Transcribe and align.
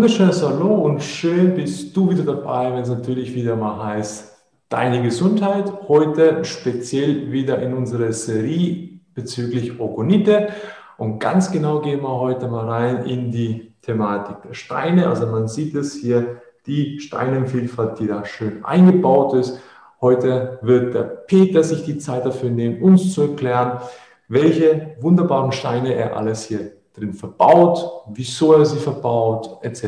wunderschönes 0.00 0.42
Hallo 0.42 0.76
und 0.76 1.02
schön 1.02 1.54
bist 1.54 1.94
du 1.94 2.08
wieder 2.08 2.22
dabei, 2.22 2.72
wenn 2.72 2.80
es 2.80 2.88
natürlich 2.88 3.34
wieder 3.34 3.54
mal 3.54 3.84
heißt, 3.84 4.34
deine 4.70 5.02
Gesundheit. 5.02 5.70
Heute 5.88 6.42
speziell 6.42 7.30
wieder 7.30 7.60
in 7.60 7.74
unserer 7.74 8.10
Serie 8.14 8.98
bezüglich 9.12 9.78
Orgonite. 9.78 10.48
Und 10.96 11.18
ganz 11.18 11.52
genau 11.52 11.82
gehen 11.82 12.00
wir 12.00 12.18
heute 12.18 12.48
mal 12.48 12.66
rein 12.66 13.04
in 13.04 13.30
die 13.30 13.74
Thematik 13.82 14.40
der 14.40 14.54
Steine. 14.54 15.06
Also 15.06 15.26
man 15.26 15.48
sieht 15.48 15.74
es 15.74 15.96
hier, 15.96 16.40
die 16.66 16.98
Steinenvielfalt, 16.98 17.98
die 17.98 18.06
da 18.06 18.24
schön 18.24 18.64
eingebaut 18.64 19.34
ist. 19.34 19.60
Heute 20.00 20.60
wird 20.62 20.94
der 20.94 21.02
Peter 21.02 21.62
sich 21.62 21.84
die 21.84 21.98
Zeit 21.98 22.24
dafür 22.24 22.48
nehmen, 22.48 22.80
uns 22.80 23.12
zu 23.12 23.20
erklären, 23.20 23.82
welche 24.28 24.96
wunderbaren 25.02 25.52
Steine 25.52 25.92
er 25.92 26.16
alles 26.16 26.44
hier 26.44 26.79
drin 27.00 27.14
verbaut, 27.14 28.04
wieso 28.08 28.52
er 28.52 28.64
sie 28.66 28.78
verbaut, 28.78 29.58
etc. 29.62 29.84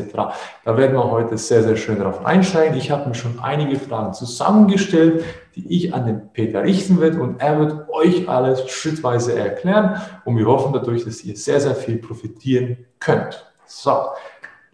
Da 0.65 0.77
werden 0.77 0.93
wir 0.93 1.11
heute 1.11 1.37
sehr, 1.37 1.63
sehr 1.63 1.75
schön 1.75 1.99
darauf 1.99 2.25
einsteigen. 2.25 2.77
Ich 2.77 2.91
habe 2.91 3.07
mir 3.07 3.15
schon 3.15 3.39
einige 3.39 3.77
Fragen 3.77 4.13
zusammengestellt, 4.13 5.23
die 5.55 5.65
ich 5.73 5.93
an 5.93 6.05
den 6.05 6.29
Peter 6.33 6.63
richten 6.63 6.99
werde 6.99 7.21
und 7.21 7.39
er 7.39 7.59
wird 7.59 7.89
euch 7.89 8.27
alles 8.27 8.67
schrittweise 8.69 9.37
erklären 9.37 10.01
und 10.25 10.37
wir 10.37 10.45
hoffen 10.45 10.73
dadurch, 10.73 11.05
dass 11.05 11.23
ihr 11.23 11.37
sehr, 11.37 11.59
sehr 11.59 11.75
viel 11.75 11.97
profitieren 11.97 12.77
könnt. 12.99 13.45
So, 13.65 13.95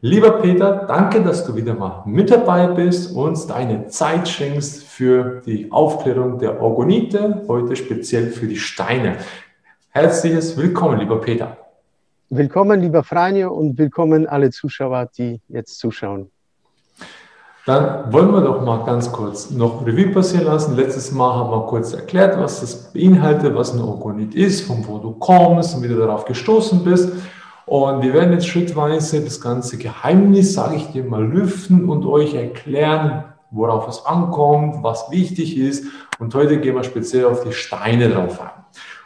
lieber 0.01 0.31
Peter, 0.39 0.85
danke, 0.87 1.21
dass 1.21 1.45
du 1.45 1.55
wieder 1.55 1.73
mal 1.73 2.03
mit 2.05 2.31
dabei 2.31 2.67
bist 2.67 3.15
und 3.15 3.49
deine 3.49 3.87
Zeit 3.87 4.27
schenkst 4.27 4.83
für 4.83 5.41
die 5.45 5.71
Aufklärung 5.71 6.39
der 6.39 6.61
Orgonite, 6.61 7.43
heute 7.47 7.75
speziell 7.75 8.27
für 8.27 8.47
die 8.47 8.57
Steine. 8.57 9.17
Herzliches 9.89 10.55
Willkommen, 10.55 10.99
lieber 10.99 11.19
Peter. 11.19 11.57
Willkommen, 12.31 12.79
lieber 12.79 13.03
Franjo, 13.03 13.51
und 13.51 13.75
willkommen 13.79 14.27
alle 14.27 14.51
Zuschauer, 14.51 15.09
die 15.17 15.41
jetzt 15.47 15.79
zuschauen. 15.79 16.29
Dann 17.65 18.13
wollen 18.13 18.31
wir 18.31 18.41
doch 18.41 18.63
mal 18.63 18.85
ganz 18.85 19.11
kurz 19.11 19.49
noch 19.49 19.83
Revue 19.83 20.11
passieren 20.11 20.45
lassen. 20.45 20.75
Letztes 20.75 21.11
Mal 21.11 21.33
haben 21.33 21.49
wir 21.49 21.65
kurz 21.65 21.91
erklärt, 21.91 22.37
was 22.39 22.61
das 22.61 22.93
beinhaltet, 22.93 23.55
was 23.55 23.73
ein 23.73 23.81
Orgonit 23.81 24.35
ist, 24.35 24.61
von 24.61 24.87
wo 24.87 24.99
du 24.99 25.13
kommst 25.13 25.75
und 25.75 25.81
wie 25.81 25.87
du 25.87 25.97
darauf 25.97 26.25
gestoßen 26.25 26.83
bist. 26.83 27.11
Und 27.65 28.03
wir 28.03 28.13
werden 28.13 28.33
jetzt 28.33 28.47
schrittweise 28.47 29.21
das 29.21 29.41
ganze 29.41 29.79
Geheimnis, 29.79 30.53
sage 30.53 30.75
ich 30.75 30.85
dir 30.91 31.05
mal, 31.05 31.25
lüften 31.25 31.89
und 31.89 32.05
euch 32.05 32.35
erklären, 32.35 33.23
worauf 33.49 33.87
es 33.87 34.05
ankommt, 34.05 34.83
was 34.83 35.09
wichtig 35.09 35.57
ist. 35.57 35.85
Und 36.19 36.35
heute 36.35 36.59
gehen 36.59 36.75
wir 36.75 36.83
speziell 36.83 37.25
auf 37.25 37.43
die 37.43 37.53
Steine 37.53 38.09
drauf 38.09 38.39
ein. 38.39 38.49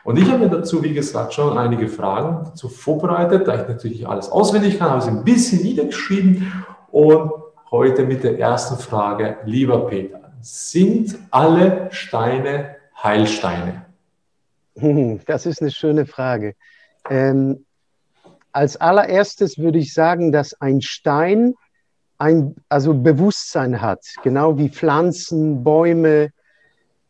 Und 0.03 0.17
ich 0.17 0.29
habe 0.29 0.39
mir 0.39 0.49
dazu, 0.49 0.83
wie 0.83 0.93
gesagt, 0.93 1.33
schon 1.33 1.57
einige 1.57 1.87
Fragen 1.87 2.45
dazu 2.45 2.67
vorbereitet, 2.67 3.47
da 3.47 3.61
ich 3.61 3.67
natürlich 3.67 4.07
alles 4.07 4.29
auswendig 4.29 4.77
kann, 4.77 4.89
habe 4.89 4.99
ich 4.99 5.05
sie 5.05 5.11
ein 5.11 5.23
bisschen 5.23 5.61
niedergeschrieben. 5.63 6.65
Und 6.91 7.31
heute 7.71 8.03
mit 8.05 8.23
der 8.23 8.37
ersten 8.37 8.77
Frage, 8.77 9.37
lieber 9.45 9.87
Peter, 9.87 10.33
sind 10.41 11.17
alle 11.31 11.87
Steine 11.91 12.75
Heilsteine? 13.01 13.85
Das 15.25 15.45
ist 15.45 15.61
eine 15.61 15.71
schöne 15.71 16.05
Frage. 16.05 16.55
Ähm, 17.09 17.65
als 18.51 18.77
allererstes 18.77 19.57
würde 19.57 19.79
ich 19.79 19.93
sagen, 19.93 20.31
dass 20.31 20.59
ein 20.61 20.81
Stein 20.81 21.53
ein 22.17 22.55
also 22.69 22.93
Bewusstsein 22.93 23.81
hat, 23.81 24.01
genau 24.23 24.57
wie 24.57 24.69
Pflanzen, 24.69 25.63
Bäume, 25.63 26.29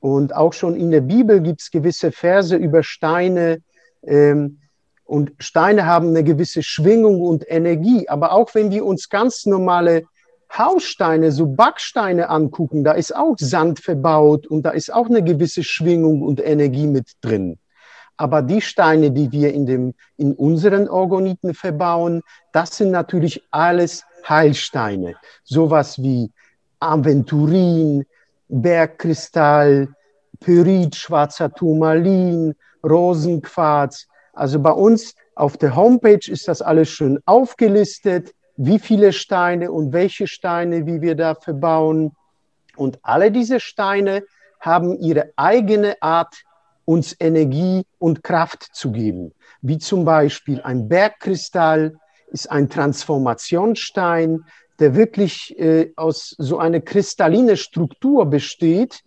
und 0.03 0.35
auch 0.35 0.51
schon 0.51 0.75
in 0.75 0.91
der 0.91 0.99
Bibel 0.99 1.39
gibt 1.39 1.61
es 1.61 1.71
gewisse 1.71 2.11
Verse 2.11 2.53
über 2.57 2.83
Steine. 2.83 3.59
Ähm, 4.05 4.59
und 5.05 5.31
Steine 5.39 5.85
haben 5.85 6.09
eine 6.09 6.25
gewisse 6.25 6.61
Schwingung 6.61 7.21
und 7.21 7.49
Energie. 7.49 8.09
Aber 8.09 8.33
auch 8.33 8.53
wenn 8.53 8.69
wir 8.69 8.85
uns 8.85 9.07
ganz 9.07 9.45
normale 9.45 10.03
Haussteine, 10.51 11.31
so 11.31 11.45
Backsteine 11.45 12.29
angucken, 12.29 12.83
da 12.83 12.91
ist 12.91 13.15
auch 13.15 13.35
Sand 13.37 13.79
verbaut 13.79 14.45
und 14.45 14.63
da 14.63 14.71
ist 14.71 14.93
auch 14.93 15.05
eine 15.05 15.23
gewisse 15.23 15.63
Schwingung 15.63 16.21
und 16.21 16.45
Energie 16.45 16.87
mit 16.87 17.13
drin. 17.21 17.57
Aber 18.17 18.41
die 18.41 18.59
Steine, 18.59 19.09
die 19.09 19.31
wir 19.31 19.53
in, 19.53 19.65
dem, 19.65 19.93
in 20.17 20.33
unseren 20.33 20.89
Orgoniten 20.89 21.53
verbauen, 21.53 22.23
das 22.51 22.75
sind 22.75 22.91
natürlich 22.91 23.41
alles 23.51 24.03
Heilsteine. 24.27 25.15
Sowas 25.45 25.97
wie 26.03 26.29
Aventurin, 26.81 28.03
Bergkristall, 28.47 29.89
Pyrit, 30.39 30.95
schwarzer 30.95 31.53
Turmalin, 31.53 32.55
Rosenquarz. 32.83 34.07
Also 34.33 34.59
bei 34.59 34.71
uns 34.71 35.15
auf 35.35 35.57
der 35.57 35.75
Homepage 35.75 36.27
ist 36.27 36.47
das 36.47 36.61
alles 36.61 36.89
schön 36.89 37.19
aufgelistet, 37.25 38.33
wie 38.55 38.79
viele 38.79 39.13
Steine 39.13 39.71
und 39.71 39.93
welche 39.93 40.27
Steine, 40.27 40.85
wie 40.85 41.01
wir 41.01 41.15
da 41.15 41.35
verbauen. 41.35 42.15
Und 42.75 42.99
alle 43.01 43.31
diese 43.31 43.59
Steine 43.59 44.23
haben 44.59 44.97
ihre 44.99 45.31
eigene 45.35 46.01
Art, 46.01 46.43
uns 46.85 47.15
Energie 47.19 47.85
und 47.97 48.23
Kraft 48.23 48.69
zu 48.73 48.91
geben. 48.91 49.33
Wie 49.61 49.77
zum 49.77 50.03
Beispiel 50.03 50.61
ein 50.61 50.89
Bergkristall 50.89 51.95
ist 52.27 52.51
ein 52.51 52.69
Transformationsstein, 52.69 54.43
der 54.79 54.95
wirklich 54.95 55.59
äh, 55.59 55.91
aus 55.95 56.33
so 56.37 56.57
einer 56.57 56.79
kristalline 56.81 57.55
Struktur 57.57 58.25
besteht, 58.25 59.03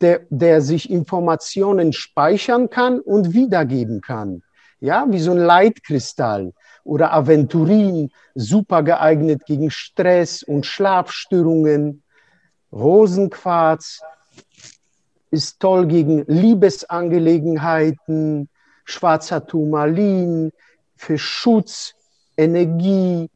der, 0.00 0.22
der 0.28 0.60
sich 0.60 0.90
Informationen 0.90 1.92
speichern 1.92 2.68
kann 2.68 2.98
und 3.00 3.32
wiedergeben 3.32 4.00
kann. 4.00 4.42
Ja, 4.80 5.06
wie 5.08 5.20
so 5.20 5.30
ein 5.30 5.38
Leitkristall 5.38 6.52
oder 6.82 7.12
Aventurin, 7.12 8.10
super 8.34 8.82
geeignet 8.82 9.46
gegen 9.46 9.70
Stress 9.70 10.42
und 10.42 10.66
Schlafstörungen. 10.66 12.02
Rosenquarz 12.72 14.00
ist 15.30 15.60
toll 15.60 15.86
gegen 15.86 16.24
Liebesangelegenheiten, 16.26 18.48
schwarzer 18.84 19.46
Turmalin 19.46 20.50
für 20.96 21.18
Schutz, 21.18 21.94
Energie, 22.36 23.30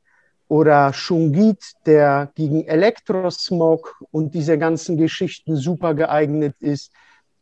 oder 0.49 0.93
Shungit, 0.93 1.59
der 1.87 2.31
gegen 2.35 2.67
Elektrosmog 2.67 4.01
und 4.11 4.35
diese 4.35 4.59
ganzen 4.59 4.97
Geschichten 4.97 5.57
super 5.57 5.95
geeignet 5.95 6.57
ist. 6.61 6.91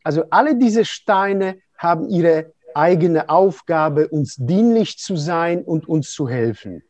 Also 0.03 0.23
alle 0.29 0.55
diese 0.55 0.85
Steine 0.85 1.57
haben 1.77 2.09
ihre 2.09 2.51
eigene 2.75 3.29
Aufgabe, 3.29 4.07
uns 4.09 4.35
dienlich 4.37 4.97
zu 4.97 5.15
sein 5.15 5.63
und 5.63 5.87
uns 5.87 6.11
zu 6.11 6.29
helfen. 6.29 6.83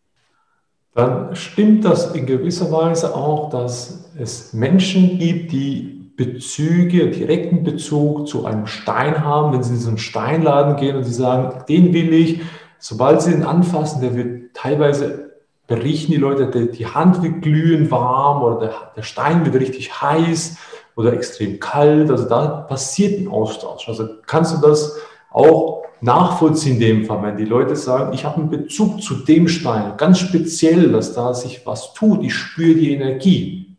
Dann 0.94 1.36
stimmt 1.36 1.86
das 1.86 2.16
in 2.16 2.26
gewisser 2.26 2.72
Weise 2.72 3.16
auch, 3.16 3.52
dass 3.52 4.12
es 4.18 4.54
Menschen 4.54 5.20
gibt, 5.20 5.52
die 5.52 6.12
Bezüge, 6.18 7.12
direkten 7.12 7.64
Bezug 7.64 8.28
zu 8.28 8.48
einem 8.48 8.66
Stein 8.66 9.24
haben, 9.24 9.54
wenn 9.54 9.62
sie 9.62 9.76
in 9.76 9.80
so 9.80 9.90
einen 9.90 10.00
Steinladen 10.00 10.76
gehen 10.76 10.96
und 10.96 11.04
sie 11.04 11.14
sagen, 11.14 11.64
den 11.70 11.94
will 11.94 12.12
ich, 12.12 12.42
sobald 12.80 13.22
sie 13.22 13.34
ihn 13.34 13.44
anfassen, 13.44 14.02
der 14.02 14.16
wird 14.16 14.56
teilweise 14.56 15.27
berichten 15.68 16.14
die 16.14 16.18
Leute, 16.18 16.50
die, 16.50 16.72
die 16.72 16.86
Hand 16.88 17.22
wird 17.22 17.42
glühend 17.42 17.92
warm 17.92 18.42
oder 18.42 18.60
der, 18.60 18.92
der 18.96 19.04
Stein 19.04 19.46
wird 19.46 19.62
richtig 19.62 20.02
heiß 20.02 20.58
oder 20.96 21.14
extrem 21.14 21.60
kalt. 21.60 22.10
Also 22.10 22.28
da 22.28 22.48
passiert 22.62 23.20
ein 23.20 23.28
Austausch. 23.28 23.88
Also 23.88 24.08
kannst 24.26 24.56
du 24.56 24.68
das 24.68 24.98
auch 25.30 25.84
nachvollziehen 26.02 26.76
in 26.76 26.80
dem 26.80 27.06
Fall, 27.06 27.22
wenn 27.24 27.38
die 27.38 27.46
Leute 27.46 27.76
sagen, 27.76 28.14
ich 28.14 28.24
habe 28.24 28.38
einen 28.38 28.50
Bezug 28.50 29.02
zu 29.02 29.16
dem 29.16 29.48
Stein, 29.48 29.98
ganz 29.98 30.20
speziell, 30.20 30.92
dass 30.92 31.14
da 31.14 31.34
sich 31.34 31.66
was 31.66 31.94
tut, 31.94 32.24
ich 32.24 32.34
spüre 32.34 32.76
die 32.76 32.94
Energie. 32.94 33.76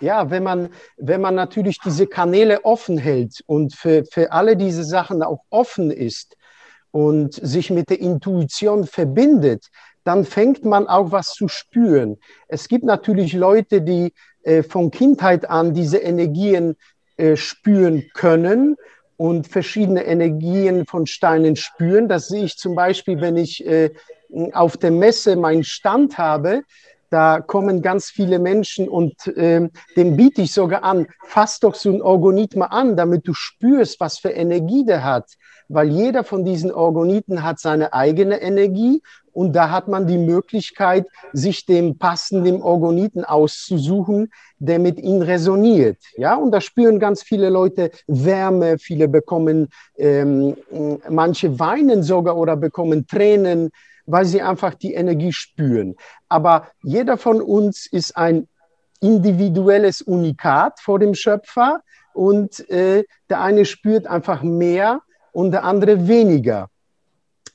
Ja, 0.00 0.30
wenn 0.30 0.42
man, 0.42 0.70
wenn 0.96 1.20
man 1.20 1.34
natürlich 1.34 1.78
diese 1.84 2.06
Kanäle 2.06 2.64
offen 2.64 2.96
hält 2.96 3.42
und 3.46 3.74
für, 3.74 4.04
für 4.10 4.32
alle 4.32 4.56
diese 4.56 4.84
Sachen 4.84 5.22
auch 5.22 5.40
offen 5.50 5.90
ist 5.90 6.36
und 6.90 7.34
sich 7.34 7.70
mit 7.70 7.90
der 7.90 8.00
Intuition 8.00 8.86
verbindet, 8.86 9.66
dann 10.04 10.24
fängt 10.24 10.64
man 10.64 10.86
auch 10.86 11.12
was 11.12 11.34
zu 11.34 11.48
spüren. 11.48 12.18
Es 12.48 12.68
gibt 12.68 12.84
natürlich 12.84 13.32
Leute, 13.32 13.82
die 13.82 14.12
äh, 14.42 14.62
von 14.62 14.90
Kindheit 14.90 15.48
an 15.48 15.74
diese 15.74 15.98
Energien 15.98 16.76
äh, 17.16 17.36
spüren 17.36 18.04
können 18.14 18.76
und 19.16 19.46
verschiedene 19.46 20.04
Energien 20.04 20.86
von 20.86 21.06
Steinen 21.06 21.56
spüren. 21.56 22.08
Das 22.08 22.28
sehe 22.28 22.44
ich 22.44 22.56
zum 22.56 22.74
Beispiel, 22.74 23.20
wenn 23.20 23.36
ich 23.36 23.66
äh, 23.66 23.90
auf 24.52 24.76
der 24.76 24.90
Messe 24.90 25.36
meinen 25.36 25.64
Stand 25.64 26.16
habe. 26.16 26.62
Da 27.10 27.40
kommen 27.40 27.82
ganz 27.82 28.10
viele 28.10 28.38
Menschen 28.38 28.88
und 28.88 29.26
äh, 29.26 29.68
dem 29.96 30.16
biete 30.16 30.42
ich 30.42 30.52
sogar 30.52 30.84
an, 30.84 31.06
fass 31.24 31.60
doch 31.60 31.74
so 31.74 31.90
ein 31.90 32.02
Orgonit 32.02 32.56
mal 32.56 32.66
an, 32.66 32.96
damit 32.96 33.26
du 33.28 33.34
spürst, 33.34 34.00
was 34.00 34.18
für 34.18 34.30
Energie 34.30 34.84
der 34.84 35.04
hat 35.04 35.26
weil 35.72 35.88
jeder 35.88 36.24
von 36.24 36.44
diesen 36.44 36.72
Organiten 36.72 37.44
hat 37.44 37.60
seine 37.60 37.92
eigene 37.92 38.42
Energie 38.42 39.02
Und 39.32 39.54
da 39.54 39.70
hat 39.70 39.88
man 39.88 40.06
die 40.06 40.18
Möglichkeit, 40.18 41.06
sich 41.32 41.64
dem 41.64 41.98
passenden 41.98 42.62
Organiten 42.62 43.24
auszusuchen, 43.24 44.30
der 44.58 44.78
mit 44.78 44.98
ihnen 44.98 45.22
resoniert. 45.22 45.98
Ja, 46.16 46.34
und 46.34 46.50
da 46.50 46.60
spüren 46.60 46.98
ganz 46.98 47.22
viele 47.22 47.48
Leute 47.48 47.90
Wärme, 48.06 48.78
viele 48.78 49.08
bekommen, 49.08 49.68
ähm, 49.96 50.56
manche 51.08 51.58
weinen 51.58 52.02
sogar 52.02 52.36
oder 52.36 52.56
bekommen 52.56 53.06
Tränen, 53.06 53.70
weil 54.10 54.24
sie 54.24 54.42
einfach 54.42 54.74
die 54.74 54.94
Energie 54.94 55.32
spüren. 55.32 55.96
Aber 56.28 56.68
jeder 56.82 57.16
von 57.16 57.40
uns 57.40 57.86
ist 57.86 58.16
ein 58.16 58.48
individuelles 59.00 60.02
Unikat 60.02 60.80
vor 60.80 60.98
dem 60.98 61.14
Schöpfer 61.14 61.80
und 62.12 62.68
äh, 62.70 63.04
der 63.28 63.40
eine 63.40 63.64
spürt 63.64 64.06
einfach 64.06 64.42
mehr 64.42 65.00
und 65.32 65.52
der 65.52 65.64
andere 65.64 66.08
weniger. 66.08 66.68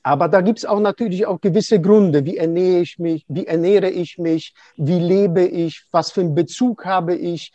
Aber 0.02 0.28
da 0.28 0.40
gibt 0.40 0.60
es 0.60 0.64
auch 0.64 0.78
natürlich 0.78 1.26
auch 1.26 1.40
gewisse 1.40 1.80
Gründe. 1.80 2.24
Wie 2.24 2.36
ernähre 2.36 2.80
ich 2.80 2.98
mich? 2.98 3.24
Wie 3.26 3.46
ernähre 3.46 3.90
ich 3.90 4.18
mich? 4.18 4.54
Wie 4.76 5.00
lebe 5.00 5.42
ich? 5.42 5.84
Was 5.90 6.12
für 6.12 6.20
einen 6.20 6.34
Bezug 6.34 6.84
habe 6.84 7.16
ich? 7.16 7.52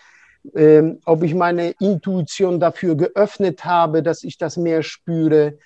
Ähm, 0.55 0.99
ob 1.05 1.23
ich 1.23 1.33
meine 1.33 1.69
Intuition 1.79 2.59
dafür 2.59 2.95
geöffnet 2.95 3.63
habe, 3.63 4.03
dass 4.03 4.23
ich 4.23 4.37
das 4.37 4.57
mehr 4.57 4.83
spüre. 4.83 5.59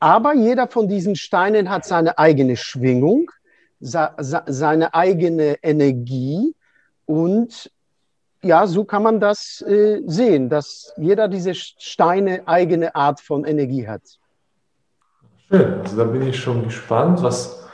Aber 0.00 0.34
jeder 0.34 0.68
von 0.68 0.88
diesen 0.88 1.16
Steinen 1.16 1.70
hat 1.70 1.84
seine 1.84 2.18
eigene 2.18 2.56
Schwingung, 2.56 3.30
seine 3.80 4.94
eigene 4.94 5.56
Energie. 5.62 6.54
Und 7.06 7.70
ja, 8.42 8.66
so 8.66 8.84
kann 8.84 9.02
man 9.02 9.20
das 9.20 9.62
äh, 9.62 10.02
sehen, 10.06 10.48
dass 10.48 10.92
jeder 10.96 11.28
diese 11.28 11.54
Steine 11.54 12.42
eigene 12.46 12.94
Art 12.94 13.20
von 13.20 13.44
Energie 13.44 13.86
hat. 13.86 14.02
Schön, 15.48 15.80
also 15.80 15.96
da 15.96 16.04
bin 16.04 16.22
ich 16.22 16.38
schon 16.38 16.64
gespannt, 16.64 17.22
was 17.22 17.64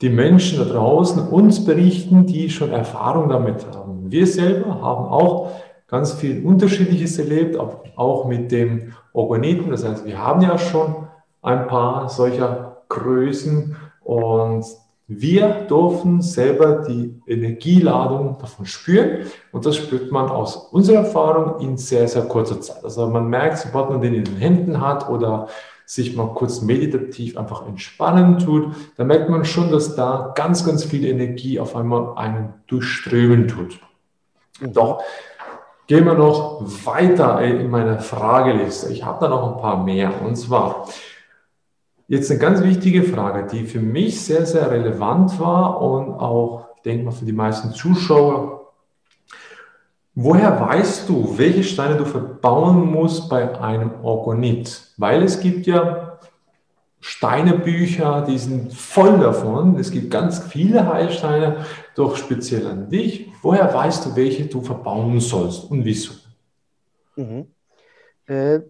die 0.00 0.08
Menschen 0.08 0.58
da 0.58 0.64
draußen 0.64 1.28
uns 1.28 1.64
berichten, 1.64 2.26
die 2.26 2.48
schon 2.48 2.70
Erfahrung 2.70 3.28
damit 3.28 3.66
haben. 3.66 4.10
Wir 4.10 4.26
selber 4.26 4.80
haben 4.80 5.04
auch 5.06 5.52
ganz 5.88 6.14
viel 6.14 6.44
Unterschiedliches 6.44 7.18
erlebt, 7.18 7.58
auch 7.58 8.24
mit 8.26 8.50
dem 8.50 8.94
Organiten. 9.12 9.70
Das 9.70 9.84
heißt, 9.84 10.06
wir 10.06 10.18
haben 10.18 10.40
ja 10.40 10.56
schon 10.58 11.08
ein 11.42 11.66
paar 11.66 12.08
solcher 12.08 12.82
Größen 12.88 13.76
und 14.02 14.64
wir 15.12 15.66
dürfen 15.68 16.22
selber 16.22 16.84
die 16.86 17.20
Energieladung 17.26 18.38
davon 18.38 18.64
spüren 18.64 19.26
und 19.50 19.66
das 19.66 19.76
spürt 19.76 20.12
man 20.12 20.28
aus 20.28 20.56
unserer 20.70 20.98
Erfahrung 20.98 21.60
in 21.60 21.76
sehr, 21.76 22.06
sehr 22.06 22.22
kurzer 22.22 22.60
Zeit. 22.60 22.84
Also 22.84 23.08
man 23.08 23.28
merkt, 23.28 23.58
sobald 23.58 23.90
man 23.90 24.00
den 24.00 24.14
in 24.14 24.24
den 24.24 24.36
Händen 24.36 24.80
hat 24.80 25.08
oder 25.08 25.48
sich 25.84 26.14
mal 26.14 26.32
kurz 26.34 26.60
meditativ 26.60 27.36
einfach 27.36 27.66
entspannen 27.66 28.38
tut, 28.38 28.72
dann 28.96 29.08
merkt 29.08 29.28
man 29.28 29.44
schon, 29.44 29.72
dass 29.72 29.96
da 29.96 30.32
ganz, 30.36 30.64
ganz 30.64 30.84
viel 30.84 31.04
Energie 31.04 31.58
auf 31.58 31.74
einmal 31.74 32.16
einen 32.16 32.54
durchströmen 32.68 33.48
tut. 33.48 33.80
Doch 34.60 35.02
gehen 35.88 36.04
wir 36.04 36.14
noch 36.14 36.62
weiter 36.84 37.42
in 37.42 37.68
meiner 37.68 37.98
Frageliste. 37.98 38.92
Ich 38.92 39.04
habe 39.04 39.18
da 39.20 39.28
noch 39.28 39.56
ein 39.56 39.60
paar 39.60 39.82
mehr. 39.82 40.12
Und 40.24 40.36
zwar 40.36 40.86
jetzt 42.10 42.30
eine 42.30 42.38
ganz 42.38 42.62
wichtige 42.62 43.02
Frage, 43.04 43.46
die 43.50 43.64
für 43.64 43.80
mich 43.80 44.20
sehr, 44.20 44.44
sehr 44.44 44.70
relevant 44.70 45.40
war 45.40 45.80
und 45.80 46.12
auch, 46.12 46.66
ich 46.76 46.82
denke 46.82 47.04
mal, 47.06 47.12
für 47.12 47.24
die 47.24 47.32
meisten 47.32 47.70
Zuschauer 47.70 48.60
Woher 50.22 50.60
weißt 50.60 51.08
du, 51.08 51.38
welche 51.38 51.62
Steine 51.62 51.96
du 51.96 52.04
verbauen 52.04 52.90
musst 52.90 53.30
bei 53.30 53.58
einem 53.58 54.04
Orgonit? 54.04 54.92
Weil 54.96 55.22
es 55.22 55.40
gibt 55.40 55.66
ja 55.66 56.18
Steinebücher, 57.00 58.26
die 58.28 58.36
sind 58.36 58.74
voll 58.74 59.18
davon. 59.18 59.78
Es 59.78 59.90
gibt 59.90 60.10
ganz 60.10 60.40
viele 60.40 60.86
Heilsteine, 60.92 61.64
doch 61.94 62.16
speziell 62.16 62.66
an 62.66 62.90
dich. 62.90 63.28
Woher 63.40 63.72
weißt 63.72 64.04
du, 64.04 64.16
welche 64.16 64.44
du 64.46 64.60
verbauen 64.60 65.20
sollst 65.20 65.70
und 65.70 65.84
wieso? 65.84 66.12
Mhm. 67.16 67.46
Äh, 68.26 68.60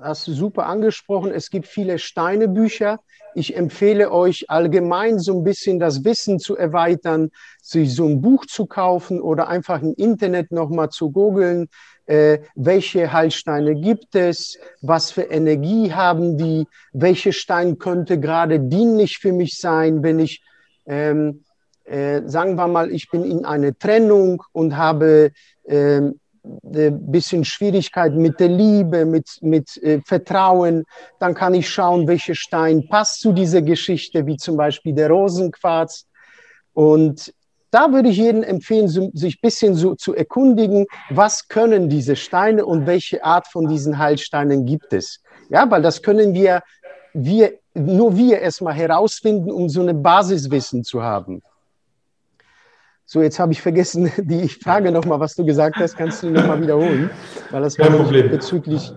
hast 0.00 0.26
du 0.28 0.32
super 0.32 0.66
angesprochen. 0.66 1.30
Es 1.32 1.50
gibt 1.50 1.66
viele 1.66 1.98
Steinebücher. 1.98 3.00
Ich 3.34 3.56
empfehle 3.56 4.10
euch 4.10 4.48
allgemein 4.48 5.18
so 5.18 5.36
ein 5.38 5.44
bisschen 5.44 5.78
das 5.78 6.04
Wissen 6.04 6.38
zu 6.38 6.56
erweitern, 6.56 7.30
sich 7.60 7.94
so 7.94 8.06
ein 8.06 8.20
Buch 8.20 8.46
zu 8.46 8.66
kaufen 8.66 9.20
oder 9.20 9.48
einfach 9.48 9.82
im 9.82 9.94
Internet 9.94 10.50
nochmal 10.50 10.88
zu 10.90 11.10
googeln, 11.10 11.68
äh, 12.06 12.38
welche 12.54 13.12
Heilsteine 13.12 13.74
gibt 13.74 14.14
es, 14.14 14.58
was 14.80 15.10
für 15.10 15.22
Energie 15.22 15.92
haben 15.92 16.38
die, 16.38 16.66
welche 16.92 17.32
Stein 17.32 17.78
könnte 17.78 18.18
gerade 18.18 18.60
dienlich 18.60 19.18
für 19.18 19.32
mich 19.32 19.58
sein, 19.58 20.02
wenn 20.02 20.18
ich, 20.18 20.42
ähm, 20.86 21.44
äh, 21.84 22.22
sagen 22.24 22.56
wir 22.56 22.66
mal, 22.66 22.90
ich 22.90 23.10
bin 23.10 23.24
in 23.24 23.44
einer 23.44 23.78
Trennung 23.78 24.42
und 24.52 24.76
habe 24.76 25.32
ähm, 25.66 26.18
ein 26.64 27.10
bisschen 27.10 27.44
Schwierigkeit 27.44 28.14
mit 28.14 28.40
der 28.40 28.48
Liebe, 28.48 29.04
mit, 29.04 29.38
mit 29.40 29.76
äh, 29.82 30.00
Vertrauen, 30.04 30.84
dann 31.18 31.34
kann 31.34 31.54
ich 31.54 31.68
schauen, 31.68 32.06
welcher 32.06 32.34
Stein 32.34 32.88
passt 32.88 33.20
zu 33.20 33.32
dieser 33.32 33.62
Geschichte, 33.62 34.26
wie 34.26 34.36
zum 34.36 34.56
Beispiel 34.56 34.94
der 34.94 35.10
Rosenquarz. 35.10 36.06
Und 36.72 37.32
da 37.70 37.92
würde 37.92 38.08
ich 38.08 38.16
jedem 38.16 38.42
empfehlen, 38.42 38.88
sich 38.88 39.36
ein 39.36 39.40
bisschen 39.42 39.74
so 39.74 39.94
zu 39.94 40.14
erkundigen, 40.14 40.86
was 41.10 41.48
können 41.48 41.88
diese 41.88 42.16
Steine 42.16 42.64
und 42.64 42.86
welche 42.86 43.22
Art 43.22 43.46
von 43.46 43.68
diesen 43.68 43.98
Heilsteinen 43.98 44.64
gibt 44.64 44.92
es. 44.92 45.20
Ja, 45.50 45.70
weil 45.70 45.82
das 45.82 46.02
können 46.02 46.32
wir, 46.34 46.62
wir 47.12 47.58
nur 47.74 48.16
wir 48.16 48.40
erstmal 48.40 48.74
herausfinden, 48.74 49.50
um 49.50 49.68
so 49.68 49.82
eine 49.82 49.94
Basiswissen 49.94 50.84
zu 50.84 51.02
haben. 51.02 51.42
So, 53.10 53.22
jetzt 53.22 53.38
habe 53.38 53.52
ich 53.52 53.62
vergessen, 53.62 54.12
die 54.18 54.48
Frage 54.48 54.92
nochmal, 54.92 55.18
was 55.18 55.34
du 55.34 55.42
gesagt 55.42 55.76
hast, 55.76 55.96
kannst 55.96 56.22
du 56.22 56.28
nochmal 56.28 56.60
wiederholen? 56.60 57.08
Weil 57.50 57.62
das 57.62 57.74
Kein 57.74 57.96
Problem. 57.96 58.30
bezüglich. 58.30 58.92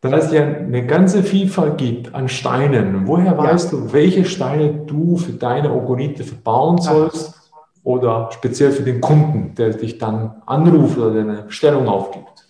Da 0.00 0.16
es 0.16 0.32
ja 0.32 0.42
eine 0.42 0.86
ganze 0.86 1.22
Vielfalt 1.22 1.76
gibt 1.76 2.14
an 2.14 2.30
Steinen. 2.30 3.06
Woher 3.06 3.36
weißt 3.36 3.72
ja. 3.72 3.78
du, 3.78 3.92
welche 3.92 4.24
Steine 4.24 4.72
du 4.86 5.18
für 5.18 5.32
deine 5.32 5.70
Orgonite 5.70 6.24
verbauen 6.24 6.78
sollst 6.78 7.34
Ach. 7.36 7.60
oder 7.84 8.30
speziell 8.32 8.72
für 8.72 8.84
den 8.84 9.02
Kunden, 9.02 9.54
der 9.54 9.70
dich 9.70 9.98
dann 9.98 10.42
anruft 10.46 10.96
oder 10.96 11.20
eine 11.20 11.42
Bestellung 11.42 11.88
aufgibt? 11.88 12.48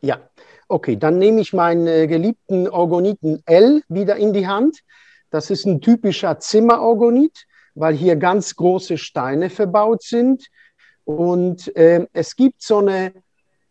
Ja, 0.00 0.16
okay, 0.66 0.96
dann 0.96 1.18
nehme 1.18 1.40
ich 1.40 1.52
meinen 1.52 1.86
äh, 1.86 2.08
geliebten 2.08 2.68
Orgoniten 2.68 3.40
L 3.46 3.82
wieder 3.88 4.16
in 4.16 4.32
die 4.32 4.48
Hand. 4.48 4.80
Das 5.30 5.50
ist 5.50 5.64
ein 5.64 5.80
typischer 5.80 6.40
Zimmerorgonit 6.40 7.46
weil 7.78 7.94
hier 7.94 8.16
ganz 8.16 8.56
große 8.56 8.98
Steine 8.98 9.50
verbaut 9.50 10.02
sind. 10.02 10.46
Und 11.04 11.74
äh, 11.76 12.06
es 12.12 12.34
gibt 12.36 12.62
so 12.62 12.78
eine, 12.78 13.12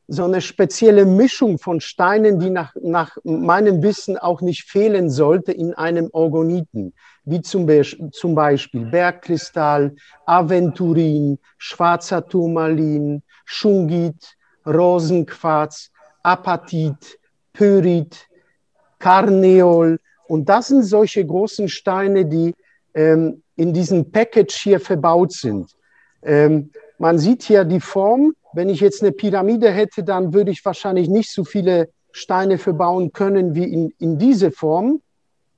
so 0.07 0.23
eine 0.23 0.41
spezielle 0.41 1.05
Mischung 1.05 1.59
von 1.59 1.81
Steinen, 1.81 2.39
die 2.39 2.49
nach, 2.49 2.73
nach 2.81 3.17
meinem 3.23 3.83
Wissen 3.83 4.17
auch 4.17 4.41
nicht 4.41 4.63
fehlen 4.63 5.09
sollte 5.09 5.51
in 5.51 5.73
einem 5.73 6.09
Orgoniten, 6.13 6.93
wie 7.25 7.41
zum, 7.41 7.65
Be 7.65 7.83
zum 8.11 8.33
Beispiel 8.33 8.85
Bergkristall, 8.85 9.95
Aventurin, 10.25 11.37
schwarzer 11.57 12.25
Turmalin, 12.25 13.21
Schungit, 13.45 14.35
Rosenquarz, 14.65 15.91
Apatit, 16.23 17.19
Pyrit, 17.51 18.27
Karneol. 18.99 19.99
Und 20.27 20.47
das 20.47 20.67
sind 20.67 20.83
solche 20.83 21.25
großen 21.25 21.67
Steine, 21.69 22.25
die 22.25 22.53
ähm, 22.97 23.43
in 23.55 23.73
diesem 23.73 24.11
Package 24.11 24.55
hier 24.55 24.79
verbaut 24.79 25.31
sind. 25.31 25.71
Ähm, 26.23 26.71
man 26.97 27.19
sieht 27.19 27.43
hier 27.43 27.63
die 27.63 27.79
Form. 27.79 28.33
Wenn 28.53 28.69
ich 28.69 28.79
jetzt 28.79 29.03
eine 29.03 29.11
Pyramide 29.11 29.69
hätte, 29.69 30.03
dann 30.03 30.33
würde 30.33 30.49
ich 30.49 30.65
wahrscheinlich 30.65 31.07
nicht 31.07 31.31
so 31.31 31.43
viele 31.43 31.89
Steine 32.11 32.57
verbauen 32.57 33.13
können 33.13 33.53
wie 33.53 33.65
in, 33.65 33.93
in 33.99 34.17
diese 34.17 34.49
Form, 34.51 35.01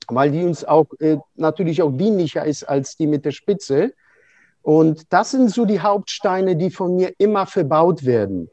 weil 0.08 0.30
die 0.30 0.44
uns 0.44 0.66
auch 0.66 0.86
äh, 0.98 1.16
natürlich 1.34 1.80
auch 1.80 1.92
dienlicher 1.92 2.44
ist 2.44 2.64
als 2.64 2.96
die 2.96 3.06
mit 3.06 3.24
der 3.24 3.30
Spitze. 3.30 3.94
Und 4.60 5.10
das 5.10 5.30
sind 5.30 5.50
so 5.50 5.64
die 5.64 5.80
Hauptsteine, 5.80 6.56
die 6.56 6.70
von 6.70 6.96
mir 6.96 7.14
immer 7.16 7.46
verbaut 7.46 8.04
werden. 8.04 8.50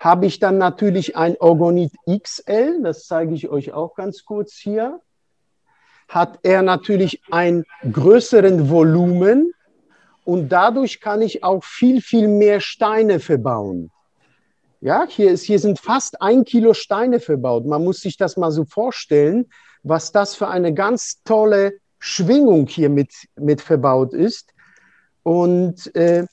Habe 0.00 0.24
ich 0.24 0.38
dann 0.38 0.56
natürlich 0.56 1.16
ein 1.16 1.36
Orgonit 1.38 1.92
XL, 2.08 2.80
das 2.82 3.06
zeige 3.06 3.34
ich 3.34 3.50
euch 3.50 3.74
auch 3.74 3.94
ganz 3.94 4.24
kurz 4.24 4.54
hier 4.54 5.00
hat 6.12 6.40
er 6.42 6.60
natürlich 6.60 7.22
ein 7.30 7.64
größeren 7.90 8.68
Volumen 8.68 9.54
und 10.24 10.50
dadurch 10.50 11.00
kann 11.00 11.22
ich 11.22 11.42
auch 11.42 11.64
viel, 11.64 12.02
viel 12.02 12.28
mehr 12.28 12.60
Steine 12.60 13.18
verbauen. 13.18 13.90
Ja, 14.82 15.06
hier, 15.08 15.30
ist, 15.30 15.44
hier 15.44 15.58
sind 15.58 15.80
fast 15.80 16.20
ein 16.20 16.44
Kilo 16.44 16.74
Steine 16.74 17.18
verbaut. 17.18 17.64
Man 17.64 17.82
muss 17.82 18.00
sich 18.00 18.18
das 18.18 18.36
mal 18.36 18.50
so 18.50 18.66
vorstellen, 18.66 19.46
was 19.82 20.12
das 20.12 20.34
für 20.34 20.48
eine 20.48 20.74
ganz 20.74 21.22
tolle 21.24 21.78
Schwingung 21.98 22.66
hier 22.66 22.90
mit, 22.90 23.12
mit 23.36 23.62
verbaut 23.62 24.12
ist. 24.12 24.52
Und 25.22 25.94
äh, 25.96 26.26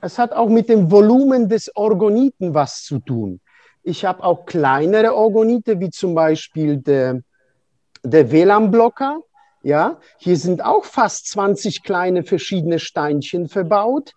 es 0.00 0.18
hat 0.18 0.32
auch 0.32 0.48
mit 0.48 0.68
dem 0.68 0.90
Volumen 0.90 1.48
des 1.48 1.70
Orgoniten 1.76 2.54
was 2.54 2.82
zu 2.82 2.98
tun. 2.98 3.40
Ich 3.84 4.04
habe 4.04 4.24
auch 4.24 4.46
kleinere 4.46 5.14
Orgonite, 5.14 5.78
wie 5.78 5.90
zum 5.90 6.14
Beispiel 6.14 6.78
der 6.78 7.22
der 8.02 8.30
WLAN-Blocker, 8.30 9.20
Ja, 9.62 10.00
hier 10.18 10.36
sind 10.36 10.64
auch 10.64 10.84
fast 10.84 11.28
20 11.28 11.84
kleine 11.84 12.24
verschiedene 12.24 12.80
Steinchen 12.80 13.48
verbaut. 13.48 14.12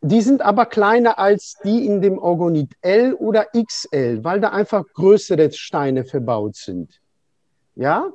Die 0.00 0.22
sind 0.22 0.42
aber 0.42 0.64
kleiner 0.64 1.18
als 1.18 1.56
die 1.64 1.86
in 1.86 2.00
dem 2.00 2.18
Orgonit 2.18 2.70
L 2.80 3.14
oder 3.14 3.46
XL, 3.52 4.22
weil 4.22 4.40
da 4.40 4.50
einfach 4.50 4.84
größere 4.94 5.50
Steine 5.52 6.04
verbaut 6.04 6.56
sind. 6.56 7.00
Ja, 7.74 8.10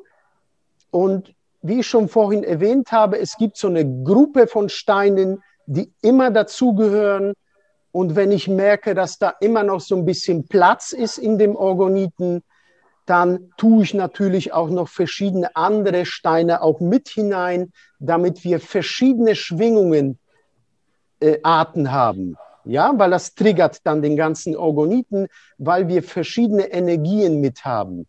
und 0.91 1.35
wie 1.61 1.79
ich 1.81 1.87
schon 1.87 2.07
vorhin 2.07 2.43
erwähnt 2.43 2.91
habe, 2.91 3.19
es 3.19 3.37
gibt 3.37 3.57
so 3.57 3.67
eine 3.67 3.85
Gruppe 4.03 4.47
von 4.47 4.69
Steinen, 4.69 5.43
die 5.65 5.91
immer 6.01 6.31
dazugehören. 6.31 7.33
Und 7.91 8.15
wenn 8.15 8.31
ich 8.31 8.47
merke, 8.47 8.93
dass 8.93 9.17
da 9.17 9.33
immer 9.41 9.63
noch 9.63 9.81
so 9.81 9.95
ein 9.95 10.05
bisschen 10.05 10.47
Platz 10.47 10.91
ist 10.91 11.17
in 11.17 11.37
dem 11.37 11.55
Orgoniten, 11.55 12.43
dann 13.05 13.51
tue 13.57 13.83
ich 13.83 13.93
natürlich 13.93 14.53
auch 14.53 14.69
noch 14.69 14.87
verschiedene 14.87 15.55
andere 15.55 16.05
Steine 16.05 16.61
auch 16.61 16.79
mit 16.79 17.09
hinein, 17.09 17.71
damit 17.99 18.43
wir 18.43 18.59
verschiedene 18.59 19.35
Schwingungen 19.35 20.17
äh, 21.19 21.39
Arten 21.43 21.91
haben. 21.91 22.37
Ja, 22.65 22.93
weil 22.97 23.11
das 23.11 23.35
triggert 23.35 23.85
dann 23.85 24.01
den 24.01 24.15
ganzen 24.15 24.55
Orgoniten, 24.55 25.27
weil 25.59 25.87
wir 25.87 26.01
verschiedene 26.01 26.63
Energien 26.71 27.39
mit 27.39 27.63
haben. 27.63 28.07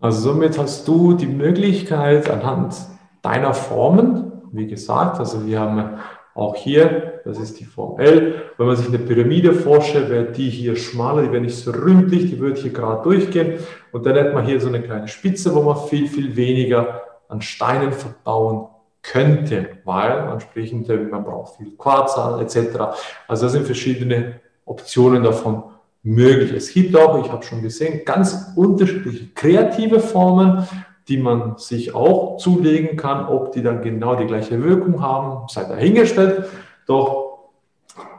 Also 0.00 0.30
somit 0.30 0.56
hast 0.58 0.86
du 0.86 1.14
die 1.14 1.26
Möglichkeit 1.26 2.30
anhand 2.30 2.76
deiner 3.20 3.52
Formen, 3.52 4.30
wie 4.52 4.68
gesagt, 4.68 5.18
also 5.18 5.44
wir 5.44 5.58
haben 5.58 5.98
auch 6.38 6.54
hier, 6.54 7.20
das 7.24 7.38
ist 7.38 7.58
die 7.58 7.64
Form 7.64 7.98
L. 7.98 8.42
Wenn 8.56 8.66
man 8.66 8.76
sich 8.76 8.88
eine 8.88 8.98
Pyramide 8.98 9.52
vorstellt, 9.52 10.08
wäre 10.08 10.26
die 10.26 10.48
hier 10.48 10.76
schmaler, 10.76 11.22
die 11.22 11.32
wäre 11.32 11.42
nicht 11.42 11.56
so 11.56 11.70
ründlich, 11.70 12.30
die 12.30 12.38
würde 12.38 12.60
hier 12.60 12.72
gerade 12.72 13.02
durchgehen. 13.02 13.58
Und 13.92 14.06
dann 14.06 14.14
hätte 14.14 14.32
man 14.32 14.46
hier 14.46 14.60
so 14.60 14.68
eine 14.68 14.80
kleine 14.80 15.08
Spitze, 15.08 15.54
wo 15.54 15.62
man 15.62 15.76
viel, 15.88 16.08
viel 16.08 16.36
weniger 16.36 17.02
an 17.28 17.42
Steinen 17.42 17.92
verbauen 17.92 18.68
könnte, 19.02 19.68
weil 19.84 20.22
man 20.22 20.32
entsprechend, 20.34 20.88
man 21.10 21.24
braucht 21.24 21.56
viel 21.56 21.72
Quarz 21.76 22.16
etc. 22.40 22.78
Also 23.26 23.46
das 23.46 23.52
sind 23.52 23.66
verschiedene 23.66 24.40
Optionen 24.64 25.22
davon 25.22 25.64
möglich. 26.02 26.52
Es 26.52 26.72
gibt 26.72 26.96
auch, 26.96 27.24
ich 27.24 27.30
habe 27.30 27.42
schon 27.42 27.62
gesehen, 27.62 28.02
ganz 28.04 28.52
unterschiedliche 28.56 29.28
kreative 29.34 30.00
Formen, 30.00 30.66
die 31.08 31.16
man 31.16 31.56
sich 31.56 31.94
auch 31.94 32.36
zulegen 32.36 32.96
kann. 32.96 33.26
Ob 33.26 33.52
die 33.52 33.62
dann 33.62 33.82
genau 33.82 34.14
die 34.14 34.26
gleiche 34.26 34.62
Wirkung 34.62 35.02
haben, 35.02 35.48
sei 35.48 35.64
dahingestellt. 35.64 36.44
Doch 36.86 37.48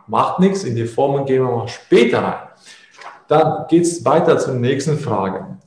macht 0.08 0.39
nichts, 0.39 0.63
in 0.63 0.75
die 0.75 0.86
Formen 0.86 1.25
gehen 1.25 1.43
wir 1.43 1.51
mal 1.51 1.67
später 1.67 2.19
rein. 2.19 2.50
Dann 3.27 3.67
geht 3.67 3.84
es 3.84 4.03
weiter 4.03 4.38
zur 4.39 4.55
nächsten 4.55 4.98
Frage. 4.98 5.58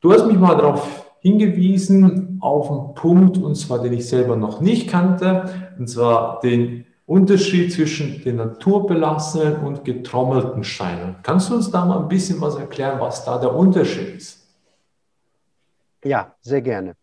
Du 0.00 0.12
hast 0.12 0.26
mich 0.26 0.38
mal 0.38 0.54
darauf 0.54 1.06
hingewiesen, 1.20 2.38
auf 2.40 2.70
einen 2.70 2.94
Punkt, 2.94 3.38
und 3.38 3.54
zwar 3.56 3.80
den 3.80 3.94
ich 3.94 4.06
selber 4.06 4.36
noch 4.36 4.60
nicht 4.60 4.88
kannte, 4.88 5.72
und 5.78 5.88
zwar 5.88 6.40
den 6.40 6.84
Unterschied 7.06 7.72
zwischen 7.72 8.22
den 8.22 8.36
naturbelassenen 8.36 9.56
und 9.64 9.84
getrommelten 9.84 10.62
Steinen. 10.62 11.16
Kannst 11.22 11.50
du 11.50 11.54
uns 11.54 11.70
da 11.70 11.84
mal 11.84 12.00
ein 12.00 12.08
bisschen 12.08 12.40
was 12.40 12.56
erklären, 12.56 13.00
was 13.00 13.24
da 13.24 13.38
der 13.38 13.54
Unterschied 13.54 14.16
ist? 14.16 14.37
Ja, 16.04 16.34
sehr 16.40 16.62
gerne. 16.62 16.94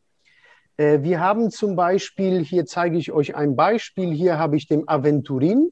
Äh, 0.78 1.02
wir 1.02 1.20
haben 1.20 1.52
zum 1.52 1.75
Beispiel, 1.75 2.44
hier 2.44 2.66
zeige 2.66 2.98
ich 2.98 3.12
euch 3.12 3.36
ein 3.36 3.56
Beispiel, 3.56 4.14
hier 4.14 4.38
habe 4.38 4.58
ich 4.58 4.68
den 4.68 4.88
Aventurin. 4.88 5.72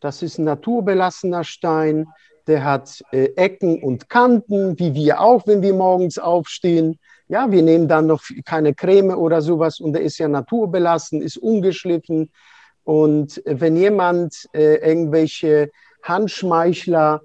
Das 0.00 0.22
ist 0.22 0.38
ein 0.38 0.44
naturbelassener 0.44 1.44
Stein, 1.44 2.06
der 2.46 2.64
hat 2.64 3.02
äh, 3.12 3.26
Ecken 3.36 3.82
und 3.82 4.08
Kanten, 4.08 4.78
wie 4.78 4.94
wir 4.94 5.20
auch, 5.20 5.46
wenn 5.46 5.62
wir 5.62 5.74
morgens 5.74 6.18
aufstehen. 6.18 6.98
Ja, 7.28 7.50
wir 7.50 7.62
nehmen 7.62 7.86
dann 7.86 8.06
noch 8.06 8.22
keine 8.44 8.74
Creme 8.74 9.10
oder 9.10 9.40
sowas 9.40 9.78
und 9.78 9.92
der 9.92 10.02
ist 10.02 10.18
ja 10.18 10.26
naturbelassen, 10.26 11.22
ist 11.22 11.36
ungeschliffen. 11.36 12.30
Und 12.82 13.40
wenn 13.44 13.76
jemand 13.76 14.48
äh, 14.52 14.76
irgendwelche 14.76 15.70
Handschmeichler 16.02 17.20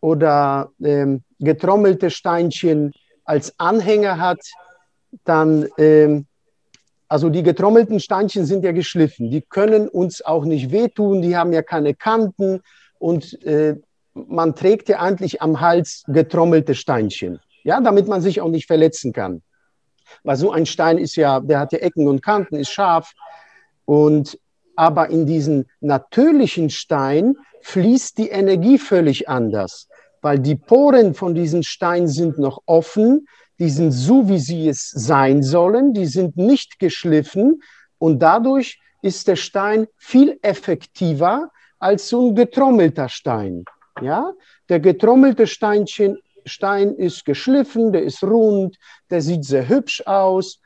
oder 0.00 0.70
ähm, 0.80 1.24
getrommelte 1.40 2.10
Steinchen 2.10 2.92
als 3.24 3.58
Anhänger 3.58 4.20
hat, 4.20 4.40
dann, 5.24 5.68
ähm, 5.78 6.26
also 7.08 7.30
die 7.30 7.42
getrommelten 7.42 8.00
Steinchen 8.00 8.44
sind 8.44 8.64
ja 8.64 8.72
geschliffen, 8.72 9.30
die 9.30 9.42
können 9.42 9.88
uns 9.88 10.24
auch 10.24 10.44
nicht 10.44 10.70
wehtun, 10.70 11.22
die 11.22 11.36
haben 11.36 11.52
ja 11.52 11.62
keine 11.62 11.94
Kanten 11.94 12.60
und 12.98 13.42
äh, 13.44 13.76
man 14.14 14.54
trägt 14.54 14.88
ja 14.88 14.98
eigentlich 14.98 15.40
am 15.40 15.60
Hals 15.60 16.02
getrommelte 16.08 16.74
Steinchen, 16.74 17.40
ja, 17.62 17.80
damit 17.80 18.08
man 18.08 18.20
sich 18.20 18.40
auch 18.40 18.50
nicht 18.50 18.66
verletzen 18.66 19.12
kann. 19.12 19.42
Weil 20.24 20.36
so 20.36 20.50
ein 20.50 20.66
Stein 20.66 20.98
ist 20.98 21.16
ja, 21.16 21.40
der 21.40 21.60
hat 21.60 21.72
ja 21.72 21.78
Ecken 21.78 22.08
und 22.08 22.22
Kanten, 22.22 22.56
ist 22.56 22.70
scharf 22.70 23.12
und 23.84 24.38
aber 24.76 25.10
in 25.10 25.26
diesen 25.26 25.66
natürlichen 25.80 26.70
Stein 26.70 27.34
fließt 27.62 28.16
die 28.16 28.28
Energie 28.28 28.78
völlig 28.78 29.28
anders, 29.28 29.88
weil 30.22 30.38
die 30.38 30.54
Poren 30.54 31.14
von 31.14 31.34
diesen 31.34 31.62
Steinen 31.64 32.06
sind 32.06 32.38
noch 32.38 32.62
offen, 32.66 33.26
die 33.58 33.70
sind 33.70 33.90
so, 33.90 34.28
wie 34.28 34.38
sie 34.38 34.68
es 34.68 34.90
sein 34.90 35.42
sollen, 35.42 35.92
die 35.92 36.06
sind 36.06 36.36
nicht 36.36 36.78
geschliffen 36.78 37.62
und 37.98 38.20
dadurch 38.20 38.80
ist 39.02 39.28
der 39.28 39.36
Stein 39.36 39.86
viel 39.96 40.38
effektiver 40.42 41.50
als 41.78 42.08
so 42.08 42.28
ein 42.28 42.34
getrommelter 42.34 43.08
Stein. 43.08 43.64
Ja, 44.00 44.32
der 44.68 44.80
getrommelte 44.80 45.46
Steinchen, 45.46 46.18
Stein 46.44 46.94
ist 46.94 47.24
geschliffen, 47.24 47.92
der 47.92 48.02
ist 48.02 48.22
rund, 48.22 48.76
der 49.10 49.20
sieht 49.22 49.44
sehr 49.44 49.68
hübsch 49.68 50.02
aus. 50.06 50.60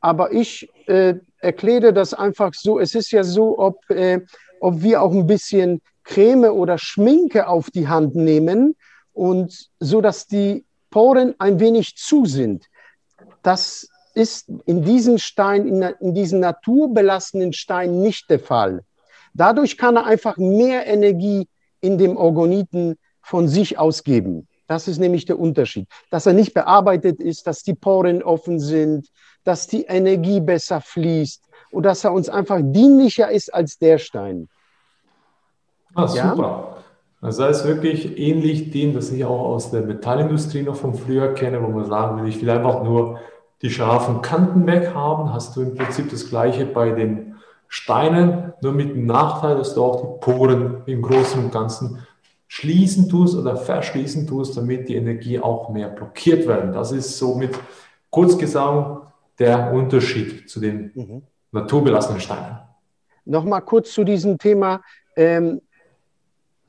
Aber 0.00 0.32
ich 0.32 0.68
äh, 0.86 1.14
erkläre 1.38 1.92
das 1.92 2.14
einfach 2.14 2.52
so. 2.54 2.78
Es 2.78 2.94
ist 2.94 3.10
ja 3.10 3.22
so, 3.22 3.58
ob, 3.58 3.88
äh, 3.90 4.20
ob 4.60 4.82
wir 4.82 5.02
auch 5.02 5.12
ein 5.12 5.26
bisschen 5.26 5.80
Creme 6.04 6.50
oder 6.50 6.78
Schminke 6.78 7.46
auf 7.46 7.70
die 7.70 7.88
Hand 7.88 8.14
nehmen 8.14 8.74
und 9.12 9.68
so, 9.78 10.00
dass 10.00 10.26
die 10.26 10.64
Poren 10.90 11.34
ein 11.38 11.60
wenig 11.60 11.96
zu 11.96 12.26
sind. 12.26 12.66
Das 13.42 13.88
ist 14.14 14.50
in 14.66 14.82
diesem 14.84 15.18
Stein, 15.18 15.66
in, 15.66 15.82
in 16.00 16.14
diesem 16.14 16.40
naturbelassenen 16.40 17.52
Stein 17.52 18.00
nicht 18.00 18.28
der 18.28 18.40
Fall. 18.40 18.84
Dadurch 19.34 19.78
kann 19.78 19.96
er 19.96 20.06
einfach 20.06 20.36
mehr 20.36 20.86
Energie 20.86 21.48
in 21.80 21.98
dem 21.98 22.16
Orgoniten 22.16 22.96
von 23.22 23.48
sich 23.48 23.78
ausgeben. 23.78 24.48
Das 24.66 24.88
ist 24.88 24.98
nämlich 24.98 25.24
der 25.24 25.38
Unterschied. 25.38 25.88
Dass 26.10 26.26
er 26.26 26.32
nicht 26.32 26.54
bearbeitet 26.54 27.20
ist, 27.20 27.46
dass 27.46 27.62
die 27.62 27.74
Poren 27.74 28.22
offen 28.22 28.60
sind, 28.60 29.08
dass 29.44 29.66
die 29.66 29.84
Energie 29.84 30.40
besser 30.40 30.80
fließt 30.80 31.42
und 31.70 31.84
dass 31.84 32.04
er 32.04 32.12
uns 32.12 32.28
einfach 32.28 32.60
dienlicher 32.62 33.30
ist 33.30 33.52
als 33.52 33.78
der 33.78 33.98
Stein. 33.98 34.48
Ah, 35.94 36.06
super. 36.06 36.76
Ja? 36.76 36.79
Also 37.20 37.42
das 37.42 37.60
ist 37.60 37.66
wirklich 37.66 38.18
ähnlich 38.18 38.70
dem, 38.70 38.94
was 38.94 39.12
ich 39.12 39.24
auch 39.24 39.40
aus 39.40 39.70
der 39.70 39.82
Metallindustrie 39.82 40.62
noch 40.62 40.76
von 40.76 40.94
früher 40.94 41.34
kenne, 41.34 41.62
wo 41.62 41.68
man 41.68 41.84
sagen 41.84 42.20
will, 42.20 42.28
ich 42.28 42.40
will 42.40 42.50
einfach 42.50 42.82
nur 42.82 43.20
die 43.62 43.70
scharfen 43.70 44.22
Kanten 44.22 44.66
weg 44.66 44.94
haben, 44.94 45.32
hast 45.32 45.54
du 45.54 45.60
im 45.60 45.74
Prinzip 45.74 46.10
das 46.10 46.30
gleiche 46.30 46.64
bei 46.64 46.90
den 46.90 47.34
Steinen, 47.68 48.54
nur 48.62 48.72
mit 48.72 48.90
dem 48.90 49.06
Nachteil, 49.06 49.56
dass 49.56 49.74
du 49.74 49.84
auch 49.84 50.00
die 50.00 50.24
Poren 50.24 50.82
im 50.86 51.02
Großen 51.02 51.44
und 51.44 51.52
Ganzen 51.52 51.98
schließen 52.48 53.08
tust 53.08 53.36
oder 53.36 53.56
verschließen 53.56 54.26
tust, 54.26 54.56
damit 54.56 54.88
die 54.88 54.96
Energie 54.96 55.38
auch 55.38 55.68
mehr 55.68 55.88
blockiert 55.88 56.48
werden. 56.48 56.72
Das 56.72 56.90
ist 56.90 57.16
somit 57.18 57.56
kurz 58.10 58.36
gesagt 58.36 59.12
der 59.38 59.72
Unterschied 59.72 60.50
zu 60.50 60.58
den 60.58 60.90
mhm. 60.94 61.22
naturbelassenen 61.52 62.20
Steinen. 62.20 62.58
Nochmal 63.24 63.62
kurz 63.62 63.92
zu 63.92 64.04
diesem 64.04 64.36
Thema. 64.36 64.82
Ähm, 65.16 65.60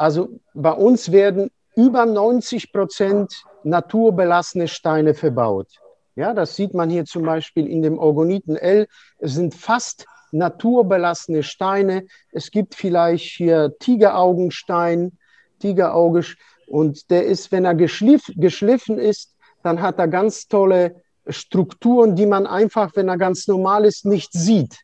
also 0.02 0.40
bei 0.56 0.72
uns 0.72 1.12
werden 1.12 1.52
über 1.76 2.08
90 2.08 2.74
Prozent 2.74 3.44
naturbelassene 3.64 4.68
Steine 4.68 5.14
verbaut. 5.14 5.68
Ja, 6.16 6.34
das 6.34 6.56
sieht 6.56 6.74
man 6.74 6.90
hier 6.90 7.06
zum 7.06 7.22
Beispiel 7.22 7.68
in 7.68 7.84
dem 7.84 8.00
Orgoniten 8.00 8.56
L. 8.56 8.88
Es 9.20 9.36
sind 9.36 9.54
fast 9.54 10.08
naturbelassene 10.32 11.44
Steine. 11.44 12.08
Es 12.32 12.50
gibt 12.50 12.74
vielleicht 12.74 13.26
hier 13.26 13.76
Tigeraugenstein, 13.78 15.20
Tigeraugisch. 15.60 16.36
Und 16.66 17.12
der 17.12 17.28
ist, 17.28 17.52
wenn 17.52 17.66
er 17.66 17.76
geschliff, 17.76 18.24
geschliffen 18.36 18.98
ist, 18.98 19.36
dann 19.62 19.84
hat 19.84 20.00
er 20.00 20.08
ganz 20.08 20.48
tolle 20.48 21.04
Strukturen, 21.28 22.16
die 22.16 22.26
man 22.26 22.48
einfach, 22.48 22.96
wenn 22.96 23.08
er 23.08 23.20
ganz 23.20 23.48
normal 23.48 23.86
ist, 23.86 24.06
nicht 24.06 24.34
sieht. 24.34 24.80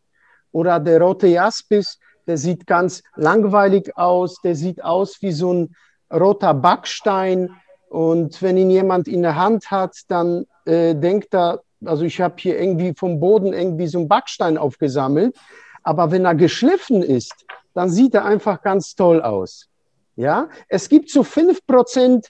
Oder 0.52 0.80
der 0.80 1.02
rote 1.02 1.26
Jaspis, 1.26 1.98
der 2.28 2.38
sieht 2.38 2.68
ganz 2.68 3.04
langweilig 3.16 3.98
aus, 3.98 4.42
der 4.42 4.56
sieht 4.56 4.84
aus 4.84 5.22
wie 5.22 5.32
so 5.32 5.54
ein 5.54 5.76
roter 6.14 6.54
Backstein. 6.54 7.50
Und 7.90 8.42
wenn 8.42 8.58
ihn 8.58 8.70
jemand 8.70 9.08
in 9.08 9.22
der 9.22 9.36
Hand 9.36 9.72
hat, 9.72 9.96
dann 10.10 10.46
äh, 10.66 10.94
denkt 10.94 11.34
er, 11.34 11.62
also 11.86 12.04
ich 12.04 12.20
habe 12.20 12.36
hier 12.38 12.60
irgendwie 12.60 12.94
vom 12.96 13.20
Boden 13.20 13.54
irgendwie 13.54 13.88
so 13.88 14.00
einen 14.00 14.08
Backstein 14.08 14.58
aufgesammelt. 14.58 15.38
Aber 15.84 16.12
wenn 16.12 16.26
er 16.26 16.36
geschliffen 16.36 17.02
ist, 17.02 17.46
dann 17.74 17.90
sieht 17.90 18.14
er 18.14 18.26
einfach 18.26 18.62
ganz 18.62 18.96
toll 18.96 19.22
aus. 19.22 19.68
Ja, 20.16 20.50
es 20.68 20.90
gibt 20.90 21.10
so 21.12 21.22
5% 21.22 22.26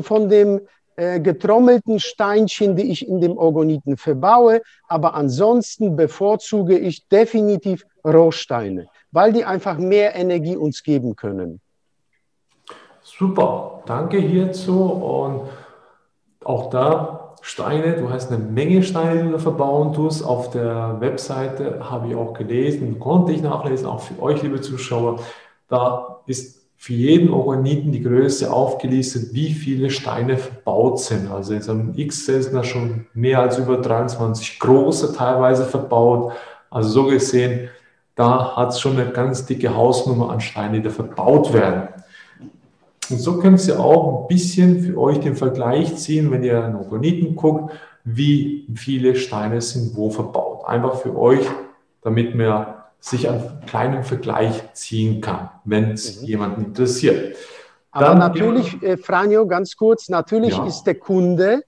von 0.00 0.28
dem 0.28 0.62
getrommelten 1.20 1.98
Steinchen, 1.98 2.76
die 2.76 2.90
ich 2.90 3.08
in 3.08 3.20
dem 3.20 3.38
Orgoniten 3.38 3.96
verbaue. 3.96 4.60
Aber 4.88 5.14
ansonsten 5.14 5.96
bevorzuge 5.96 6.78
ich 6.78 7.08
definitiv 7.08 7.86
Rohsteine, 8.04 8.88
weil 9.10 9.32
die 9.32 9.44
einfach 9.44 9.78
mehr 9.78 10.14
Energie 10.14 10.56
uns 10.56 10.82
geben 10.82 11.16
können. 11.16 11.60
Super, 13.02 13.82
danke 13.86 14.18
hierzu. 14.18 14.82
Und 14.84 15.48
auch 16.44 16.70
da 16.70 17.34
Steine, 17.42 17.94
du 17.94 18.10
hast 18.10 18.30
eine 18.30 18.42
Menge 18.42 18.82
Steine, 18.82 19.24
die 19.24 19.30
du 19.30 19.38
verbauen 19.38 19.94
tust. 19.94 20.24
Auf 20.24 20.50
der 20.50 21.00
Webseite 21.00 21.90
habe 21.90 22.08
ich 22.08 22.14
auch 22.14 22.34
gelesen, 22.34 22.98
konnte 22.98 23.32
ich 23.32 23.42
nachlesen, 23.42 23.86
auch 23.86 24.00
für 24.00 24.20
euch, 24.22 24.42
liebe 24.42 24.60
Zuschauer. 24.60 25.20
Da 25.68 26.20
ist 26.26 26.59
für 26.82 26.94
jeden 26.94 27.28
Organiten 27.28 27.92
die 27.92 28.02
Größe 28.02 28.50
aufgelistet, 28.50 29.34
wie 29.34 29.52
viele 29.52 29.90
Steine 29.90 30.38
verbaut 30.38 30.98
sind. 30.98 31.30
Also 31.30 31.52
in 31.52 31.62
einem 31.62 31.92
X 31.94 32.24
sind 32.24 32.54
da 32.54 32.64
schon 32.64 33.04
mehr 33.12 33.40
als 33.40 33.58
über 33.58 33.76
23 33.76 34.58
große 34.58 35.12
teilweise 35.14 35.66
verbaut. 35.66 36.32
Also 36.70 36.88
so 36.88 37.04
gesehen, 37.04 37.68
da 38.14 38.56
hat 38.56 38.70
es 38.70 38.80
schon 38.80 38.98
eine 38.98 39.10
ganz 39.10 39.44
dicke 39.44 39.76
Hausnummer 39.76 40.30
an 40.30 40.40
Steinen, 40.40 40.72
die 40.72 40.80
da 40.80 40.88
verbaut 40.88 41.52
werden. 41.52 41.88
Und 43.10 43.18
so 43.18 43.36
könnt 43.36 43.68
ihr 43.68 43.78
auch 43.78 44.22
ein 44.22 44.28
bisschen 44.28 44.80
für 44.80 44.96
euch 44.96 45.20
den 45.20 45.36
Vergleich 45.36 45.96
ziehen, 45.96 46.30
wenn 46.30 46.42
ihr 46.42 46.64
in 46.64 46.76
Organiten 46.76 47.36
guckt, 47.36 47.74
wie 48.04 48.66
viele 48.74 49.16
Steine 49.16 49.60
sind 49.60 49.94
wo 49.96 50.08
verbaut. 50.08 50.64
Einfach 50.66 50.94
für 50.94 51.14
euch, 51.14 51.44
damit 52.00 52.38
wir 52.38 52.79
sich 53.00 53.28
einen 53.28 53.60
kleinen 53.66 54.04
Vergleich 54.04 54.72
ziehen 54.74 55.20
kann, 55.20 55.50
wenn 55.64 55.92
es 55.92 56.20
mhm. 56.20 56.26
jemanden 56.26 56.64
interessiert. 56.66 57.36
Aber 57.90 58.06
Dann, 58.06 58.18
natürlich, 58.18 58.80
äh, 58.82 58.96
Franjo, 58.96 59.46
ganz 59.46 59.76
kurz, 59.76 60.08
natürlich 60.08 60.56
ja. 60.56 60.66
ist 60.66 60.84
der 60.84 60.94
Kunde 60.94 61.64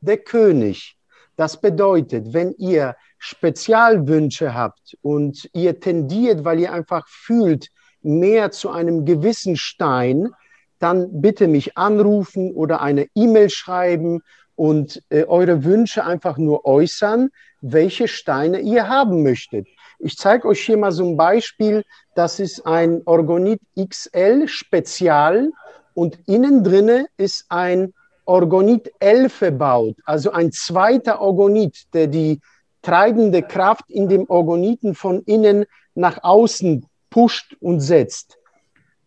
der 0.00 0.18
König. 0.18 0.96
Das 1.36 1.60
bedeutet, 1.60 2.32
wenn 2.32 2.54
ihr 2.56 2.96
Spezialwünsche 3.18 4.54
habt 4.54 4.96
und 5.02 5.50
ihr 5.52 5.78
tendiert, 5.80 6.44
weil 6.44 6.60
ihr 6.60 6.72
einfach 6.72 7.06
fühlt, 7.08 7.68
mehr 8.00 8.52
zu 8.52 8.70
einem 8.70 9.04
gewissen 9.04 9.56
Stein, 9.56 10.30
dann 10.78 11.20
bitte 11.20 11.48
mich 11.48 11.76
anrufen 11.76 12.52
oder 12.52 12.80
eine 12.80 13.06
E-Mail 13.14 13.50
schreiben 13.50 14.22
und 14.54 15.02
äh, 15.10 15.24
eure 15.24 15.64
Wünsche 15.64 16.04
einfach 16.04 16.38
nur 16.38 16.64
äußern, 16.64 17.30
welche 17.60 18.08
Steine 18.08 18.60
ihr 18.60 18.88
haben 18.88 19.22
möchtet. 19.22 19.66
Ich 19.98 20.16
zeige 20.16 20.48
euch 20.48 20.60
hier 20.60 20.76
mal 20.76 20.92
so 20.92 21.04
ein 21.04 21.16
Beispiel. 21.16 21.84
Das 22.14 22.38
ist 22.38 22.66
ein 22.66 23.02
Orgonit 23.06 23.60
XL 23.78 24.46
Spezial 24.48 25.50
und 25.94 26.18
innen 26.26 26.62
drinne 26.62 27.06
ist 27.16 27.46
ein 27.48 27.94
Orgonit 28.26 28.92
L 28.98 29.28
verbaut, 29.28 29.96
also 30.04 30.32
ein 30.32 30.50
zweiter 30.50 31.20
Orgonit, 31.20 31.86
der 31.94 32.08
die 32.08 32.40
treibende 32.82 33.42
Kraft 33.42 33.88
in 33.88 34.08
dem 34.08 34.28
Orgoniten 34.28 34.94
von 34.94 35.22
innen 35.22 35.64
nach 35.94 36.22
außen 36.22 36.86
pusht 37.08 37.56
und 37.60 37.80
setzt. 37.80 38.38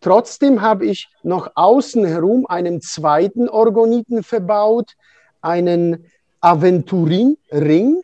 Trotzdem 0.00 0.62
habe 0.62 0.86
ich 0.86 1.08
noch 1.22 1.52
außen 1.54 2.04
herum 2.06 2.46
einen 2.46 2.80
zweiten 2.80 3.48
Orgoniten 3.48 4.22
verbaut, 4.22 4.96
einen 5.42 6.06
Aventurin-Ring, 6.40 8.02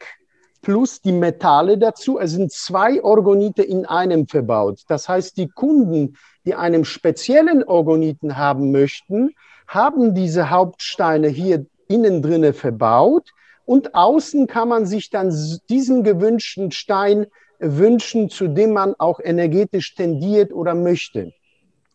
plus 0.66 1.00
die 1.00 1.12
Metalle 1.12 1.78
dazu. 1.78 2.18
Es 2.18 2.32
sind 2.32 2.50
zwei 2.50 3.00
Orgonite 3.04 3.62
in 3.62 3.86
einem 3.86 4.26
verbaut. 4.26 4.82
Das 4.88 5.08
heißt, 5.08 5.36
die 5.36 5.46
Kunden, 5.46 6.16
die 6.44 6.56
einen 6.56 6.84
speziellen 6.84 7.62
Orgoniten 7.62 8.36
haben 8.36 8.72
möchten, 8.72 9.30
haben 9.68 10.12
diese 10.12 10.50
Hauptsteine 10.50 11.28
hier 11.28 11.66
innen 11.86 12.20
drinne 12.20 12.52
verbaut 12.52 13.30
und 13.64 13.94
außen 13.94 14.48
kann 14.48 14.68
man 14.68 14.86
sich 14.86 15.08
dann 15.08 15.32
diesen 15.68 16.02
gewünschten 16.02 16.72
Stein 16.72 17.26
wünschen, 17.60 18.28
zu 18.28 18.48
dem 18.48 18.72
man 18.72 18.96
auch 18.98 19.20
energetisch 19.22 19.94
tendiert 19.94 20.52
oder 20.52 20.74
möchte. 20.74 21.32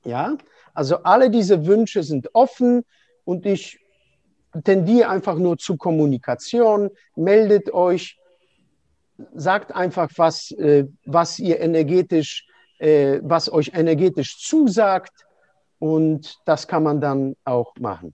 Ja, 0.06 0.38
also 0.74 1.04
alle 1.04 1.30
diese 1.30 1.66
Wünsche 1.66 2.04
sind 2.04 2.30
offen 2.32 2.86
und 3.26 3.46
ich 3.46 3.82
tendiere 4.64 5.10
einfach 5.10 5.36
nur 5.36 5.58
zu 5.58 5.76
Kommunikation. 5.76 6.90
Meldet 7.18 7.74
euch, 7.74 8.18
sagt 9.34 9.76
einfach, 9.76 10.10
was, 10.18 10.52
äh, 10.52 10.86
was 11.06 11.40
ihr 11.40 11.60
energetisch, 11.60 12.46
äh, 12.80 13.20
was 13.24 13.52
euch 13.52 13.72
energetisch 13.74 14.40
zusagt 14.40 15.14
und 15.80 16.38
das 16.46 16.68
kann 16.68 16.84
man 16.84 17.02
dann 17.02 17.36
auch 17.46 17.74
machen. 17.80 18.14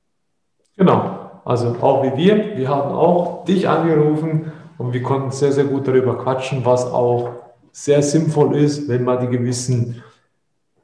Genau, 0.78 1.42
also 1.44 1.76
auch 1.82 2.04
wie 2.04 2.16
wir, 2.18 2.58
wir 2.58 2.70
haben 2.70 2.92
auch 2.92 3.46
dich 3.46 3.68
angerufen 3.68 4.52
und 4.78 4.94
wir 4.94 5.02
konnten 5.02 5.32
sehr, 5.32 5.52
sehr 5.52 5.66
gut 5.66 5.88
darüber 5.88 6.18
quatschen, 6.18 6.66
was 6.66 6.86
auch 6.86 7.32
sehr 7.72 8.02
sinnvoll 8.02 8.56
ist, 8.56 8.88
wenn 8.88 9.04
man 9.04 9.20
die 9.20 9.38
gewissen, 9.38 10.04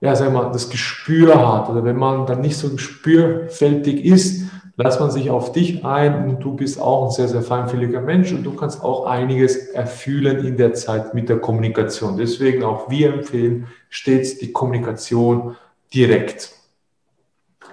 ja, 0.02 0.20
wir 0.20 0.30
mal, 0.30 0.52
das 0.52 0.70
Gespür 0.70 1.54
hat 1.54 1.70
oder 1.70 1.84
wenn 1.84 1.98
man 1.98 2.26
dann 2.26 2.42
nicht 2.42 2.58
so 2.58 2.70
gespürfältig 2.70 4.04
ist, 4.04 4.43
lässt 4.76 5.00
man 5.00 5.12
sich 5.12 5.30
auf 5.30 5.52
dich 5.52 5.86
ein 5.86 6.28
und 6.28 6.40
du 6.40 6.56
bist 6.56 6.82
auch 6.82 7.06
ein 7.06 7.12
sehr, 7.12 7.28
sehr 7.28 7.44
feinfühliger 7.44 8.02
Mensch 8.02 8.32
und 8.32 8.44
du 8.44 8.56
kannst 8.56 8.84
auch 8.84 9.06
einiges 9.06 9.70
erfühlen 9.70 10.46
in 10.46 10.58
der 10.58 10.74
Zeit 10.74 11.14
mit 11.14 11.30
der 11.30 11.40
Kommunikation. 11.40 12.18
Deswegen 12.18 12.64
auch 12.64 12.90
wir 12.90 13.14
empfehlen 13.14 13.68
stets 13.90 14.40
die 14.40 14.52
Kommunikation 14.52 15.56
direkt. 15.94 16.52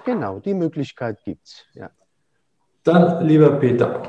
Genau, 0.05 0.39
die 0.39 0.53
Möglichkeit 0.53 1.23
gibt 1.23 1.45
es. 1.45 1.65
Ja. 1.73 1.89
Dann, 2.83 3.25
lieber 3.25 3.51
Peter, 3.51 4.03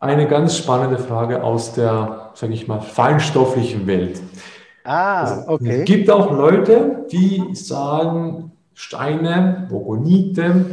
eine 0.00 0.28
ganz 0.28 0.56
spannende 0.56 0.98
Frage 0.98 1.42
aus 1.42 1.72
der, 1.74 2.30
sage 2.34 2.52
ich 2.52 2.68
mal, 2.68 2.80
feinstofflichen 2.80 3.86
Welt. 3.86 4.20
Ah, 4.84 5.44
okay. 5.46 5.80
Es 5.80 5.84
gibt 5.84 6.10
auch 6.10 6.30
Leute, 6.30 7.06
die 7.10 7.42
sagen, 7.52 8.52
Steine, 8.74 9.66
Bogonite, 9.68 10.64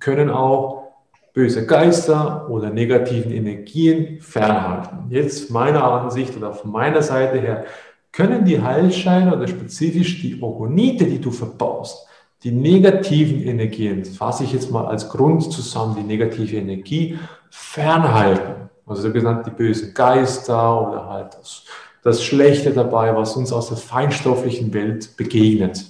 können 0.00 0.30
auch 0.30 0.88
böse 1.32 1.66
Geister 1.66 2.48
oder 2.50 2.70
negativen 2.70 3.30
Energien 3.30 4.20
fernhalten. 4.20 5.10
Jetzt 5.10 5.50
meiner 5.50 5.84
Ansicht 5.84 6.36
oder 6.36 6.52
von 6.52 6.72
meiner 6.72 7.02
Seite 7.02 7.38
her 7.38 7.64
können 8.12 8.44
die 8.44 8.60
Heilscheine 8.60 9.36
oder 9.36 9.46
spezifisch 9.46 10.20
die 10.20 10.42
Orgonite, 10.42 11.04
die 11.04 11.20
du 11.20 11.30
verbaust, 11.30 12.06
die 12.42 12.50
negativen 12.50 13.42
Energien, 13.42 14.04
fasse 14.04 14.44
ich 14.44 14.52
jetzt 14.52 14.70
mal 14.70 14.86
als 14.86 15.08
Grund 15.08 15.52
zusammen, 15.52 15.96
die 15.96 16.02
negative 16.02 16.56
Energie 16.56 17.18
fernhalten. 17.50 18.68
Also 18.86 19.02
so 19.02 19.12
genannt 19.12 19.46
die 19.46 19.50
bösen 19.50 19.92
Geister 19.92 20.88
oder 20.88 21.08
halt 21.08 21.34
das, 21.34 21.64
das 22.02 22.22
Schlechte 22.22 22.72
dabei, 22.72 23.14
was 23.14 23.36
uns 23.36 23.52
aus 23.52 23.68
der 23.68 23.76
feinstofflichen 23.76 24.72
Welt 24.72 25.16
begegnet. 25.16 25.84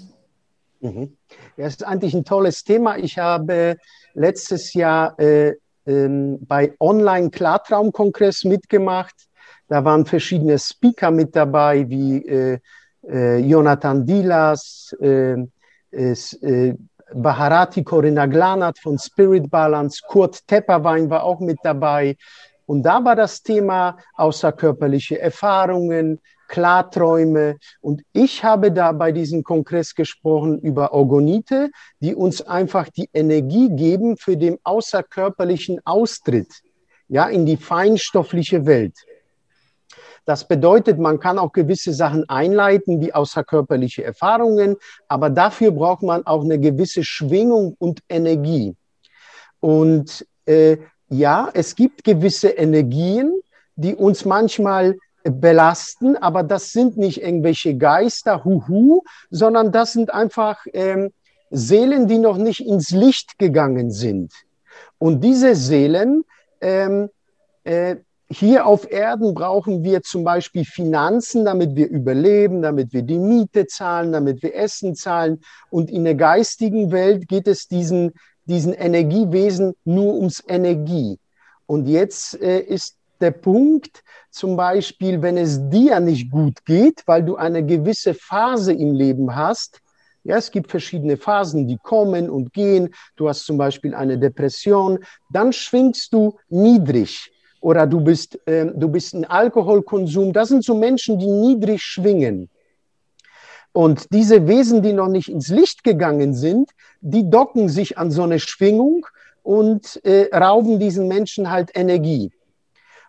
Mhm. 0.80 1.16
Ja, 1.56 1.66
es 1.66 1.74
ist 1.74 1.86
eigentlich 1.86 2.14
ein 2.14 2.24
tolles 2.24 2.64
Thema. 2.64 2.98
Ich 2.98 3.18
habe 3.18 3.76
letztes 4.18 4.74
Jahr 4.74 5.18
äh, 5.18 5.54
äh, 5.86 6.36
bei 6.40 6.74
Online-Klartraumkongress 6.80 8.44
mitgemacht. 8.44 9.14
Da 9.68 9.84
waren 9.84 10.04
verschiedene 10.04 10.58
Speaker 10.58 11.10
mit 11.10 11.34
dabei, 11.36 11.88
wie 11.88 12.26
äh, 12.26 12.58
äh 13.06 13.38
Jonathan 13.38 14.04
Dilas, 14.04 14.94
äh, 15.00 15.36
äh, 15.90 16.74
Baharati 17.14 17.82
Corinna 17.82 18.26
Glanat 18.26 18.78
von 18.78 18.98
Spirit 18.98 19.50
Balance, 19.50 20.02
Kurt 20.06 20.46
Tepperwein 20.46 21.08
war 21.08 21.24
auch 21.24 21.40
mit 21.40 21.58
dabei. 21.62 22.16
Und 22.66 22.82
da 22.82 23.02
war 23.02 23.16
das 23.16 23.42
Thema 23.42 23.96
außerkörperliche 24.14 25.18
Erfahrungen, 25.18 26.20
Klarträume. 26.48 27.58
Und 27.80 28.02
ich 28.12 28.42
habe 28.42 28.72
da 28.72 28.92
bei 28.92 29.12
diesem 29.12 29.44
Kongress 29.44 29.94
gesprochen 29.94 30.58
über 30.58 30.92
Orgonite, 30.92 31.70
die 32.00 32.14
uns 32.14 32.42
einfach 32.42 32.88
die 32.88 33.08
Energie 33.12 33.68
geben 33.70 34.16
für 34.16 34.36
den 34.36 34.58
außerkörperlichen 34.64 35.80
Austritt, 35.84 36.48
ja, 37.06 37.28
in 37.28 37.46
die 37.46 37.56
feinstoffliche 37.56 38.66
Welt. 38.66 38.94
Das 40.24 40.46
bedeutet, 40.46 40.98
man 40.98 41.20
kann 41.20 41.38
auch 41.38 41.52
gewisse 41.52 41.94
Sachen 41.94 42.28
einleiten, 42.28 43.00
wie 43.00 43.14
außerkörperliche 43.14 44.04
Erfahrungen, 44.04 44.76
aber 45.08 45.30
dafür 45.30 45.70
braucht 45.70 46.02
man 46.02 46.26
auch 46.26 46.44
eine 46.44 46.58
gewisse 46.58 47.02
Schwingung 47.02 47.76
und 47.78 48.00
Energie. 48.10 48.76
Und 49.60 50.26
äh, 50.44 50.76
ja, 51.08 51.48
es 51.54 51.74
gibt 51.74 52.04
gewisse 52.04 52.50
Energien, 52.50 53.40
die 53.76 53.94
uns 53.94 54.26
manchmal 54.26 54.98
belasten, 55.30 56.16
aber 56.16 56.42
das 56.42 56.72
sind 56.72 56.96
nicht 56.96 57.22
irgendwelche 57.22 57.76
Geister, 57.76 58.44
huhu, 58.44 59.02
sondern 59.30 59.72
das 59.72 59.92
sind 59.92 60.12
einfach 60.12 60.64
ähm, 60.72 61.12
Seelen, 61.50 62.08
die 62.08 62.18
noch 62.18 62.36
nicht 62.36 62.66
ins 62.66 62.90
Licht 62.90 63.38
gegangen 63.38 63.90
sind. 63.90 64.32
Und 64.98 65.22
diese 65.22 65.54
Seelen, 65.54 66.24
ähm, 66.60 67.08
äh, 67.64 67.96
hier 68.30 68.66
auf 68.66 68.90
Erden 68.90 69.32
brauchen 69.32 69.84
wir 69.84 70.02
zum 70.02 70.22
Beispiel 70.22 70.66
Finanzen, 70.66 71.46
damit 71.46 71.74
wir 71.76 71.88
überleben, 71.88 72.60
damit 72.60 72.92
wir 72.92 73.02
die 73.02 73.18
Miete 73.18 73.66
zahlen, 73.66 74.12
damit 74.12 74.42
wir 74.42 74.54
Essen 74.54 74.94
zahlen. 74.94 75.40
Und 75.70 75.90
in 75.90 76.04
der 76.04 76.14
geistigen 76.14 76.92
Welt 76.92 77.26
geht 77.26 77.48
es 77.48 77.68
diesen 77.68 78.12
diesen 78.48 78.72
Energiewesen 78.72 79.74
nur 79.84 80.14
ums 80.14 80.42
Energie. 80.48 81.18
Und 81.66 81.86
jetzt 81.86 82.40
äh, 82.40 82.60
ist 82.60 82.96
der 83.20 83.32
Punkt, 83.32 84.02
zum 84.30 84.56
Beispiel, 84.56 85.22
wenn 85.22 85.36
es 85.36 85.58
dir 85.68 86.00
nicht 86.00 86.30
gut 86.30 86.64
geht, 86.64 87.02
weil 87.06 87.24
du 87.24 87.36
eine 87.36 87.64
gewisse 87.64 88.14
Phase 88.14 88.72
im 88.72 88.94
Leben 88.94 89.34
hast, 89.34 89.80
ja, 90.24 90.36
es 90.36 90.50
gibt 90.50 90.70
verschiedene 90.70 91.16
Phasen, 91.16 91.66
die 91.66 91.78
kommen 91.82 92.28
und 92.28 92.52
gehen. 92.52 92.90
Du 93.16 93.28
hast 93.28 93.46
zum 93.46 93.56
Beispiel 93.56 93.94
eine 93.94 94.18
Depression, 94.18 94.98
dann 95.30 95.52
schwingst 95.52 96.12
du 96.12 96.36
niedrig 96.48 97.32
oder 97.60 97.86
du 97.86 98.00
bist, 98.00 98.38
äh, 98.46 98.66
du 98.66 98.88
bist 98.88 99.14
ein 99.14 99.24
Alkoholkonsum. 99.24 100.32
Das 100.32 100.48
sind 100.48 100.64
so 100.64 100.74
Menschen, 100.74 101.18
die 101.18 101.30
niedrig 101.30 101.82
schwingen. 101.82 102.50
Und 103.72 104.12
diese 104.12 104.46
Wesen, 104.48 104.82
die 104.82 104.92
noch 104.92 105.08
nicht 105.08 105.28
ins 105.28 105.48
Licht 105.48 105.84
gegangen 105.84 106.34
sind, 106.34 106.70
die 107.00 107.28
docken 107.30 107.68
sich 107.68 107.96
an 107.96 108.10
so 108.10 108.22
eine 108.22 108.40
Schwingung 108.40 109.06
und 109.42 110.04
äh, 110.04 110.28
rauben 110.34 110.78
diesen 110.78 111.08
Menschen 111.08 111.50
halt 111.50 111.70
Energie. 111.74 112.32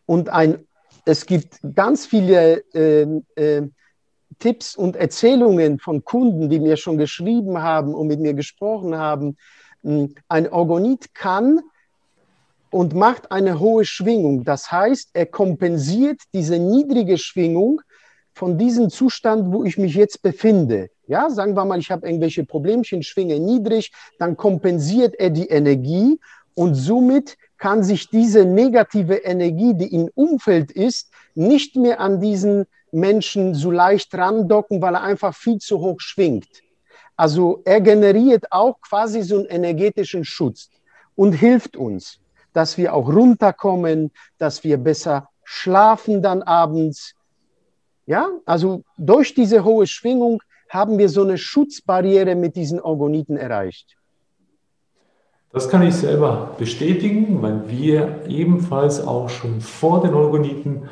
Und 0.10 0.30
ein, 0.30 0.66
es 1.06 1.28
gibt 1.28 1.60
ganz 1.76 2.08
viele 2.08 2.64
äh, 2.74 3.22
äh, 3.36 3.70
Tipps 4.40 4.76
und 4.76 4.96
Erzählungen 4.96 5.78
von 5.78 6.04
Kunden, 6.04 6.50
die 6.50 6.60
mir 6.60 6.78
schon 6.78 6.98
geschrieben 6.98 7.62
haben 7.62 7.94
und 7.94 8.08
mit 8.08 8.20
mir 8.20 8.34
gesprochen 8.34 8.98
haben. 8.98 9.38
Hm, 9.84 10.16
ein 10.28 10.52
Orgonit 10.52 11.14
kann 11.14 11.60
und 12.72 12.96
macht 12.96 13.32
eine 13.32 13.60
hohe 13.60 13.86
Schwingung. 13.86 14.44
Das 14.46 14.72
heißt, 14.72 15.12
er 15.14 15.28
kompensiert 15.28 16.22
diese 16.34 16.58
niedrige 16.58 17.20
Schwingung 17.20 17.80
von 18.34 18.58
diesem 18.58 18.90
Zustand, 18.90 19.54
wo 19.54 19.64
ich 19.64 19.78
mich 19.78 19.94
jetzt 19.94 20.24
befinde. 20.24 20.90
Ja, 21.06 21.30
sagen 21.30 21.56
wir 21.56 21.66
mal, 21.66 21.78
ich 21.78 21.92
habe 21.92 22.08
irgendwelche 22.08 22.46
Problemchen, 22.46 23.04
schwinge 23.04 23.40
niedrig, 23.40 23.92
dann 24.18 24.36
kompensiert 24.36 25.14
er 25.20 25.30
die 25.30 25.50
Energie 25.50 26.20
und 26.56 26.74
somit 26.74 27.38
kann 27.60 27.84
sich 27.84 28.10
diese 28.10 28.46
negative 28.46 29.16
Energie, 29.16 29.74
die 29.76 29.94
im 29.94 30.10
Umfeld 30.16 30.72
ist, 30.72 31.12
nicht 31.36 31.76
mehr 31.76 32.00
an 32.00 32.20
diesen 32.20 32.66
Menschen 32.92 33.54
so 33.54 33.70
leicht 33.70 34.16
randocken, 34.16 34.82
weil 34.82 34.96
er 34.96 35.04
einfach 35.04 35.36
viel 35.36 35.60
zu 35.60 35.80
hoch 35.80 36.00
schwingt. 36.00 36.48
Also 37.16 37.62
er 37.66 37.82
generiert 37.82 38.52
auch 38.52 38.80
quasi 38.82 39.22
so 39.22 39.36
einen 39.36 39.46
energetischen 39.46 40.24
Schutz 40.24 40.70
und 41.16 41.34
hilft 41.34 41.76
uns, 41.76 42.20
dass 42.54 42.78
wir 42.78 42.94
auch 42.94 43.10
runterkommen, 43.10 44.12
dass 44.38 44.64
wir 44.64 44.78
besser 44.78 45.30
schlafen 45.44 46.22
dann 46.22 46.42
abends. 46.42 47.14
Ja, 48.06 48.30
also 48.46 48.84
durch 48.98 49.36
diese 49.36 49.64
hohe 49.64 49.86
Schwingung 49.86 50.42
haben 50.70 50.98
wir 50.98 51.10
so 51.10 51.24
eine 51.24 51.38
Schutzbarriere 51.38 52.36
mit 52.36 52.56
diesen 52.56 52.80
Orgoniten 52.80 53.36
erreicht. 53.36 53.99
Das 55.52 55.68
kann 55.68 55.82
ich 55.82 55.96
selber 55.96 56.56
bestätigen, 56.60 57.42
weil 57.42 57.64
wir 57.70 58.24
ebenfalls 58.28 59.06
auch 59.06 59.30
schon 59.30 59.62
vor 59.62 60.02
den 60.02 60.14
Orgoniten 60.14 60.90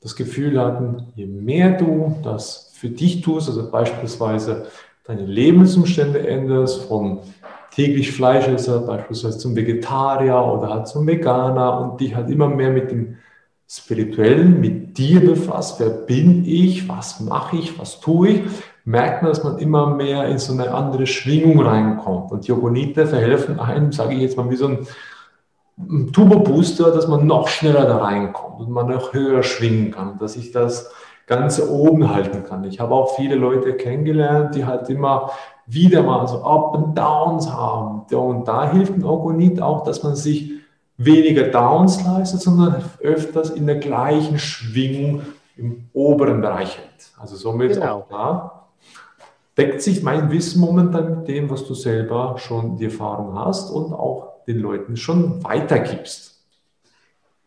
das 0.00 0.16
Gefühl 0.16 0.60
hatten, 0.60 1.12
je 1.14 1.26
mehr 1.26 1.78
du 1.78 2.16
das 2.24 2.72
für 2.74 2.88
dich 2.88 3.20
tust, 3.20 3.48
also 3.48 3.70
beispielsweise 3.70 4.66
deine 5.04 5.26
Lebensumstände 5.26 6.26
änderst, 6.26 6.84
vom 6.84 7.20
täglich 7.70 8.10
Fleischesser 8.10 8.80
beispielsweise 8.80 9.38
zum 9.38 9.54
Vegetarier 9.54 10.42
oder 10.44 10.70
halt 10.74 10.88
zum 10.88 11.06
Veganer 11.06 11.80
und 11.80 12.00
dich 12.00 12.14
halt 12.14 12.30
immer 12.30 12.48
mehr 12.48 12.70
mit 12.70 12.90
dem 12.90 13.16
Spirituellen, 13.68 14.60
mit 14.60 14.98
dir 14.98 15.20
befasst, 15.20 15.78
wer 15.78 15.90
bin 15.90 16.44
ich, 16.44 16.88
was 16.88 17.20
mache 17.20 17.56
ich, 17.56 17.78
was 17.78 18.00
tue 18.00 18.28
ich, 18.28 18.40
merkt 18.84 19.22
man, 19.22 19.30
dass 19.30 19.44
man 19.44 19.58
immer 19.58 19.94
mehr 19.94 20.26
in 20.28 20.38
so 20.38 20.52
eine 20.52 20.72
andere 20.72 21.06
Schwingung 21.06 21.60
reinkommt. 21.60 22.32
Und 22.32 22.46
die 22.46 22.48
Yogonite 22.48 23.06
verhelfen 23.06 23.60
einem, 23.60 23.92
sage 23.92 24.14
ich 24.14 24.20
jetzt 24.20 24.36
mal, 24.36 24.50
wie 24.50 24.56
so 24.56 24.68
ein 24.68 24.86
Turbo-Booster, 26.12 26.90
dass 26.90 27.08
man 27.08 27.26
noch 27.26 27.48
schneller 27.48 27.86
da 27.86 27.98
reinkommt 27.98 28.60
und 28.60 28.70
man 28.70 28.88
noch 28.88 29.12
höher 29.12 29.42
schwingen 29.42 29.90
kann, 29.90 30.18
dass 30.18 30.36
ich 30.36 30.52
das 30.52 30.90
Ganze 31.26 31.70
oben 31.70 32.12
halten 32.12 32.44
kann. 32.44 32.64
Ich 32.64 32.80
habe 32.80 32.94
auch 32.94 33.14
viele 33.14 33.36
Leute 33.36 33.74
kennengelernt, 33.74 34.54
die 34.54 34.66
halt 34.66 34.90
immer 34.90 35.30
wieder 35.66 36.02
mal 36.02 36.26
so 36.26 36.42
Up 36.42 36.74
and 36.74 36.98
Downs 36.98 37.50
haben. 37.50 38.02
Und 38.12 38.48
da 38.48 38.70
hilft 38.70 38.96
ein 38.96 39.04
Orgonit 39.04 39.62
auch, 39.62 39.84
dass 39.84 40.02
man 40.02 40.16
sich 40.16 40.52
weniger 40.96 41.44
Downs 41.44 42.04
leistet, 42.04 42.42
sondern 42.42 42.82
öfters 43.00 43.50
in 43.50 43.66
der 43.66 43.76
gleichen 43.76 44.38
Schwingung 44.38 45.22
im 45.56 45.88
oberen 45.92 46.40
Bereich 46.40 46.76
hält. 46.78 47.12
Also 47.18 47.36
somit 47.36 47.74
genau. 47.74 47.98
auch 47.98 48.08
da 48.08 48.59
deckt 49.60 49.82
sich 49.82 50.02
mein 50.02 50.30
Wissen 50.30 50.58
momentan 50.58 51.18
mit 51.18 51.28
dem, 51.28 51.50
was 51.50 51.66
du 51.66 51.74
selber 51.74 52.36
schon 52.38 52.78
die 52.78 52.86
Erfahrung 52.86 53.38
hast 53.38 53.70
und 53.70 53.92
auch 53.92 54.44
den 54.46 54.58
Leuten 54.58 54.96
schon 54.96 55.44
weitergibst. 55.44 56.40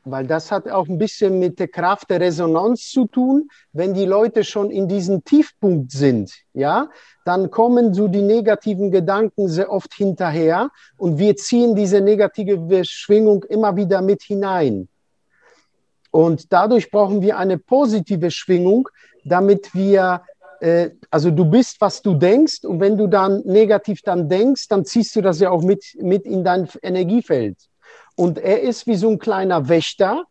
Weil 0.06 0.28
das 0.28 0.52
hat 0.52 0.70
auch 0.70 0.88
ein 0.88 1.00
bisschen 1.00 1.40
mit 1.40 1.58
der 1.60 1.70
Kraft 1.70 2.12
der 2.12 2.20
Resonanz 2.20 2.92
zu 2.92 3.08
tun. 3.08 3.50
Wenn 3.72 3.96
die 3.96 4.06
Leute 4.06 4.44
schon 4.44 4.70
in 4.70 4.88
diesem 4.88 5.24
Tiefpunkt 5.24 5.92
sind, 5.92 6.32
ja, 6.54 6.90
dann 7.26 7.50
kommen 7.50 7.96
so 7.96 8.08
die 8.08 8.22
negativen 8.22 8.92
Gedanken 8.92 9.48
sehr 9.48 9.72
oft 9.72 9.92
hinterher 9.96 10.70
und 10.98 11.18
wir 11.18 11.36
ziehen 11.36 11.74
diese 11.74 12.00
negative 12.00 12.86
Schwingung 12.86 13.44
immer 13.46 13.76
wieder 13.76 14.04
mit 14.04 14.22
hinein. 14.22 14.88
Und 16.12 16.54
dadurch 16.54 16.92
brauchen 16.92 17.24
wir 17.24 17.40
eine 17.40 17.58
positive 17.58 18.30
Schwingung, 18.30 18.88
damit 19.26 19.74
wir 19.74 20.22
äh, 20.64 20.92
also 21.12 21.30
du 21.30 21.44
bist, 21.44 21.82
was 21.82 22.02
du 22.02 22.14
denkst 22.14 22.64
und 22.64 22.80
wenn 22.80 22.98
du 22.98 23.08
dann 23.08 23.42
negativ 23.44 24.02
dann 24.02 24.30
denkst, 24.30 24.70
dann 24.70 24.86
ziehst 24.86 25.14
du 25.16 25.22
das 25.22 25.42
ja 25.42 25.50
auch 25.50 25.62
mit, 25.62 25.84
mit 26.00 26.26
in 26.26 26.46
dein 26.46 26.70
Energiefeld. 26.82 27.58
Und 28.16 28.38
er 28.38 28.62
ist 28.62 28.88
wie 28.88 28.96
so 28.96 29.10
ein 29.10 29.20
kleiner 29.20 29.68
Wächter, 29.68 30.24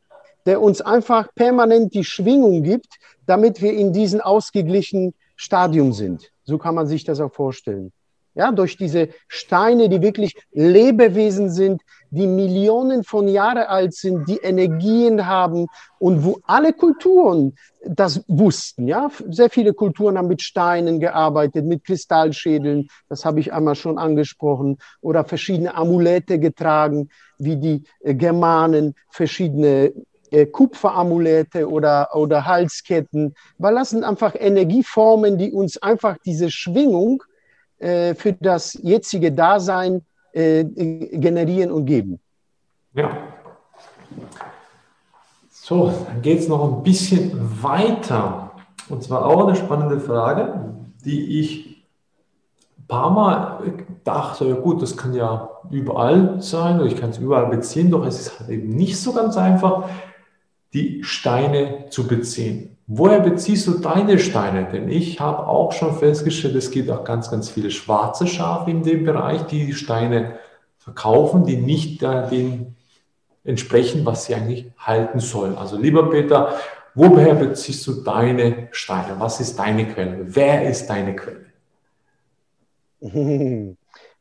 der 0.47 0.62
uns 0.62 0.81
einfach 0.81 1.29
permanent 1.35 1.92
die 1.92 2.05
Schwingung 2.05 2.62
gibt, 2.62 2.95
damit 3.27 3.61
wir 3.61 3.75
in 3.75 3.92
diesem 3.92 4.23
ausgeglichenen 4.23 5.12
Stadium 5.37 5.92
sind. 5.92 6.31
So 6.45 6.57
kann 6.57 6.75
man 6.75 6.87
sich 6.87 7.05
das 7.05 7.21
auch 7.21 7.33
vorstellen. 7.33 7.92
Ja, 8.35 8.53
durch 8.53 8.79
diese 8.79 9.11
Steine, 9.29 9.90
die 9.90 10.01
wirklich 10.01 10.35
Lebewesen 10.53 11.51
sind, 11.51 11.83
die 12.12 12.27
Millionen 12.27 13.05
von 13.05 13.27
Jahren 13.27 13.64
alt 13.64 13.94
sind, 13.94 14.29
die 14.29 14.37
Energien 14.37 15.27
haben 15.27 15.66
und 15.98 16.25
wo 16.25 16.40
alle 16.44 16.75
Kulturen 16.75 17.57
das 17.85 18.22
wussten. 18.29 18.87
Ja, 18.87 19.11
sehr 19.29 19.48
viele 19.48 19.72
Kulturen 19.72 20.18
haben 20.18 20.29
mit 20.29 20.42
Steinen 20.42 21.01
gearbeitet, 21.01 21.64
mit 21.64 21.85
Kristallschädeln. 21.85 22.88
Das 23.09 23.25
habe 23.25 23.40
ich 23.40 23.53
einmal 23.53 23.77
schon 23.77 23.98
angesprochen 23.98 24.77
oder 25.01 25.25
verschiedene 25.25 25.75
Amulette 25.75 26.38
getragen, 26.38 27.09
wie 27.38 27.57
die 27.57 27.83
äh, 28.01 28.14
Germanen 28.14 28.94
verschiedene 29.09 29.92
äh, 30.31 30.44
Kupferamulette 30.46 31.68
oder, 31.68 32.14
oder 32.14 32.44
Halsketten, 32.44 33.35
weil 33.57 33.75
das 33.75 33.90
sind 33.90 34.05
einfach 34.05 34.35
Energieformen, 34.38 35.38
die 35.38 35.51
uns 35.51 35.79
einfach 35.79 36.18
diese 36.25 36.51
Schwingung 36.51 37.22
äh, 37.79 38.14
für 38.14 38.35
das 38.35 38.79
jetzige 38.83 39.33
Dasein 39.33 40.05
äh, 40.33 40.64
generieren 40.64 41.71
und 41.71 41.87
geben. 41.87 42.18
Ja. 42.95 43.11
So, 45.51 45.92
dann 46.07 46.23
geht 46.23 46.40
es 46.40 46.49
noch 46.49 46.64
ein 46.64 46.83
bisschen 46.83 47.62
weiter. 47.62 48.53
Und 48.88 49.03
zwar 49.03 49.25
auch 49.25 49.47
eine 49.47 49.57
spannende 49.57 50.01
Frage, 50.01 50.75
die 51.05 51.40
ich 51.40 51.87
ein 52.79 52.87
paar 52.88 53.11
Mal 53.11 53.73
dachte, 54.05 54.47
ja 54.47 54.57
gut, 54.57 54.83
das 54.83 54.97
kann 54.97 55.14
ja 55.14 55.49
überall 55.71 56.42
sein 56.42 56.77
oder 56.81 56.87
ich 56.87 56.97
kann 56.97 57.11
es 57.11 57.18
überall 57.18 57.47
beziehen, 57.47 57.90
doch 57.90 58.05
es 58.05 58.21
ist 58.21 58.40
halt 58.40 58.51
eben 58.51 58.71
nicht 58.71 59.01
so 59.01 59.12
ganz 59.12 59.37
einfach, 59.37 59.88
die 60.72 61.02
Steine 61.04 61.87
zu 61.90 62.06
beziehen. 62.06 62.76
Woher 62.87 63.20
beziehst 63.20 63.66
du 63.66 63.78
deine 63.78 64.18
Steine? 64.18 64.68
Denn 64.70 64.88
ich 64.88 65.20
habe 65.20 65.46
auch 65.46 65.72
schon 65.72 65.96
festgestellt, 65.98 66.56
es 66.56 66.70
gibt 66.70 66.90
auch 66.90 67.04
ganz, 67.04 67.30
ganz 67.30 67.48
viele 67.48 67.70
schwarze 67.70 68.26
Schafe 68.26 68.70
in 68.70 68.82
dem 68.82 69.04
Bereich, 69.04 69.42
die 69.42 69.72
Steine 69.72 70.38
verkaufen, 70.78 71.44
die 71.44 71.56
nicht 71.56 72.02
dem 72.02 72.74
entsprechen, 73.44 74.04
was 74.04 74.26
sie 74.26 74.35
eigentlich 74.35 74.66
halten 74.78 75.20
sollen. 75.20 75.56
Also 75.56 75.76
lieber 75.78 76.11
Peter, 76.11 76.54
woher 76.94 77.35
beziehst 77.35 77.87
du 77.87 78.02
deine 78.02 78.68
Steine? 78.72 79.18
Was 79.18 79.40
ist 79.40 79.58
deine 79.58 79.87
Quelle? 79.87 80.18
Wer 80.26 80.68
ist 80.68 80.87
deine 80.87 81.16
Quelle? 81.16 81.46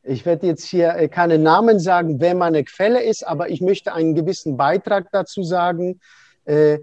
Ich 0.04 0.26
werde 0.26 0.48
jetzt 0.48 0.64
hier 0.64 0.96
äh, 0.96 1.08
keine 1.08 1.38
Namen 1.38 1.78
sagen, 1.78 2.20
wer 2.20 2.34
meine 2.34 2.64
Quelle 2.64 3.02
ist, 3.02 3.24
aber 3.24 3.50
ich 3.50 3.60
möchte 3.60 3.92
einen 3.92 4.16
gewissen 4.16 4.56
Beitrag 4.56 5.06
dazu 5.12 5.44
sagen. 5.44 6.00
Äh, 6.44 6.80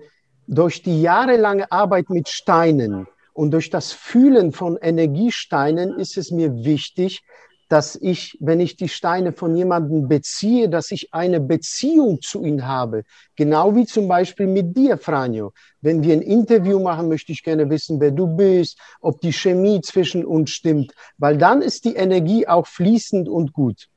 durch 0.48 0.82
die 0.82 1.02
jahrelange 1.02 1.72
Arbeit 1.72 2.10
mit 2.10 2.28
Steinen 2.28 3.08
und 3.34 3.52
durch 3.52 3.70
das 3.70 3.92
Fühlen 3.92 4.52
von 4.52 4.78
Energiesteinen 4.78 5.98
ist 6.00 6.18
es 6.18 6.32
mir 6.32 6.64
wichtig, 6.64 7.22
dass 7.70 7.96
ich, 7.96 8.36
wenn 8.42 8.60
ich 8.60 8.76
die 8.76 8.90
Steine 8.90 9.32
von 9.32 9.56
jemandem 9.56 10.08
beziehe, 10.08 10.70
dass 10.70 10.90
ich 10.90 11.14
eine 11.14 11.40
Beziehung 11.40 12.20
zu 12.20 12.44
ihnen 12.44 12.68
habe. 12.68 13.04
Genau 13.36 13.76
wie 13.76 13.86
zum 13.86 14.08
Beispiel 14.08 14.48
mit 14.48 14.76
dir, 14.76 14.98
Franjo. 14.98 15.54
Wenn 15.80 16.02
wir 16.02 16.14
ein 16.14 16.24
Interview 16.24 16.80
machen, 16.80 17.10
möchte 17.10 17.32
ich 17.32 17.44
gerne 17.44 17.70
wissen, 17.70 18.02
wer 18.02 18.10
du 18.10 18.26
bist, 18.26 18.80
ob 19.02 19.22
die 19.22 19.32
Chemie 19.32 19.82
zwischen 19.82 20.26
uns 20.26 20.50
stimmt, 20.50 20.94
weil 21.20 21.38
dann 21.38 21.62
ist 21.62 21.86
die 21.86 21.96
Energie 21.96 22.48
auch 22.48 22.66
fließend 22.66 23.30
und 23.30 23.54
gut. 23.54 23.88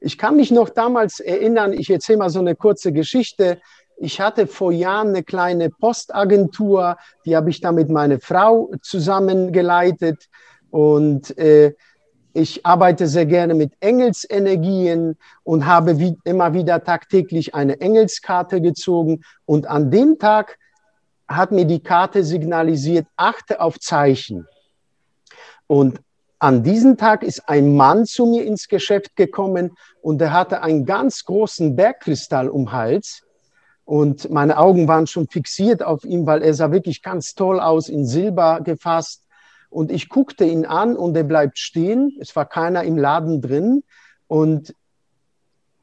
Ich 0.00 0.16
kann 0.16 0.36
mich 0.36 0.50
noch 0.50 0.70
damals 0.70 1.20
erinnern, 1.20 1.74
ich 1.74 1.90
erzähle 1.90 2.18
mal 2.18 2.30
so 2.30 2.38
eine 2.38 2.56
kurze 2.56 2.90
Geschichte. 2.90 3.60
Ich 4.02 4.18
hatte 4.18 4.46
vor 4.46 4.72
Jahren 4.72 5.08
eine 5.08 5.22
kleine 5.22 5.68
Postagentur, 5.68 6.96
die 7.26 7.36
habe 7.36 7.50
ich 7.50 7.60
da 7.60 7.70
mit 7.70 7.90
meiner 7.90 8.18
Frau 8.18 8.70
zusammengeleitet 8.80 10.30
und 10.70 11.36
äh, 11.36 11.74
ich 12.32 12.64
arbeite 12.64 13.06
sehr 13.06 13.26
gerne 13.26 13.52
mit 13.52 13.74
Engelsenergien 13.80 15.18
und 15.42 15.66
habe 15.66 15.98
wie, 15.98 16.16
immer 16.24 16.54
wieder 16.54 16.82
tagtäglich 16.82 17.54
eine 17.54 17.78
Engelskarte 17.82 18.62
gezogen. 18.62 19.20
Und 19.44 19.68
an 19.68 19.90
dem 19.90 20.18
Tag 20.18 20.58
hat 21.28 21.52
mir 21.52 21.66
die 21.66 21.82
Karte 21.82 22.24
signalisiert, 22.24 23.06
achte 23.16 23.60
auf 23.60 23.78
Zeichen. 23.80 24.46
Und 25.66 26.00
an 26.38 26.62
diesem 26.62 26.96
Tag 26.96 27.22
ist 27.22 27.46
ein 27.50 27.76
Mann 27.76 28.06
zu 28.06 28.24
mir 28.24 28.46
ins 28.46 28.66
Geschäft 28.66 29.14
gekommen 29.14 29.76
und 30.00 30.22
er 30.22 30.32
hatte 30.32 30.62
einen 30.62 30.86
ganz 30.86 31.22
großen 31.26 31.76
Bergkristall 31.76 32.48
um 32.48 32.72
Hals. 32.72 33.24
Und 33.90 34.30
meine 34.30 34.56
Augen 34.56 34.86
waren 34.86 35.08
schon 35.08 35.26
fixiert 35.26 35.82
auf 35.82 36.04
ihn, 36.04 36.24
weil 36.24 36.44
er 36.44 36.54
sah 36.54 36.70
wirklich 36.70 37.02
ganz 37.02 37.34
toll 37.34 37.58
aus, 37.58 37.88
in 37.88 38.06
Silber 38.06 38.60
gefasst. 38.60 39.24
Und 39.68 39.90
ich 39.90 40.08
guckte 40.08 40.44
ihn 40.44 40.64
an 40.64 40.96
und 40.96 41.16
er 41.16 41.24
bleibt 41.24 41.58
stehen. 41.58 42.16
Es 42.20 42.36
war 42.36 42.46
keiner 42.46 42.84
im 42.84 42.96
Laden 42.96 43.40
drin. 43.40 43.82
Und 44.28 44.76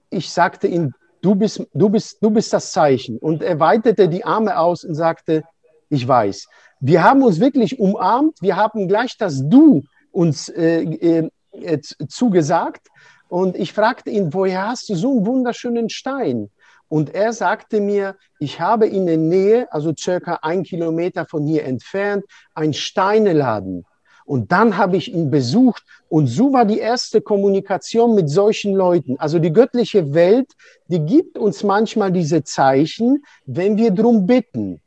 ich 0.10 0.30
sagte 0.30 0.68
ihm, 0.68 0.94
du 1.22 1.36
bist, 1.36 1.68
du 1.74 1.90
bist, 1.90 2.20
du 2.22 2.30
bist 2.30 2.54
das 2.54 2.72
Zeichen. 2.72 3.18
Und 3.18 3.44
er 3.44 3.60
weitete 3.60 4.08
die 4.08 4.24
Arme 4.24 4.58
aus 4.58 4.86
und 4.86 4.96
sagte, 4.96 5.44
ich 5.90 6.08
weiß. 6.08 6.48
Wir 6.80 7.04
haben 7.04 7.24
uns 7.24 7.42
wirklich 7.42 7.78
umarmt. 7.78 8.42
Wir 8.42 8.56
haben 8.56 8.88
gleich 8.88 9.18
das 9.18 9.42
Du 9.50 9.84
uns 10.14 10.48
äh, 10.48 10.84
äh, 10.84 11.30
äh 11.52 11.82
zugesagt. 12.08 12.88
Und 13.28 13.58
ich 13.58 13.74
fragte 13.74 14.12
ihn, 14.12 14.34
woher 14.34 14.66
hast 14.66 14.88
du 14.88 14.96
so 14.96 15.12
einen 15.12 15.26
wunderschönen 15.26 15.90
Stein? 15.90 16.52
Und 16.90 17.14
er 17.14 17.34
sagte 17.34 17.82
mir, 17.82 18.16
ich 18.40 18.60
habe 18.60 18.88
in 18.88 19.06
der 19.06 19.18
Nähe, 19.18 19.72
also 19.72 19.94
circa 19.98 20.40
ein 20.42 20.64
Kilometer 20.64 21.26
von 21.26 21.46
hier 21.46 21.66
entfernt, 21.66 22.26
ein 22.54 22.74
Steineladen. 22.74 23.86
Und 24.26 24.52
dann 24.52 24.76
habe 24.76 24.98
ich 24.98 25.14
ihn 25.14 25.32
besucht 25.32 25.84
und 26.10 26.28
so 26.28 26.52
war 26.52 26.66
die 26.66 26.80
erste 26.80 27.22
Kommunikation 27.22 28.14
mit 28.14 28.30
solchen 28.30 28.74
Leuten. 28.74 29.18
Also 29.20 29.40
die 29.40 29.54
göttliche 29.54 30.14
Welt, 30.14 30.52
die 30.88 31.00
gibt 31.00 31.38
uns 31.38 31.64
manchmal 31.64 32.12
diese 32.12 32.44
Zeichen, 32.44 33.24
wenn 33.46 33.78
wir 33.78 33.92
drum 33.92 34.26
bitten. 34.26 34.82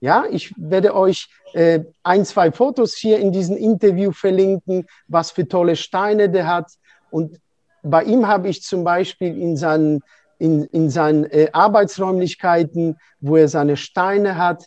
Ja, 0.00 0.24
ich 0.30 0.54
werde 0.56 0.94
euch 0.94 1.28
äh, 1.52 1.80
ein, 2.02 2.24
zwei 2.24 2.50
Fotos 2.50 2.94
hier 2.94 3.18
in 3.18 3.32
diesem 3.32 3.58
Interview 3.58 4.12
verlinken, 4.12 4.86
was 5.06 5.30
für 5.30 5.46
tolle 5.46 5.76
Steine 5.76 6.30
der 6.30 6.46
hat. 6.46 6.72
Und 7.10 7.38
bei 7.82 8.04
ihm 8.04 8.26
habe 8.26 8.48
ich 8.48 8.62
zum 8.62 8.84
Beispiel 8.84 9.36
in 9.38 9.58
seinen 9.58 10.00
in, 10.40 10.64
in 10.64 10.90
seinen 10.90 11.24
äh, 11.24 11.48
Arbeitsräumlichkeiten, 11.52 12.96
wo 13.20 13.36
er 13.36 13.48
seine 13.48 13.76
Steine 13.76 14.36
hat, 14.36 14.64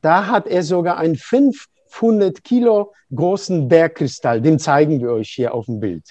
da 0.00 0.26
hat 0.28 0.46
er 0.46 0.62
sogar 0.62 0.96
einen 0.96 1.16
500 1.16 2.42
Kilo 2.44 2.92
großen 3.14 3.68
Bergkristall. 3.68 4.40
Den 4.40 4.58
zeigen 4.58 5.00
wir 5.00 5.10
euch 5.10 5.30
hier 5.30 5.52
auf 5.52 5.66
dem 5.66 5.80
Bild. 5.80 6.04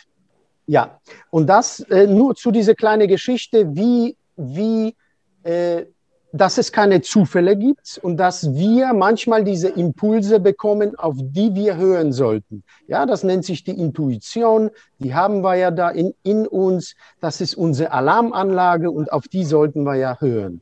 Ja, 0.66 1.00
und 1.30 1.48
das 1.48 1.80
äh, 1.80 2.06
nur 2.06 2.36
zu 2.36 2.52
dieser 2.52 2.76
kleinen 2.76 3.08
Geschichte, 3.08 3.74
wie, 3.74 4.18
wie 4.36 4.94
äh, 5.44 5.86
dass 6.38 6.58
es 6.58 6.72
keine 6.72 7.02
Zufälle 7.02 7.56
gibt 7.56 8.00
und 8.02 8.18
dass 8.18 8.54
wir 8.54 8.94
manchmal 8.94 9.44
diese 9.44 9.70
Impulse 9.70 10.40
bekommen, 10.40 10.96
auf 10.98 11.16
die 11.18 11.56
wir 11.56 11.78
hören 11.78 12.12
sollten. 12.12 12.64
Ja, 12.88 13.06
das 13.06 13.24
nennt 13.24 13.46
sich 13.46 13.64
die 13.64 13.80
Intuition. 13.80 14.70
Die 15.00 15.14
haben 15.14 15.42
wir 15.42 15.56
ja 15.56 15.72
da 15.72 15.90
in, 15.90 16.14
in 16.24 16.48
uns. 16.48 16.96
Das 17.20 17.42
ist 17.42 17.56
unsere 17.56 17.92
Alarmanlage 17.92 18.92
und 18.92 19.12
auf 19.12 19.28
die 19.28 19.44
sollten 19.44 19.84
wir 19.84 19.96
ja 19.96 20.18
hören. 20.20 20.62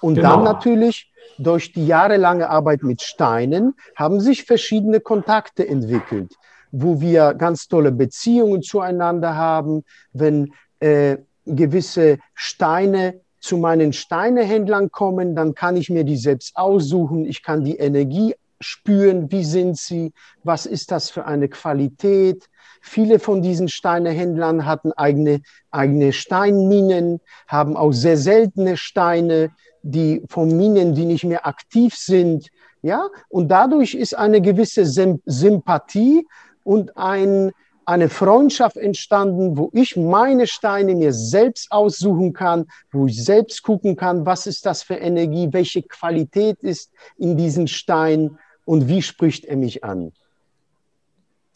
Und 0.00 0.14
genau. 0.14 0.36
dann 0.36 0.44
natürlich 0.44 1.12
durch 1.38 1.72
die 1.72 1.86
jahrelange 1.86 2.48
Arbeit 2.48 2.82
mit 2.82 3.02
Steinen 3.02 3.74
haben 3.96 4.20
sich 4.20 4.44
verschiedene 4.44 5.00
Kontakte 5.00 5.68
entwickelt, 5.68 6.34
wo 6.70 7.00
wir 7.00 7.34
ganz 7.34 7.68
tolle 7.68 7.92
Beziehungen 7.92 8.62
zueinander 8.62 9.36
haben, 9.36 9.84
wenn 10.12 10.52
äh, 10.80 11.18
gewisse 11.44 12.18
Steine 12.34 13.20
zu 13.48 13.56
meinen 13.56 13.94
Steinehändlern 13.94 14.90
kommen, 14.90 15.34
dann 15.34 15.54
kann 15.54 15.74
ich 15.76 15.88
mir 15.88 16.04
die 16.04 16.18
selbst 16.18 16.54
aussuchen. 16.54 17.24
Ich 17.24 17.42
kann 17.42 17.64
die 17.64 17.78
Energie 17.78 18.34
spüren. 18.60 19.32
Wie 19.32 19.42
sind 19.42 19.78
sie? 19.78 20.12
Was 20.44 20.66
ist 20.66 20.90
das 20.90 21.08
für 21.08 21.24
eine 21.24 21.48
Qualität? 21.48 22.44
Viele 22.82 23.18
von 23.18 23.40
diesen 23.40 23.68
Steinehändlern 23.68 24.66
hatten 24.66 24.92
eigene, 24.92 25.40
eigene 25.70 26.12
Steinminen, 26.12 27.20
haben 27.46 27.74
auch 27.74 27.92
sehr 27.92 28.18
seltene 28.18 28.76
Steine, 28.76 29.48
die 29.82 30.22
von 30.28 30.54
Minen, 30.54 30.94
die 30.94 31.06
nicht 31.06 31.24
mehr 31.24 31.46
aktiv 31.46 31.94
sind. 31.96 32.48
Ja, 32.82 33.08
und 33.30 33.48
dadurch 33.48 33.94
ist 33.94 34.14
eine 34.14 34.42
gewisse 34.42 34.84
Sympathie 34.84 36.26
und 36.64 36.98
ein, 36.98 37.52
eine 37.88 38.10
Freundschaft 38.10 38.76
entstanden, 38.76 39.56
wo 39.56 39.70
ich 39.72 39.96
meine 39.96 40.46
Steine 40.46 40.94
mir 40.94 41.14
selbst 41.14 41.72
aussuchen 41.72 42.34
kann, 42.34 42.66
wo 42.92 43.06
ich 43.06 43.24
selbst 43.24 43.62
gucken 43.62 43.96
kann, 43.96 44.26
was 44.26 44.46
ist 44.46 44.66
das 44.66 44.82
für 44.82 44.96
Energie, 44.96 45.48
welche 45.52 45.82
Qualität 45.82 46.58
ist 46.60 46.92
in 47.16 47.38
diesem 47.38 47.66
Stein 47.66 48.38
und 48.66 48.88
wie 48.88 49.00
spricht 49.00 49.46
er 49.46 49.56
mich 49.56 49.84
an. 49.84 50.12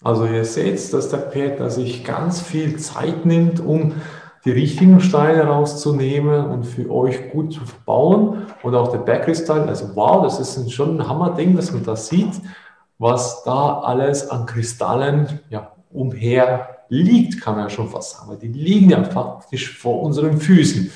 Also 0.02 0.24
ihr 0.24 0.46
seht, 0.46 0.92
dass 0.94 1.10
der 1.10 1.18
Peter 1.18 1.68
sich 1.68 2.02
ganz 2.02 2.40
viel 2.40 2.78
Zeit 2.78 3.26
nimmt, 3.26 3.60
um 3.60 4.00
die 4.46 4.52
richtigen 4.52 5.00
Steine 5.00 5.44
rauszunehmen 5.44 6.46
und 6.46 6.64
für 6.64 6.90
euch 6.90 7.30
gut 7.30 7.52
zu 7.52 7.60
verbauen. 7.60 8.46
Und 8.62 8.74
auch 8.74 8.90
der 8.90 8.98
Bergkristall, 8.98 9.68
also 9.68 9.90
wow, 9.94 10.22
das 10.22 10.40
ist 10.40 10.72
schon 10.72 10.98
ein 10.98 11.06
Hammerding, 11.06 11.54
dass 11.54 11.72
man 11.72 11.84
das 11.84 12.08
sieht, 12.08 12.40
was 12.98 13.44
da 13.44 13.80
alles 13.80 14.30
an 14.30 14.46
Kristallen 14.46 15.40
ja, 15.50 15.71
umher 15.92 16.78
liegt, 16.88 17.40
kann 17.40 17.54
man 17.54 17.64
ja 17.64 17.70
schon 17.70 17.88
fast 17.88 18.16
sagen, 18.16 18.30
weil 18.30 18.38
die 18.38 18.48
liegen 18.48 18.90
ja 18.90 19.02
faktisch 19.04 19.78
vor 19.78 20.02
unseren 20.02 20.38
Füßen. 20.38 20.90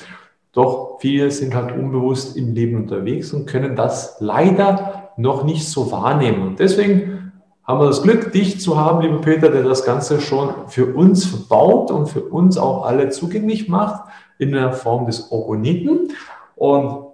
Doch 0.51 0.97
viele 0.99 1.29
sind 1.31 1.55
halt 1.55 1.75
unbewusst 1.75 2.37
im 2.37 2.53
Leben 2.53 2.77
unterwegs 2.77 3.33
und 3.33 3.45
können 3.45 3.75
das 3.75 4.17
leider 4.19 5.11
noch 5.17 5.43
nicht 5.43 5.67
so 5.67 5.91
wahrnehmen. 5.91 6.47
Und 6.47 6.59
deswegen 6.59 7.31
haben 7.63 7.79
wir 7.79 7.87
das 7.87 8.01
Glück, 8.01 8.31
dich 8.31 8.61
zu 8.61 8.77
haben, 8.79 9.01
lieber 9.01 9.21
Peter, 9.21 9.49
der 9.49 9.63
das 9.63 9.83
Ganze 9.83 10.21
schon 10.21 10.67
für 10.67 10.95
uns 10.95 11.25
verbaut 11.25 11.91
und 11.91 12.07
für 12.07 12.21
uns 12.21 12.57
auch 12.57 12.85
alle 12.85 13.09
zugänglich 13.09 13.67
macht 13.67 14.09
in 14.39 14.51
der 14.51 14.73
Form 14.73 15.05
des 15.05 15.31
Orgoniten. 15.31 16.13
Und 16.55 17.07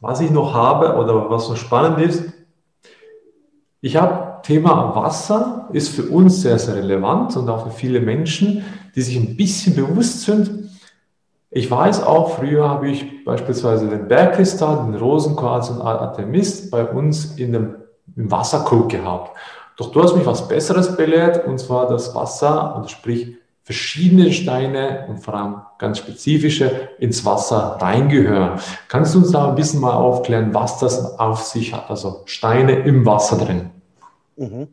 was 0.00 0.20
ich 0.20 0.30
noch 0.30 0.54
habe 0.54 0.96
oder 0.96 1.28
was 1.28 1.48
noch 1.48 1.56
spannend 1.56 1.98
ist, 1.98 2.32
ich 3.80 3.96
habe 3.96 4.33
Thema 4.44 4.94
Wasser 4.94 5.68
ist 5.72 5.88
für 5.88 6.04
uns 6.04 6.42
sehr, 6.42 6.58
sehr 6.58 6.76
relevant 6.76 7.36
und 7.36 7.48
auch 7.48 7.64
für 7.64 7.72
viele 7.72 8.00
Menschen, 8.00 8.64
die 8.94 9.02
sich 9.02 9.16
ein 9.16 9.36
bisschen 9.36 9.74
bewusst 9.74 10.22
sind. 10.22 10.70
Ich 11.50 11.70
weiß 11.70 12.02
auch, 12.02 12.36
früher 12.36 12.68
habe 12.68 12.90
ich 12.90 13.24
beispielsweise 13.24 13.88
den 13.88 14.06
Bergkristall, 14.06 14.84
den 14.84 14.96
Rosenquarz 14.96 15.70
und 15.70 15.80
Artemist 15.80 16.70
bei 16.70 16.84
uns 16.84 17.36
in 17.36 17.52
dem, 17.52 17.76
im 18.16 18.30
Wasserkrug 18.30 18.90
gehabt. 18.90 19.36
Doch 19.76 19.90
du 19.90 20.02
hast 20.02 20.14
mich 20.14 20.26
was 20.26 20.46
Besseres 20.46 20.96
belehrt, 20.96 21.46
und 21.46 21.58
zwar 21.58 21.88
das 21.88 22.14
Wasser, 22.14 22.76
und 22.76 22.90
sprich 22.90 23.36
verschiedene 23.62 24.30
Steine 24.30 25.06
und 25.08 25.18
vor 25.18 25.34
allem 25.34 25.56
ganz 25.78 25.98
spezifische 25.98 26.90
ins 26.98 27.24
Wasser 27.24 27.78
reingehören. 27.80 28.60
Kannst 28.88 29.14
du 29.14 29.20
uns 29.20 29.32
da 29.32 29.48
ein 29.48 29.54
bisschen 29.54 29.80
mal 29.80 29.94
aufklären, 29.94 30.52
was 30.52 30.78
das 30.78 31.18
auf 31.18 31.42
sich 31.42 31.72
hat? 31.72 31.88
Also 31.88 32.22
Steine 32.26 32.72
im 32.80 33.06
Wasser 33.06 33.38
drin. 33.38 33.70
Mhm. 34.36 34.68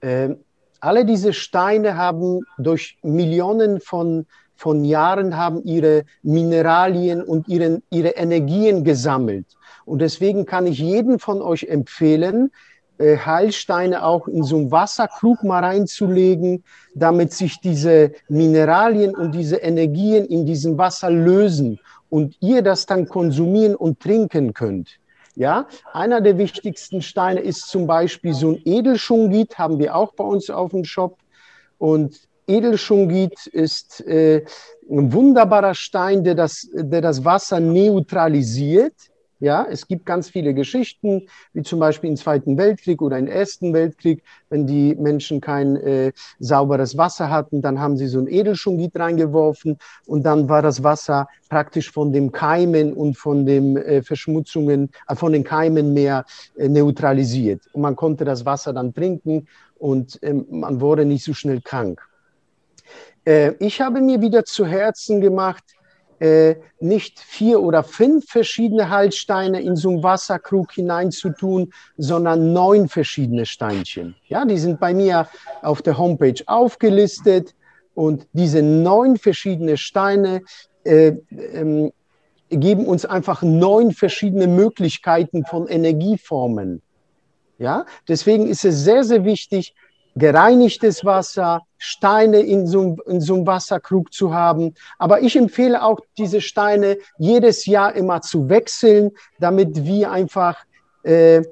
Äh, 0.00 0.36
alle 0.80 1.04
diese 1.04 1.32
Steine 1.32 1.96
haben 1.96 2.40
durch 2.58 2.98
Millionen 3.02 3.80
von, 3.80 4.26
von 4.54 4.84
Jahren 4.84 5.36
haben 5.36 5.64
ihre 5.64 6.04
Mineralien 6.22 7.22
und 7.22 7.48
ihren, 7.48 7.82
ihre 7.90 8.10
Energien 8.10 8.84
gesammelt. 8.84 9.46
Und 9.84 10.00
deswegen 10.00 10.46
kann 10.46 10.66
ich 10.66 10.78
jeden 10.78 11.18
von 11.18 11.40
euch 11.42 11.64
empfehlen, 11.64 12.50
äh, 12.98 13.18
Heilsteine 13.18 14.04
auch 14.04 14.26
in 14.26 14.42
so 14.42 14.56
einen 14.56 14.70
Wasserkrug 14.70 15.44
mal 15.44 15.62
reinzulegen, 15.64 16.64
damit 16.94 17.32
sich 17.32 17.60
diese 17.60 18.12
Mineralien 18.28 19.14
und 19.14 19.34
diese 19.34 19.56
Energien 19.56 20.24
in 20.24 20.46
diesem 20.46 20.78
Wasser 20.78 21.10
lösen 21.10 21.78
und 22.08 22.36
ihr 22.40 22.62
das 22.62 22.86
dann 22.86 23.06
konsumieren 23.06 23.74
und 23.74 24.00
trinken 24.00 24.54
könnt. 24.54 24.98
Ja, 25.36 25.68
einer 25.92 26.22
der 26.22 26.38
wichtigsten 26.38 27.02
Steine 27.02 27.40
ist 27.40 27.68
zum 27.68 27.86
Beispiel 27.86 28.32
so 28.32 28.52
ein 28.52 28.62
Edelschungit, 28.64 29.58
haben 29.58 29.78
wir 29.78 29.94
auch 29.94 30.14
bei 30.14 30.24
uns 30.24 30.48
auf 30.48 30.70
dem 30.70 30.84
Shop. 30.84 31.18
Und 31.76 32.18
Edelschungit 32.46 33.46
ist 33.46 34.00
äh, 34.06 34.46
ein 34.90 35.12
wunderbarer 35.12 35.74
Stein, 35.74 36.24
der 36.24 36.36
das, 36.36 36.66
der 36.72 37.02
das 37.02 37.22
Wasser 37.22 37.60
neutralisiert. 37.60 38.94
Ja, 39.38 39.66
es 39.70 39.86
gibt 39.86 40.06
ganz 40.06 40.30
viele 40.30 40.54
Geschichten, 40.54 41.28
wie 41.52 41.62
zum 41.62 41.78
Beispiel 41.78 42.08
im 42.08 42.16
Zweiten 42.16 42.56
Weltkrieg 42.56 43.02
oder 43.02 43.18
im 43.18 43.26
Ersten 43.26 43.74
Weltkrieg, 43.74 44.22
wenn 44.48 44.66
die 44.66 44.94
Menschen 44.94 45.42
kein 45.42 45.76
äh, 45.76 46.12
sauberes 46.38 46.96
Wasser 46.96 47.28
hatten, 47.28 47.60
dann 47.60 47.78
haben 47.78 47.98
sie 47.98 48.06
so 48.06 48.18
ein 48.18 48.28
Edelschungit 48.28 48.98
reingeworfen 48.98 49.76
und 50.06 50.22
dann 50.22 50.48
war 50.48 50.62
das 50.62 50.82
Wasser 50.82 51.28
praktisch 51.50 51.90
von 51.92 52.12
den 52.12 52.32
Keimen 52.32 52.94
und 52.94 53.18
von 53.18 53.44
den 53.44 53.76
äh, 53.76 54.02
Verschmutzungen, 54.02 54.90
äh, 55.06 55.14
von 55.14 55.32
den 55.32 55.44
Keimen 55.44 55.92
mehr 55.92 56.24
äh, 56.56 56.68
neutralisiert. 56.68 57.62
Und 57.74 57.82
man 57.82 57.94
konnte 57.94 58.24
das 58.24 58.46
Wasser 58.46 58.72
dann 58.72 58.94
trinken 58.94 59.48
und 59.78 60.18
ähm, 60.22 60.46
man 60.48 60.80
wurde 60.80 61.04
nicht 61.04 61.24
so 61.24 61.34
schnell 61.34 61.60
krank. 61.60 62.00
Äh, 63.26 63.52
ich 63.58 63.80
habe 63.82 64.00
mir 64.00 64.22
wieder 64.22 64.44
zu 64.44 64.64
Herzen 64.64 65.20
gemacht, 65.20 65.64
äh, 66.20 66.56
nicht 66.80 67.20
vier 67.20 67.60
oder 67.60 67.82
fünf 67.82 68.26
verschiedene 68.26 68.90
Haltsteine 68.90 69.60
in 69.60 69.76
so 69.76 69.90
einen 69.90 70.02
Wasserkrug 70.02 70.72
hineinzutun, 70.72 71.72
sondern 71.96 72.52
neun 72.52 72.88
verschiedene 72.88 73.46
Steinchen. 73.46 74.14
Ja, 74.28 74.44
die 74.44 74.58
sind 74.58 74.80
bei 74.80 74.94
mir 74.94 75.28
auf 75.62 75.82
der 75.82 75.98
Homepage 75.98 76.42
aufgelistet 76.46 77.54
und 77.94 78.26
diese 78.32 78.62
neun 78.62 79.16
verschiedene 79.16 79.76
Steine 79.76 80.42
äh, 80.84 81.14
ähm, 81.30 81.92
geben 82.50 82.86
uns 82.86 83.04
einfach 83.04 83.42
neun 83.42 83.92
verschiedene 83.92 84.46
Möglichkeiten 84.46 85.44
von 85.44 85.66
Energieformen. 85.66 86.82
Ja, 87.58 87.86
deswegen 88.06 88.46
ist 88.46 88.64
es 88.64 88.84
sehr, 88.84 89.02
sehr 89.02 89.24
wichtig, 89.24 89.74
gereinigtes 90.16 91.04
Wasser, 91.04 91.62
Steine 91.78 92.40
in 92.40 92.66
so, 92.66 92.96
in 93.06 93.20
so 93.20 93.34
einem 93.34 93.46
Wasserkrug 93.46 94.12
zu 94.12 94.34
haben. 94.34 94.74
Aber 94.98 95.20
ich 95.20 95.36
empfehle 95.36 95.82
auch, 95.82 96.00
diese 96.16 96.40
Steine 96.40 96.96
jedes 97.18 97.66
Jahr 97.66 97.94
immer 97.94 98.22
zu 98.22 98.48
wechseln, 98.48 99.12
damit 99.38 99.84
wir 99.84 100.10
einfach 100.10 100.64
äh, 101.02 101.42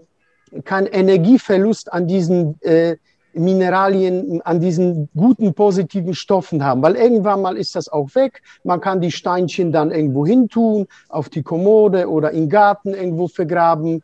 keinen 0.64 0.87
Energieverlust 0.87 1.92
an 1.92 2.07
diesen 2.07 2.61
äh, 2.62 2.96
Mineralien, 3.35 4.40
an 4.42 4.61
diesen 4.61 5.09
guten, 5.14 5.55
positiven 5.55 6.14
Stoffen 6.14 6.64
haben. 6.64 6.83
Weil 6.83 6.94
irgendwann 6.96 7.42
mal 7.42 7.57
ist 7.57 7.74
das 7.74 7.88
auch 7.88 8.14
weg. 8.14 8.42
Man 8.62 8.81
kann 8.81 9.00
die 9.00 9.11
Steinchen 9.11 9.72
dann 9.72 9.90
irgendwo 9.90 10.24
hin 10.24 10.48
tun, 10.48 10.87
auf 11.09 11.29
die 11.29 11.42
Kommode 11.42 12.09
oder 12.09 12.31
im 12.31 12.48
Garten 12.48 12.94
irgendwo 12.94 13.29
vergraben. 13.29 14.03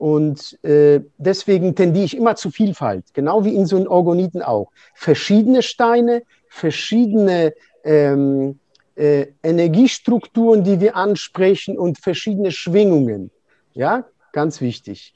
Und 0.00 0.58
äh, 0.64 1.02
deswegen 1.18 1.74
tendiere 1.74 2.06
ich 2.06 2.16
immer 2.16 2.34
zu 2.34 2.50
Vielfalt, 2.50 3.04
genau 3.12 3.44
wie 3.44 3.54
in 3.54 3.66
so 3.66 3.76
einem 3.76 3.86
Orgoniten 3.86 4.40
auch. 4.40 4.70
Verschiedene 4.94 5.60
Steine, 5.60 6.22
verschiedene 6.48 7.52
ähm, 7.84 8.58
äh, 8.96 9.26
Energiestrukturen, 9.42 10.64
die 10.64 10.80
wir 10.80 10.96
ansprechen 10.96 11.78
und 11.78 11.98
verschiedene 11.98 12.50
Schwingungen. 12.50 13.30
Ja, 13.74 14.04
ganz 14.32 14.62
wichtig. 14.62 15.12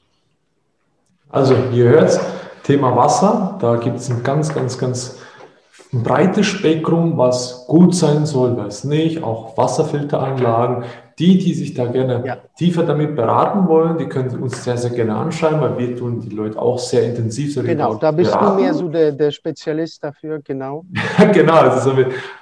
Also, 1.29 1.55
ihr 1.73 1.85
hört 1.85 2.19
Thema 2.61 2.95
Wasser, 2.95 3.57
da 3.59 3.77
gibt 3.77 3.97
es 3.97 4.11
ein 4.11 4.21
ganz, 4.21 4.53
ganz, 4.53 4.77
ganz 4.77 5.17
breites 5.91 6.45
Spektrum, 6.45 7.17
was 7.17 7.65
gut 7.65 7.95
sein 7.95 8.27
soll, 8.27 8.55
was 8.55 8.83
nicht, 8.83 9.23
auch 9.23 9.57
Wasserfilteranlagen, 9.57 10.85
die, 11.17 11.37
die 11.37 11.53
sich 11.53 11.73
da 11.73 11.85
gerne 11.85 12.23
ja. 12.25 12.37
tiefer 12.57 12.83
damit 12.83 13.15
beraten 13.15 13.67
wollen, 13.69 13.97
die 13.97 14.05
können 14.05 14.37
uns 14.41 14.63
sehr, 14.63 14.77
sehr 14.77 14.89
gerne 14.89 15.15
anschreiben, 15.15 15.61
weil 15.61 15.77
wir 15.77 15.95
tun 15.95 16.19
die 16.19 16.35
Leute 16.35 16.59
auch 16.59 16.77
sehr 16.77 17.03
intensiv 17.03 17.53
so 17.53 17.63
Genau, 17.63 17.95
da 17.95 18.11
bist 18.11 18.31
beraten. 18.31 18.57
du 18.57 18.63
mehr 18.63 18.73
so 18.73 18.89
der, 18.89 19.13
der 19.13 19.31
Spezialist 19.31 20.03
dafür, 20.03 20.41
genau. 20.43 20.83
genau, 21.33 21.53
also 21.53 21.93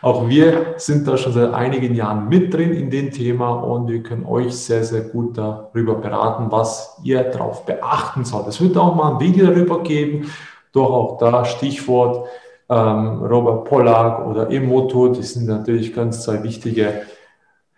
auch 0.02 0.28
wir 0.28 0.74
sind 0.78 1.08
da 1.08 1.18
schon 1.18 1.34
seit 1.34 1.54
einigen 1.54 1.94
Jahren 1.94 2.28
mit 2.28 2.52
drin 2.52 2.74
in 2.74 2.90
dem 2.90 3.12
Thema 3.12 3.52
und 3.52 3.88
wir 3.90 4.02
können 4.02 4.26
euch 4.26 4.56
sehr, 4.56 4.84
sehr 4.84 5.02
gut 5.02 5.38
darüber 5.38 5.96
beraten, 5.96 6.48
was 6.50 6.98
ihr 7.04 7.24
darauf 7.24 7.66
beachten 7.66 8.26
sollt. 8.26 8.48
Es 8.48 8.60
wird 8.60 8.76
auch 8.76 8.96
mal 8.96 9.14
ein 9.14 9.20
Video 9.20 9.46
darüber 9.46 9.84
geben, 9.84 10.32
doch 10.72 10.90
auch 10.90 11.18
da 11.20 11.46
Stichwort 11.46 12.28
ähm, 12.70 13.24
Robert 13.24 13.66
Pollack 13.66 14.26
oder 14.26 14.50
Emoto, 14.50 15.10
die 15.10 15.22
sind 15.22 15.46
natürlich 15.46 15.94
ganz 15.94 16.24
zwei 16.24 16.42
wichtige 16.42 17.04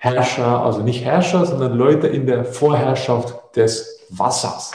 Herrscher, 0.06 0.64
also 0.64 0.84
nicht 0.84 1.04
Herrscher, 1.04 1.48
sondern 1.48 1.74
Leute 1.74 2.06
in 2.06 2.28
der 2.28 2.46
Vorherrschaft 2.46 3.56
des 3.56 4.06
Wassers. 4.12 4.72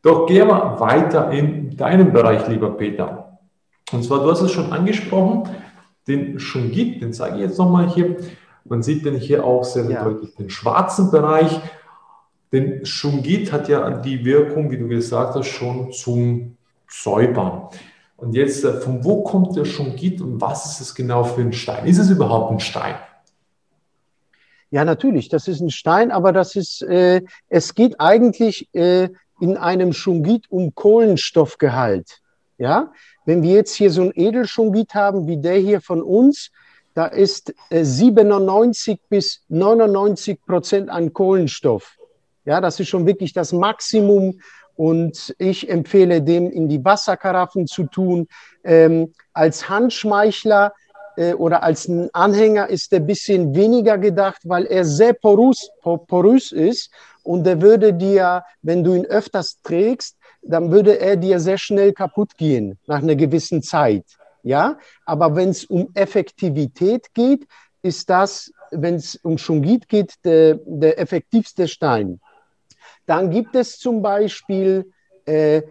Doch 0.00 0.26
gehen 0.26 0.46
wir 0.46 0.78
weiter 0.78 1.32
in 1.32 1.76
deinem 1.76 2.12
Bereich, 2.12 2.46
lieber 2.46 2.70
Peter. 2.70 3.36
Und 3.90 4.04
zwar, 4.04 4.20
du 4.20 4.30
hast 4.30 4.42
es 4.42 4.52
schon 4.52 4.72
angesprochen, 4.72 5.48
den 6.06 6.38
Shungit, 6.38 7.02
den 7.02 7.12
zeige 7.12 7.34
ich 7.34 7.42
jetzt 7.42 7.58
nochmal 7.58 7.88
hier. 7.88 8.16
Man 8.64 8.84
sieht 8.84 9.04
den 9.04 9.16
hier 9.16 9.44
auch 9.44 9.64
sehr 9.64 9.90
ja. 9.90 10.04
deutlich, 10.04 10.36
den 10.36 10.50
schwarzen 10.50 11.10
Bereich. 11.10 11.60
Den 12.52 12.86
Shungit 12.86 13.50
hat 13.50 13.68
ja 13.68 13.90
die 13.90 14.24
Wirkung, 14.24 14.70
wie 14.70 14.78
du 14.78 14.86
gesagt 14.86 15.34
hast, 15.34 15.48
schon 15.48 15.90
zum 15.90 16.56
Säubern. 16.88 17.70
Und 18.16 18.36
jetzt, 18.36 18.64
äh, 18.64 18.74
von 18.74 19.04
wo 19.04 19.24
kommt 19.24 19.56
der 19.56 19.64
Shungit 19.64 20.20
und 20.20 20.40
was 20.40 20.66
ist 20.66 20.80
es 20.80 20.94
genau 20.94 21.24
für 21.24 21.40
ein 21.40 21.52
Stein? 21.52 21.86
Ist 21.86 21.98
es 21.98 22.08
überhaupt 22.08 22.52
ein 22.52 22.60
Stein? 22.60 22.94
Ja, 24.74 24.84
natürlich, 24.84 25.28
das 25.28 25.46
ist 25.46 25.60
ein 25.60 25.70
Stein, 25.70 26.10
aber 26.10 26.32
das 26.32 26.56
ist, 26.56 26.82
äh, 26.82 27.22
es 27.48 27.76
geht 27.76 28.00
eigentlich 28.00 28.68
äh, 28.74 29.08
in 29.40 29.56
einem 29.56 29.92
Schungit 29.92 30.50
um 30.50 30.74
Kohlenstoffgehalt. 30.74 32.18
Ja, 32.58 32.92
wenn 33.24 33.44
wir 33.44 33.52
jetzt 33.52 33.76
hier 33.76 33.92
so 33.92 34.02
ein 34.02 34.10
Edelschungit 34.12 34.92
haben 34.94 35.28
wie 35.28 35.36
der 35.36 35.58
hier 35.58 35.80
von 35.80 36.02
uns, 36.02 36.50
da 36.92 37.06
ist 37.06 37.54
äh, 37.70 37.84
97 37.84 38.98
bis 39.08 39.44
99 39.46 40.44
Prozent 40.44 40.90
an 40.90 41.12
Kohlenstoff. 41.12 41.96
Ja, 42.44 42.60
das 42.60 42.80
ist 42.80 42.88
schon 42.88 43.06
wirklich 43.06 43.32
das 43.32 43.52
Maximum. 43.52 44.40
Und 44.74 45.36
ich 45.38 45.70
empfehle 45.70 46.20
dem 46.20 46.50
in 46.50 46.68
die 46.68 46.84
Wasserkaraffen 46.84 47.68
zu 47.68 47.84
tun. 47.84 48.26
Ähm, 48.64 49.12
als 49.32 49.68
Handschmeichler 49.68 50.72
äh, 51.16 51.34
oder 51.34 51.62
als 51.62 51.88
ein 51.88 52.10
Anhänger 52.12 52.68
ist 52.68 52.92
er 52.92 53.00
ein 53.00 53.06
bisschen 53.06 53.54
weniger 53.54 53.98
gedacht, 53.98 54.42
weil 54.44 54.66
er 54.66 54.84
sehr 54.84 55.12
porös, 55.12 55.70
porös 55.82 56.52
ist 56.52 56.90
und 57.22 57.44
der 57.44 57.60
würde 57.60 57.92
dir, 57.92 58.44
wenn 58.62 58.84
du 58.84 58.94
ihn 58.94 59.06
öfters 59.06 59.60
trägst, 59.62 60.16
dann 60.42 60.70
würde 60.70 61.00
er 61.00 61.16
dir 61.16 61.40
sehr 61.40 61.58
schnell 61.58 61.92
kaputt 61.92 62.36
gehen 62.36 62.78
nach 62.86 63.02
einer 63.02 63.16
gewissen 63.16 63.62
Zeit. 63.62 64.04
Ja, 64.42 64.78
aber 65.06 65.34
wenn 65.36 65.48
es 65.48 65.64
um 65.64 65.88
Effektivität 65.94 67.14
geht, 67.14 67.46
ist 67.80 68.10
das, 68.10 68.52
wenn 68.70 68.96
es 68.96 69.16
um 69.16 69.38
Schungit 69.38 69.88
geht, 69.88 70.12
der, 70.24 70.58
der 70.66 70.98
effektivste 70.98 71.66
Stein. 71.66 72.20
Dann 73.06 73.30
gibt 73.30 73.54
es 73.54 73.78
zum 73.78 74.02
Beispiel 74.02 74.90
äh, 75.24 75.62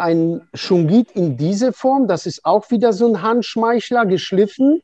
ein 0.00 0.48
Schungit 0.54 1.12
in 1.12 1.36
diese 1.36 1.72
Form, 1.72 2.08
das 2.08 2.26
ist 2.26 2.44
auch 2.44 2.70
wieder 2.70 2.92
so 2.92 3.06
ein 3.06 3.22
Handschmeichler 3.22 4.06
geschliffen. 4.06 4.82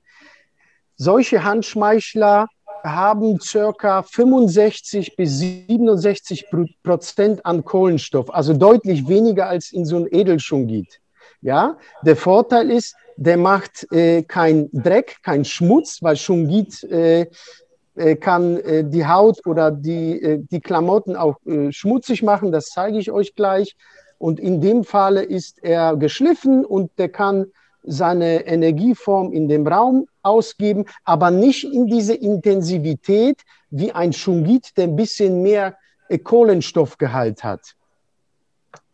Solche 0.97 1.45
Handschmeichler 1.45 2.49
haben 2.85 3.41
circa 3.41 4.03
65 4.03 5.17
bis 5.17 5.39
67 5.39 6.47
Prozent 6.83 7.47
an 7.47 7.65
Kohlenstoff, 7.65 8.33
also 8.33 8.55
deutlich 8.55 9.07
weniger 9.09 9.49
als 9.49 9.73
in 9.73 9.85
so 9.85 9.97
einem 9.97 10.09
Edelschungit. 10.11 11.01
Ja, 11.41 11.77
der 12.03 12.17
Vorteil 12.17 12.71
ist, 12.71 12.95
der 13.17 13.37
macht 13.37 13.91
äh, 13.93 14.23
kein 14.23 14.69
Dreck, 14.73 15.19
kein 15.23 15.45
Schmutz, 15.45 15.99
weil 16.03 16.17
Schungit 16.17 16.83
äh, 16.85 17.27
äh, 17.95 18.17
kann 18.17 18.57
äh, 18.59 18.85
die 18.85 19.07
Haut 19.07 19.47
oder 19.47 19.71
die, 19.71 20.23
äh, 20.23 20.39
die 20.39 20.61
Klamotten 20.61 21.15
auch 21.17 21.37
äh, 21.45 21.71
schmutzig 21.73 22.23
machen. 22.23 22.51
Das 22.51 22.67
zeige 22.67 22.99
ich 22.99 23.11
euch 23.11 23.35
gleich. 23.35 23.77
Und 24.23 24.39
in 24.39 24.61
dem 24.61 24.85
Falle 24.85 25.25
ist 25.25 25.65
er 25.65 25.97
geschliffen 25.97 26.65
und 26.65 26.97
der 26.97 27.09
kann 27.09 27.47
seine 27.83 28.47
Energieform 28.47 29.33
in 29.33 29.49
dem 29.49 29.67
Raum 29.67 30.07
ausgeben, 30.23 30.85
aber 31.03 31.33
nicht 31.33 31.65
in 31.65 31.89
diese 31.89 32.15
Intensivität 32.15 33.43
wie 33.71 33.91
ein 33.91 34.13
Schungit, 34.13 34.77
der 34.77 34.85
ein 34.85 34.95
bisschen 34.95 35.43
mehr 35.43 35.77
äh, 36.09 36.19
Kohlenstoffgehalt 36.19 37.43
hat. 37.43 37.75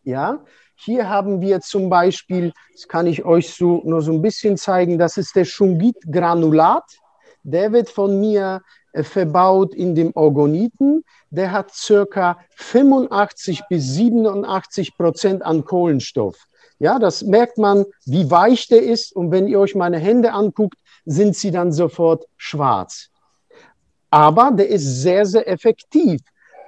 Ja, 0.03 0.43
hier 0.73 1.07
haben 1.07 1.41
wir 1.41 1.61
zum 1.61 1.91
Beispiel, 1.91 2.51
das 2.73 2.87
kann 2.87 3.05
ich 3.05 3.23
euch 3.23 3.53
so 3.53 3.83
nur 3.85 4.01
so 4.01 4.11
ein 4.11 4.23
bisschen 4.23 4.57
zeigen, 4.57 4.97
das 4.97 5.17
ist 5.17 5.35
der 5.35 5.45
Schungit-Granulat. 5.45 6.85
Der 7.43 7.71
wird 7.71 7.89
von 7.89 8.19
mir 8.19 8.61
verbaut 8.93 9.73
in 9.73 9.95
dem 9.95 10.11
Orgoniten. 10.15 11.03
Der 11.29 11.51
hat 11.51 11.73
circa 11.73 12.39
85 12.55 13.63
bis 13.69 13.93
87 13.93 14.97
Prozent 14.97 15.43
an 15.43 15.65
Kohlenstoff. 15.65 16.37
Ja, 16.79 16.97
das 16.97 17.23
merkt 17.23 17.57
man, 17.57 17.85
wie 18.05 18.31
weich 18.31 18.67
der 18.67 18.83
ist. 18.83 19.13
Und 19.15 19.31
wenn 19.31 19.47
ihr 19.47 19.59
euch 19.59 19.75
meine 19.75 19.99
Hände 19.99 20.31
anguckt, 20.31 20.79
sind 21.05 21.35
sie 21.35 21.51
dann 21.51 21.71
sofort 21.71 22.25
schwarz. 22.37 23.09
Aber 24.09 24.51
der 24.51 24.69
ist 24.69 25.01
sehr, 25.01 25.25
sehr 25.25 25.47
effektiv. 25.47 26.21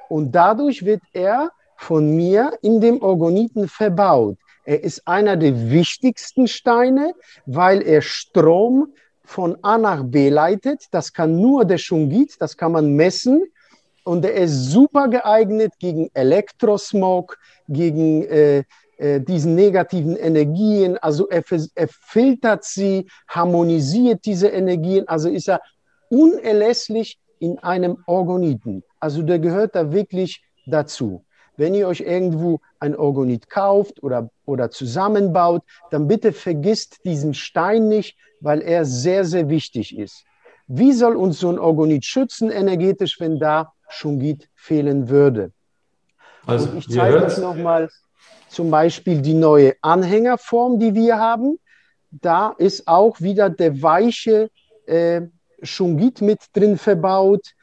Und 0.09 0.33
dadurch 0.33 0.83
wird 0.85 1.01
er 1.13 1.51
von 1.77 2.15
mir 2.15 2.53
in 2.61 2.81
dem 2.81 3.01
Orgoniten 3.01 3.67
verbaut. 3.67 4.37
Er 4.65 4.83
ist 4.83 5.07
einer 5.07 5.37
der 5.37 5.71
wichtigsten 5.71 6.47
Steine, 6.47 7.15
weil 7.45 7.81
er 7.81 8.01
Strom 8.01 8.93
von 9.31 9.57
A 9.61 9.77
nach 9.77 10.03
B 10.03 10.29
leitet. 10.29 10.87
Das 10.91 11.13
kann 11.13 11.39
nur 11.39 11.63
der 11.65 11.77
Schungit, 11.77 12.35
das 12.39 12.57
kann 12.57 12.73
man 12.73 12.95
messen. 12.95 13.43
und 14.03 14.25
er 14.25 14.33
ist 14.33 14.71
super 14.71 15.07
geeignet 15.07 15.73
gegen 15.79 16.09
Elektrosmog, 16.13 17.37
gegen 17.67 18.23
äh, 18.23 18.63
äh, 18.97 19.21
diesen 19.21 19.55
negativen 19.55 20.15
Energien. 20.15 20.97
Also 20.97 21.29
er, 21.29 21.43
er 21.75 21.87
filtert 21.87 22.63
sie, 22.63 23.07
harmonisiert 23.27 24.25
diese 24.25 24.47
Energien. 24.47 25.07
Also 25.07 25.29
ist 25.29 25.47
er 25.47 25.61
unerlässlich 26.09 27.19
in 27.39 27.59
einem 27.59 27.97
Orgoniten. 28.07 28.83
Also 28.99 29.21
der 29.21 29.39
gehört 29.39 29.75
da 29.75 29.91
wirklich 29.91 30.43
dazu. 30.65 31.23
Wenn 31.61 31.75
ihr 31.75 31.87
euch 31.87 31.99
irgendwo 31.99 32.59
ein 32.79 32.95
Orgonit 32.95 33.47
kauft 33.47 34.01
oder, 34.01 34.31
oder 34.47 34.71
zusammenbaut, 34.71 35.61
dann 35.91 36.07
bitte 36.07 36.33
vergisst 36.33 37.05
diesen 37.05 37.35
Stein 37.35 37.87
nicht, 37.87 38.17
weil 38.39 38.61
er 38.61 38.83
sehr, 38.83 39.25
sehr 39.25 39.47
wichtig 39.47 39.95
ist. 39.95 40.23
Wie 40.65 40.91
soll 40.91 41.15
uns 41.15 41.39
so 41.39 41.51
ein 41.51 41.59
Orgonit 41.59 42.03
schützen 42.03 42.49
energetisch, 42.49 43.19
wenn 43.19 43.37
da 43.37 43.73
Shungit 43.89 44.49
fehlen 44.55 45.07
würde? 45.07 45.51
Also, 46.47 46.67
Und 46.67 46.79
ich 46.79 46.89
zeige 46.89 47.23
euch 47.23 47.37
nochmal 47.37 47.91
zum 48.49 48.71
Beispiel 48.71 49.21
die 49.21 49.35
neue 49.35 49.75
Anhängerform, 49.83 50.79
die 50.79 50.95
wir 50.95 51.19
haben. 51.19 51.59
Da 52.09 52.55
ist 52.57 52.87
auch 52.87 53.21
wieder 53.21 53.51
der 53.51 53.83
weiche 53.83 54.49
äh, 54.87 55.21
Shungit 55.61 56.21
mit 56.21 56.39
drin 56.53 56.79
verbaut, 56.79 57.53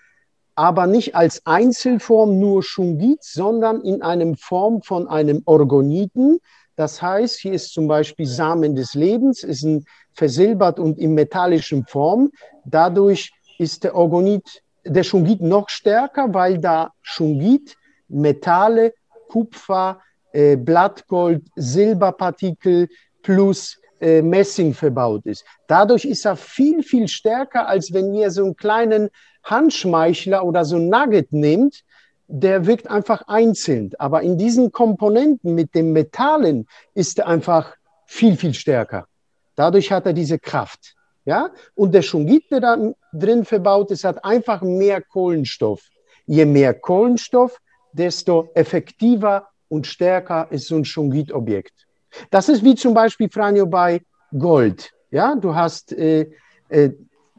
aber 0.58 0.88
nicht 0.88 1.14
als 1.14 1.46
Einzelform 1.46 2.40
nur 2.40 2.64
Shungit, 2.64 3.22
sondern 3.22 3.80
in 3.82 4.02
einem 4.02 4.34
Form 4.34 4.82
von 4.82 5.06
einem 5.06 5.42
Orgoniten. 5.44 6.40
Das 6.74 7.00
heißt, 7.00 7.38
hier 7.38 7.52
ist 7.52 7.72
zum 7.72 7.86
Beispiel 7.86 8.26
Samen 8.26 8.74
des 8.74 8.94
Lebens, 8.94 9.44
ist 9.44 9.62
ein 9.62 9.84
versilbert 10.14 10.80
und 10.80 10.98
in 10.98 11.14
metallischen 11.14 11.86
Form. 11.86 12.32
Dadurch 12.64 13.30
ist 13.58 13.84
der 13.84 13.94
Orgonit, 13.94 14.64
der 14.84 15.04
Shungit 15.04 15.40
noch 15.42 15.68
stärker, 15.68 16.34
weil 16.34 16.58
da 16.58 16.90
Shungit, 17.02 17.76
Metalle, 18.08 18.94
Kupfer, 19.28 20.00
äh, 20.32 20.56
Blattgold, 20.56 21.44
Silberpartikel 21.54 22.88
plus 23.22 23.80
äh, 24.00 24.22
Messing 24.22 24.74
verbaut 24.74 25.24
ist. 25.24 25.44
Dadurch 25.68 26.04
ist 26.04 26.26
er 26.26 26.34
viel, 26.34 26.82
viel 26.82 27.06
stärker, 27.06 27.68
als 27.68 27.92
wenn 27.92 28.12
ihr 28.12 28.32
so 28.32 28.44
einen 28.44 28.56
kleinen 28.56 29.10
Handschmeichler 29.50 30.44
oder 30.44 30.64
so 30.64 30.78
Nugget 30.78 31.32
nehmt. 31.32 31.84
Der 32.26 32.66
wirkt 32.66 32.88
einfach 32.90 33.22
einzeln. 33.26 33.90
Aber 33.98 34.22
in 34.22 34.36
diesen 34.36 34.70
Komponenten 34.70 35.54
mit 35.54 35.74
den 35.74 35.92
Metallen 35.92 36.66
ist 36.94 37.18
er 37.18 37.26
einfach 37.26 37.74
viel, 38.06 38.36
viel 38.36 38.54
stärker. 38.54 39.06
Dadurch 39.54 39.90
hat 39.90 40.06
er 40.06 40.12
diese 40.12 40.38
Kraft. 40.38 40.94
Ja? 41.24 41.50
Und 41.74 41.92
der 41.92 42.02
Shungit, 42.02 42.50
der 42.50 42.60
da 42.60 42.76
drin 43.12 43.44
verbaut 43.44 43.90
ist, 43.90 44.04
hat 44.04 44.24
einfach 44.24 44.62
mehr 44.62 45.00
Kohlenstoff. 45.02 45.82
Je 46.26 46.44
mehr 46.44 46.74
Kohlenstoff, 46.74 47.58
desto 47.92 48.50
effektiver 48.54 49.48
und 49.68 49.86
stärker 49.86 50.48
ist 50.50 50.68
so 50.68 50.76
ein 50.76 50.84
Shungit-Objekt. 50.84 51.86
Das 52.30 52.48
ist 52.48 52.64
wie 52.64 52.74
zum 52.74 52.94
Beispiel, 52.94 53.28
Franjo, 53.28 53.66
bei 53.66 54.02
Gold. 54.38 54.90
Ja, 55.10 55.34
du 55.34 55.54
hast 55.54 55.92
äh, 55.92 56.30
äh, 56.68 56.90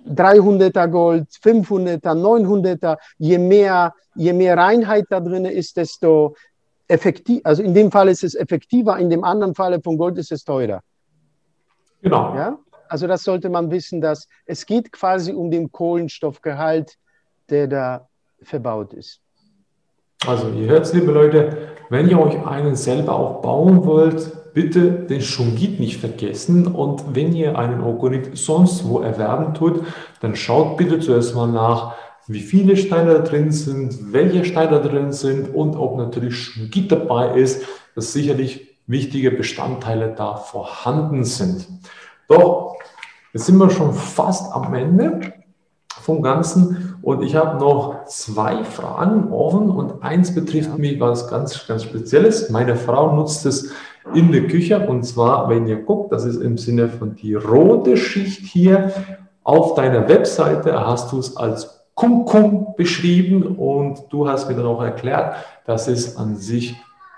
300er 0.10 0.88
Gold, 0.88 1.28
500er, 1.44 2.14
900er. 2.14 2.98
Je 3.18 3.38
mehr, 3.38 3.94
je 4.16 4.34
mehr 4.34 4.58
Reinheit 4.58 5.06
da 5.10 5.20
drin 5.20 5.46
ist, 5.46 5.78
desto 5.78 6.36
effektiv, 6.88 7.42
also 7.44 7.62
in 7.64 7.74
dem 7.74 7.92
Fall 7.92 8.10
ist 8.10 8.24
es 8.24 8.36
effektiver, 8.36 8.98
in 8.98 9.10
dem 9.10 9.24
anderen 9.24 9.56
Fall 9.56 9.80
von 9.82 9.98
Gold 9.98 10.18
ist 10.18 10.32
es 10.32 10.44
teurer. 10.44 10.82
Genau. 12.02 12.36
Ja? 12.36 12.58
Also 12.88 13.08
das 13.08 13.24
sollte 13.24 13.50
man 13.50 13.70
wissen, 13.70 14.02
dass 14.02 14.28
es 14.46 14.66
geht 14.66 14.92
quasi 14.92 15.32
um 15.32 15.52
den 15.52 15.72
Kohlenstoffgehalt, 15.72 16.98
der 17.50 17.68
da 17.68 18.08
verbaut 18.42 18.94
ist. 18.94 19.22
Also 20.26 20.50
ihr 20.50 20.68
hört 20.68 20.86
es, 20.86 20.94
liebe 20.94 21.12
Leute, 21.12 21.70
wenn 21.90 22.10
ihr 22.10 22.20
euch 22.20 22.46
einen 22.46 22.76
selber 22.76 23.14
auch 23.14 23.42
bauen 23.42 23.86
wollt, 23.86 24.32
bitte 24.54 24.92
den 24.92 25.22
Shungit 25.22 25.80
nicht 25.80 26.00
vergessen. 26.00 26.68
Und 26.68 27.16
wenn 27.16 27.34
ihr 27.34 27.58
einen 27.58 27.82
Orgonit 27.82 28.38
sonst 28.38 28.88
wo 28.88 29.00
erwerben 29.00 29.54
tut, 29.54 29.84
dann 30.22 30.36
schaut 30.36 30.78
bitte 30.78 31.00
zuerst 31.00 31.36
mal 31.36 31.48
nach, 31.48 31.96
wie 32.28 32.42
viele 32.42 32.78
Steine 32.78 33.16
da 33.16 33.20
drin 33.20 33.52
sind, 33.52 34.14
welche 34.14 34.46
Steine 34.46 34.72
da 34.72 34.80
drin 34.80 35.12
sind 35.12 35.54
und 35.54 35.76
ob 35.76 35.98
natürlich 35.98 36.38
Shungit 36.38 36.92
dabei 36.92 37.34
ist, 37.34 37.66
dass 37.96 38.14
sicherlich 38.14 38.78
wichtige 38.86 39.32
Bestandteile 39.32 40.14
da 40.16 40.36
vorhanden 40.36 41.24
sind. 41.24 41.68
Doch, 42.28 42.76
jetzt 43.34 43.46
sind 43.46 43.58
wir 43.58 43.70
schon 43.70 43.94
fast 43.94 44.54
am 44.54 44.74
Ende 44.74 45.34
vom 46.02 46.22
Ganzen. 46.22 46.98
Und 47.02 47.22
ich 47.22 47.36
habe 47.36 47.60
noch 47.60 48.06
zwei 48.06 48.64
Fragen 48.64 49.32
offen 49.32 49.70
und 49.70 50.04
eins 50.04 50.34
betrifft 50.34 50.78
mich 50.78 51.00
was 51.00 51.28
ganz, 51.28 51.68
ganz 51.68 51.84
Spezielles. 51.84 52.50
Meine 52.50 52.76
Frau 52.76 53.16
nutzt 53.16 53.46
es 53.46 53.72
in 54.14 54.32
der 54.32 54.48
Küche 54.48 54.80
und 54.88 55.04
zwar, 55.04 55.50
wenn 55.50 55.68
ihr 55.68 55.78
guckt, 55.78 56.12
das 56.12 56.26
ist 56.26 56.42
im 56.42 56.58
Sinne 56.58 56.90
von 56.90 57.16
die 57.16 57.36
rote 57.36 57.98
Schicht 57.98 58.46
hier. 58.46 58.92
Auf 59.44 59.76
deiner 59.76 60.08
Webseite 60.08 60.86
hast 60.86 61.12
du 61.12 61.20
es 61.20 61.36
als 61.36 61.86
Kumkum 61.96 62.76
beschrieben 62.78 63.44
und 63.58 64.06
du 64.10 64.28
hast 64.28 64.48
mir 64.50 64.56
dann 64.56 64.66
auch 64.66 64.82
erklärt, 64.82 65.36
das 65.66 65.88
ist 65.88 66.18
an 66.18 66.36
sich 66.36 66.76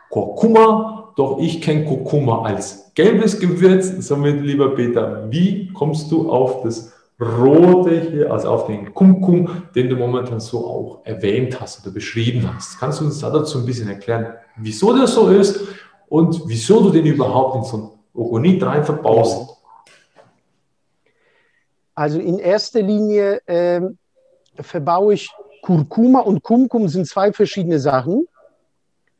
Kurkuma, 0.10 1.14
doch 1.16 1.40
ich 1.40 1.62
kenne 1.62 1.86
Kurkuma 1.86 2.44
als 2.44 2.92
gelbes 2.96 3.40
Gewürz. 3.40 3.90
Somit, 4.00 4.42
lieber 4.42 4.76
Peter, 4.76 5.28
wie 5.30 5.72
kommst 5.74 6.12
du 6.12 6.30
auf 6.30 6.64
das 6.64 6.94
rote 7.22 8.02
hier, 8.12 8.32
also 8.32 8.50
auf 8.50 8.66
den 8.66 8.94
Kumkum, 8.94 9.48
den 9.76 9.90
du 9.90 9.96
momentan 9.96 10.40
so 10.40 10.66
auch 10.66 11.02
erwähnt 11.06 11.62
hast 11.62 11.86
oder 11.86 11.94
beschrieben 11.94 12.50
hast. 12.54 12.80
Kannst 12.80 13.00
du 13.00 13.06
uns 13.06 13.20
dazu 13.20 13.60
ein 13.60 13.66
bisschen 13.66 13.90
erklären, 13.90 14.34
wieso 14.58 14.98
das 14.98 15.14
so 15.14 15.28
ist 15.30 15.62
und 16.12 16.42
wieso 16.46 16.82
du 16.82 16.90
den 16.90 17.06
überhaupt 17.06 17.56
in 17.56 17.64
so 17.64 17.78
ein 17.78 17.90
Ogonit 18.14 18.62
rein 18.62 18.84
verbaust? 18.84 19.50
Also 21.96 22.20
in 22.20 22.38
erster 22.38 22.82
Linie 22.82 23.40
äh, 23.46 23.80
verbaue 24.56 25.14
ich 25.14 25.30
Kurkuma 25.62 26.20
und 26.20 26.44
Kumkum 26.44 26.90
sind 26.90 27.08
zwei 27.08 27.32
verschiedene 27.32 27.80
Sachen. 27.80 28.28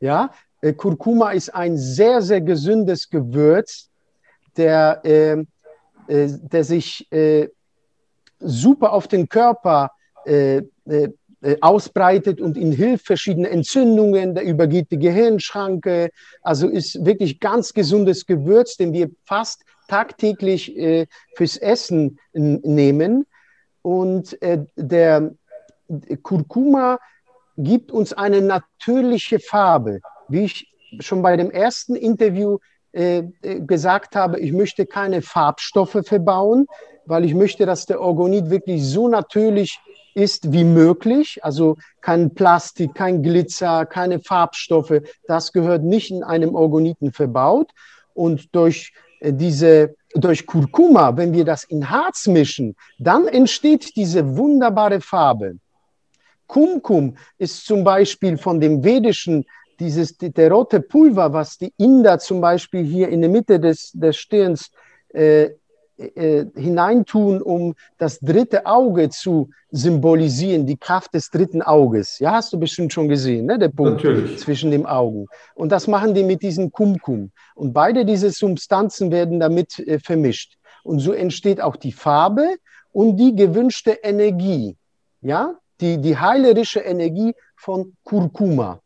Ja, 0.02 0.32
äh, 0.60 0.74
Kurkuma 0.74 1.32
ist 1.32 1.56
ein 1.56 1.78
sehr, 1.78 2.22
sehr 2.22 2.42
gesundes 2.42 3.10
Gewürz, 3.10 3.90
der, 4.58 5.00
äh, 5.06 5.46
äh 6.10 6.28
der 6.42 6.64
sich 6.66 7.10
äh, 7.10 7.48
super 8.40 8.92
auf 8.92 9.08
den 9.08 9.30
Körper 9.30 9.92
äh, 10.26 10.58
äh, 10.88 11.10
ausbreitet 11.62 12.40
und 12.40 12.56
ihn 12.56 12.72
hilft, 12.72 13.08
verschiedene 13.08 13.50
Entzündungen, 13.50 14.36
der 14.36 14.44
übergeht 14.44 14.92
die 14.92 15.00
Gehirnschranke, 15.00 16.12
also 16.44 16.68
ist 16.68 17.04
wirklich 17.04 17.40
ganz 17.40 17.74
gesundes 17.74 18.28
Gewürz, 18.28 18.78
den 18.78 18.94
wir 18.94 19.10
fast 19.26 19.64
tagtäglich 19.92 20.78
äh, 20.78 21.06
fürs 21.36 21.58
Essen 21.58 22.18
nehmen. 22.34 23.26
Und 23.82 24.42
äh, 24.42 24.66
der 24.78 25.34
Kurkuma 26.24 27.00
gibt 27.58 27.92
uns 27.92 28.14
eine 28.14 28.42
natürliche 28.42 29.40
Farbe. 29.40 30.00
Wie 30.30 30.46
ich 30.46 30.72
schon 31.00 31.22
bei 31.22 31.36
dem 31.36 31.52
ersten 31.52 31.96
Interview 31.96 32.60
äh, 32.94 33.24
äh 33.42 33.60
gesagt 33.60 34.16
habe, 34.16 34.40
ich 34.40 34.54
möchte 34.54 34.86
keine 34.86 35.22
Farbstoffe 35.22 35.98
verbauen, 36.04 36.68
weil 37.06 37.26
ich 37.26 37.34
möchte, 37.34 37.66
dass 37.66 37.86
der 37.86 38.00
Orgonit 38.00 38.50
wirklich 38.50 38.86
so 38.86 39.10
natürlich 39.10 39.80
ist 40.16 40.52
wie 40.52 40.64
möglich. 40.64 41.44
Also 41.44 41.78
kein 42.02 42.34
Plastik, 42.34 42.96
kein 42.96 43.24
Glitzer, 43.24 43.86
keine 43.86 44.20
Farbstoffe. 44.20 45.02
Das 45.28 45.52
gehört 45.52 45.84
nicht 45.84 46.12
in 46.12 46.24
einem 46.24 46.56
Orgoniten 46.56 47.12
verbaut. 47.12 47.72
Und 48.14 48.54
durch 48.56 48.94
äh, 49.20 49.34
diese, 49.34 49.96
durch 50.14 50.46
Kurkuma, 50.46 51.16
wenn 51.16 51.34
wir 51.34 51.46
das 51.46 51.64
in 51.64 51.90
Harz 51.90 52.28
mischen, 52.28 52.76
dann 53.00 53.28
entsteht 53.28 53.96
diese 53.96 54.38
wunderbare 54.38 55.00
Farbe. 55.02 55.58
Kumkum 56.48 57.16
ist 57.38 57.66
zum 57.66 57.84
Beispiel 57.84 58.38
von 58.38 58.60
dem 58.60 58.84
vedischen, 58.84 59.46
dieses, 59.80 60.18
der 60.18 60.52
rote 60.52 60.82
Pulver, 60.82 61.32
was 61.32 61.58
die 61.58 61.74
Inder 61.78 62.20
zum 62.20 62.42
Beispiel 62.42 62.84
hier 62.84 63.10
in 63.10 63.22
der 63.22 63.30
Mitte 63.30 63.60
des, 63.60 63.92
des 63.94 64.18
Stirns 64.18 64.70
äh, 65.14 65.52
äh, 66.02 66.46
hineintun, 66.56 67.42
um 67.42 67.76
das 67.98 68.20
dritte 68.20 68.66
Auge 68.66 69.10
zu 69.10 69.50
symbolisieren, 69.72 70.66
die 70.66 70.78
Kraft 70.78 71.14
des 71.14 71.30
dritten 71.30 71.62
Auges. 71.62 72.20
Ja, 72.20 72.34
hast 72.34 72.52
du 72.54 72.60
bestimmt 72.60 72.92
schon 72.92 73.08
gesehen, 73.08 73.46
ne? 73.46 73.60
der 73.60 73.70
Punkt 73.70 74.04
Natürlich. 74.04 74.40
zwischen 74.40 74.72
den 74.72 74.86
Augen. 74.86 75.28
Und 75.56 75.72
das 75.72 75.88
machen 75.88 76.14
die 76.14 76.24
mit 76.24 76.42
diesem 76.42 76.72
Kumkum. 76.72 77.32
Und 77.56 77.74
beide 77.74 78.06
diese 78.06 78.32
Substanzen 78.32 79.12
werden 79.12 79.40
damit 79.40 79.80
äh, 79.80 80.00
vermischt. 80.00 80.58
Und 80.84 81.00
so 81.00 81.14
entsteht 81.14 81.62
auch 81.62 81.76
die 81.76 81.92
Farbe 81.92 82.56
und 82.92 83.18
die 83.18 83.36
gewünschte 83.36 83.92
Energie. 83.92 84.76
Ja, 85.22 85.56
die, 85.80 86.00
die 86.00 86.18
heilerische 86.18 86.80
Energie 86.80 87.34
von 87.56 87.94
Kurkuma. 88.04 88.82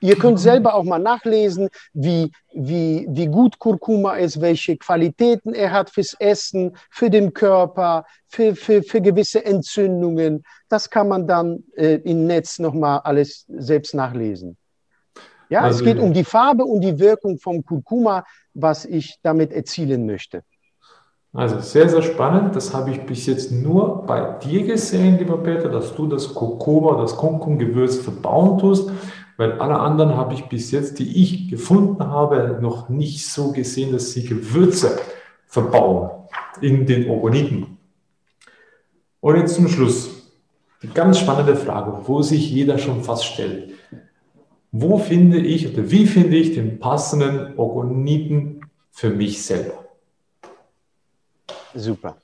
Ihr 0.00 0.16
könnt 0.16 0.40
selber 0.40 0.74
auch 0.74 0.84
mal 0.84 0.98
nachlesen, 0.98 1.68
wie, 1.92 2.32
wie, 2.52 3.06
wie 3.08 3.26
gut 3.26 3.58
Kurkuma 3.58 4.14
ist, 4.14 4.40
welche 4.40 4.76
Qualitäten 4.76 5.54
er 5.54 5.72
hat 5.72 5.90
fürs 5.90 6.14
Essen, 6.18 6.76
für 6.90 7.08
den 7.08 7.32
Körper, 7.32 8.04
für, 8.26 8.56
für, 8.56 8.82
für 8.82 9.00
gewisse 9.00 9.44
Entzündungen. 9.44 10.44
Das 10.68 10.90
kann 10.90 11.08
man 11.08 11.26
dann 11.26 11.64
äh, 11.76 11.96
im 12.04 12.26
Netz 12.26 12.58
nochmal 12.58 13.00
alles 13.04 13.44
selbst 13.48 13.94
nachlesen. 13.94 14.56
Ja, 15.48 15.60
also, 15.60 15.78
es 15.78 15.84
geht 15.84 15.98
um 15.98 16.12
die 16.12 16.24
Farbe 16.24 16.64
und 16.64 16.80
die 16.80 16.98
Wirkung 16.98 17.38
vom 17.38 17.64
Kurkuma, 17.64 18.24
was 18.54 18.84
ich 18.84 19.18
damit 19.22 19.52
erzielen 19.52 20.06
möchte. 20.06 20.42
Also 21.34 21.60
sehr, 21.60 21.88
sehr 21.88 22.02
spannend. 22.02 22.54
Das 22.56 22.74
habe 22.74 22.90
ich 22.90 23.06
bis 23.06 23.26
jetzt 23.26 23.52
nur 23.52 24.04
bei 24.06 24.38
dir 24.42 24.64
gesehen, 24.64 25.18
lieber 25.18 25.38
Peter, 25.38 25.68
dass 25.70 25.94
du 25.94 26.06
das 26.06 26.34
Kurkuma, 26.34 27.00
das 27.00 27.16
Kumkum-Gewürz 27.16 27.96
verbauen 27.96 28.58
tust. 28.58 28.90
Weil 29.36 29.52
alle 29.60 29.78
anderen 29.78 30.16
habe 30.16 30.34
ich 30.34 30.48
bis 30.48 30.70
jetzt, 30.70 30.98
die 30.98 31.22
ich 31.22 31.48
gefunden 31.48 32.04
habe, 32.04 32.58
noch 32.60 32.88
nicht 32.88 33.26
so 33.26 33.52
gesehen, 33.52 33.92
dass 33.92 34.12
sie 34.12 34.24
Gewürze 34.24 34.98
verbauen 35.46 36.10
in 36.60 36.86
den 36.86 37.08
Organiten. 37.08 37.78
Und 39.20 39.36
jetzt 39.36 39.54
zum 39.54 39.68
Schluss. 39.68 40.10
Die 40.82 40.88
ganz 40.88 41.18
spannende 41.18 41.54
Frage, 41.54 42.08
wo 42.08 42.22
sich 42.22 42.50
jeder 42.50 42.76
schon 42.76 43.04
fast 43.04 43.24
stellt. 43.24 43.74
Wo 44.72 44.98
finde 44.98 45.38
ich 45.38 45.72
oder 45.72 45.90
wie 45.90 46.06
finde 46.06 46.36
ich 46.36 46.54
den 46.54 46.80
passenden 46.80 47.56
Organiten 47.58 48.62
für 48.90 49.10
mich 49.10 49.42
selber? 49.44 49.84
Super. 51.74 52.16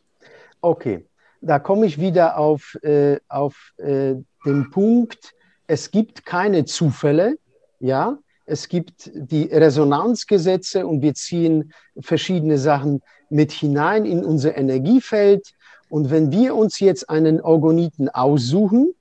Okay, 0.61 1.07
da 1.41 1.59
komme 1.59 1.87
ich 1.87 2.01
wieder 2.01 2.37
auf, 2.37 2.77
äh, 2.83 3.19
auf 3.29 3.73
äh, 3.77 4.15
den 4.45 4.71
Punkt, 4.71 5.35
es 5.69 5.91
gibt 5.93 6.27
keine 6.27 6.65
Zufälle, 6.65 7.39
ja, 7.79 8.19
es 8.47 8.69
gibt 8.69 9.11
die 9.15 9.45
Resonanzgesetze 9.45 10.87
und 10.87 11.03
wir 11.03 11.15
ziehen 11.15 11.73
verschiedene 12.01 12.59
Sachen 12.59 13.03
mit 13.29 13.53
hinein 13.53 14.07
in 14.07 14.25
unser 14.25 14.57
Energiefeld. 14.57 15.53
Und 15.91 16.11
wenn 16.11 16.33
wir 16.33 16.57
uns 16.57 16.81
jetzt 16.81 17.11
einen 17.11 17.43
Orgoniten 17.43 18.09
aussuchen, 18.09 18.95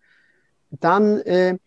dann 0.70 1.20
äh, 1.22 1.58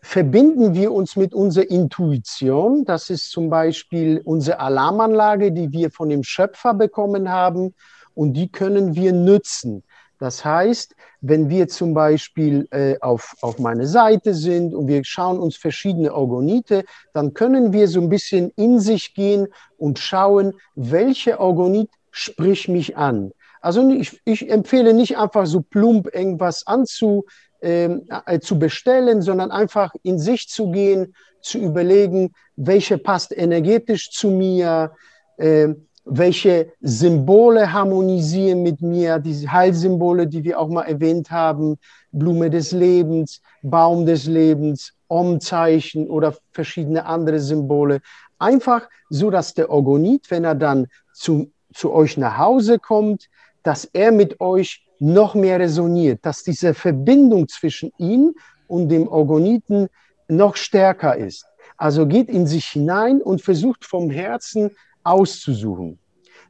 verbinden 0.00 0.74
wir 0.74 0.92
uns 0.92 1.16
mit 1.16 1.34
unserer 1.34 1.68
Intuition. 1.68 2.84
Das 2.84 3.10
ist 3.10 3.32
zum 3.32 3.50
Beispiel 3.50 4.20
unsere 4.24 4.60
Alarmanlage, 4.60 5.50
die 5.50 5.72
wir 5.72 5.90
von 5.90 6.08
dem 6.08 6.22
Schöpfer 6.22 6.74
bekommen 6.74 7.28
haben 7.28 7.74
und 8.14 8.34
die 8.34 8.52
können 8.52 8.94
wir 8.94 9.12
nützen. 9.12 9.82
Das 10.24 10.42
heißt, 10.42 10.96
wenn 11.20 11.50
wir 11.50 11.68
zum 11.68 11.92
Beispiel 11.92 12.66
äh, 12.70 12.98
auf, 13.00 13.36
auf 13.42 13.58
meine 13.58 13.86
Seite 13.86 14.32
sind 14.32 14.74
und 14.74 14.88
wir 14.88 15.04
schauen 15.04 15.38
uns 15.38 15.54
verschiedene 15.54 16.14
Orgonite, 16.14 16.86
dann 17.12 17.34
können 17.34 17.74
wir 17.74 17.88
so 17.88 18.00
ein 18.00 18.08
bisschen 18.08 18.50
in 18.56 18.80
sich 18.80 19.12
gehen 19.12 19.48
und 19.76 19.98
schauen, 19.98 20.54
welche 20.76 21.38
Orgonit 21.38 21.90
spricht 22.10 22.68
mich 22.68 22.96
an. 22.96 23.32
Also 23.60 23.86
ich, 23.90 24.18
ich 24.24 24.48
empfehle 24.48 24.94
nicht 24.94 25.18
einfach 25.18 25.44
so 25.44 25.60
plump 25.60 26.08
irgendwas 26.14 26.66
anzu, 26.66 27.26
ähm, 27.60 28.08
äh, 28.24 28.40
zu 28.40 28.58
bestellen, 28.58 29.20
sondern 29.20 29.50
einfach 29.50 29.92
in 30.04 30.18
sich 30.18 30.48
zu 30.48 30.70
gehen, 30.70 31.14
zu 31.42 31.58
überlegen, 31.58 32.32
welche 32.56 32.96
passt 32.96 33.30
energetisch 33.36 34.10
zu 34.10 34.30
mir, 34.30 34.92
äh, 35.36 35.68
welche 36.04 36.72
Symbole 36.80 37.72
harmonisieren 37.72 38.62
mit 38.62 38.82
mir, 38.82 39.18
diese 39.18 39.50
Heilsymbole, 39.50 40.26
die 40.26 40.44
wir 40.44 40.60
auch 40.60 40.68
mal 40.68 40.82
erwähnt 40.82 41.30
haben, 41.30 41.78
Blume 42.12 42.50
des 42.50 42.72
Lebens, 42.72 43.40
Baum 43.62 44.04
des 44.04 44.26
Lebens, 44.26 44.92
Om-Zeichen 45.08 46.08
oder 46.08 46.34
verschiedene 46.52 47.06
andere 47.06 47.38
Symbole. 47.40 48.00
Einfach 48.38 48.88
so, 49.08 49.30
dass 49.30 49.54
der 49.54 49.70
Orgonit, 49.70 50.30
wenn 50.30 50.44
er 50.44 50.54
dann 50.54 50.88
zu, 51.12 51.50
zu 51.72 51.92
euch 51.92 52.16
nach 52.16 52.36
Hause 52.36 52.78
kommt, 52.78 53.28
dass 53.62 53.86
er 53.86 54.12
mit 54.12 54.40
euch 54.40 54.86
noch 54.98 55.34
mehr 55.34 55.58
resoniert, 55.58 56.20
dass 56.22 56.42
diese 56.42 56.74
Verbindung 56.74 57.48
zwischen 57.48 57.92
ihm 57.98 58.34
und 58.68 58.88
dem 58.88 59.08
Orgoniten 59.08 59.88
noch 60.28 60.56
stärker 60.56 61.16
ist. 61.16 61.46
Also 61.76 62.06
geht 62.06 62.28
in 62.28 62.46
sich 62.46 62.66
hinein 62.66 63.20
und 63.20 63.42
versucht 63.42 63.84
vom 63.84 64.10
Herzen 64.10 64.70
auszusuchen. 65.04 65.98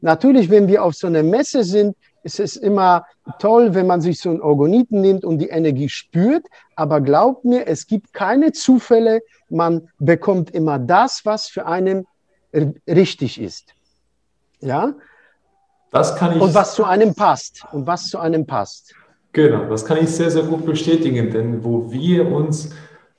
Natürlich, 0.00 0.50
wenn 0.50 0.68
wir 0.68 0.84
auf 0.84 0.94
so 0.94 1.06
einer 1.06 1.22
Messe 1.22 1.64
sind, 1.64 1.96
ist 2.24 2.40
es 2.40 2.56
immer 2.56 3.04
toll, 3.38 3.74
wenn 3.74 3.86
man 3.86 4.00
sich 4.00 4.18
so 4.20 4.30
einen 4.30 4.40
Orgoniten 4.40 5.00
nimmt 5.00 5.24
und 5.24 5.38
die 5.38 5.48
Energie 5.48 5.88
spürt. 5.88 6.46
Aber 6.74 7.00
glaubt 7.00 7.44
mir, 7.44 7.66
es 7.66 7.86
gibt 7.86 8.12
keine 8.12 8.52
Zufälle. 8.52 9.20
Man 9.50 9.88
bekommt 9.98 10.50
immer 10.50 10.78
das, 10.78 11.24
was 11.24 11.48
für 11.48 11.66
einen 11.66 12.06
richtig 12.88 13.40
ist. 13.40 13.74
Ja? 14.60 14.94
Das 15.90 16.16
kann 16.16 16.36
ich. 16.36 16.42
Und 16.42 16.54
was 16.54 16.74
zu 16.74 16.84
einem 16.84 17.14
passt. 17.14 17.64
Und 17.72 17.86
was 17.86 18.08
zu 18.08 18.18
einem 18.18 18.46
passt. 18.46 18.94
Genau, 19.32 19.68
das 19.68 19.84
kann 19.84 19.98
ich 19.98 20.10
sehr, 20.10 20.30
sehr 20.30 20.44
gut 20.44 20.64
bestätigen. 20.64 21.30
Denn 21.30 21.64
wo 21.64 21.90
wir 21.90 22.30
uns 22.30 22.70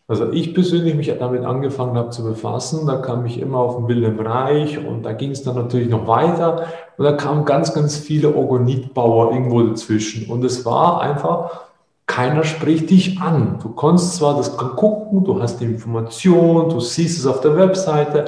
also 0.07 0.31
ich 0.31 0.53
persönlich 0.53 0.93
mich 0.93 1.11
damit 1.17 1.45
angefangen 1.45 1.97
habe 1.97 2.11
zu 2.11 2.23
befassen, 2.23 2.85
da 2.85 2.97
kam 2.97 3.25
ich 3.25 3.39
immer 3.39 3.57
auf 3.57 3.77
den 3.77 3.87
Wilhelm 3.87 4.19
Reich 4.19 4.77
und 4.77 5.03
da 5.03 5.13
ging 5.13 5.31
es 5.31 5.41
dann 5.41 5.55
natürlich 5.55 5.89
noch 5.89 6.07
weiter 6.07 6.67
und 6.97 7.05
da 7.05 7.13
kamen 7.13 7.43
ganz, 7.43 7.73
ganz 7.73 7.97
viele 7.97 8.35
Orgonitbauer 8.35 9.31
irgendwo 9.33 9.63
dazwischen 9.63 10.29
und 10.29 10.43
es 10.43 10.63
war 10.63 11.01
einfach, 11.01 11.65
keiner 12.05 12.43
spricht 12.43 12.91
dich 12.91 13.19
an. 13.19 13.57
Du 13.63 13.69
konntest 13.69 14.17
zwar 14.17 14.37
das 14.37 14.55
gucken, 14.55 15.23
du 15.23 15.41
hast 15.41 15.59
die 15.59 15.65
Information, 15.65 16.69
du 16.69 16.79
siehst 16.79 17.17
es 17.17 17.25
auf 17.25 17.41
der 17.41 17.55
Webseite, 17.57 18.25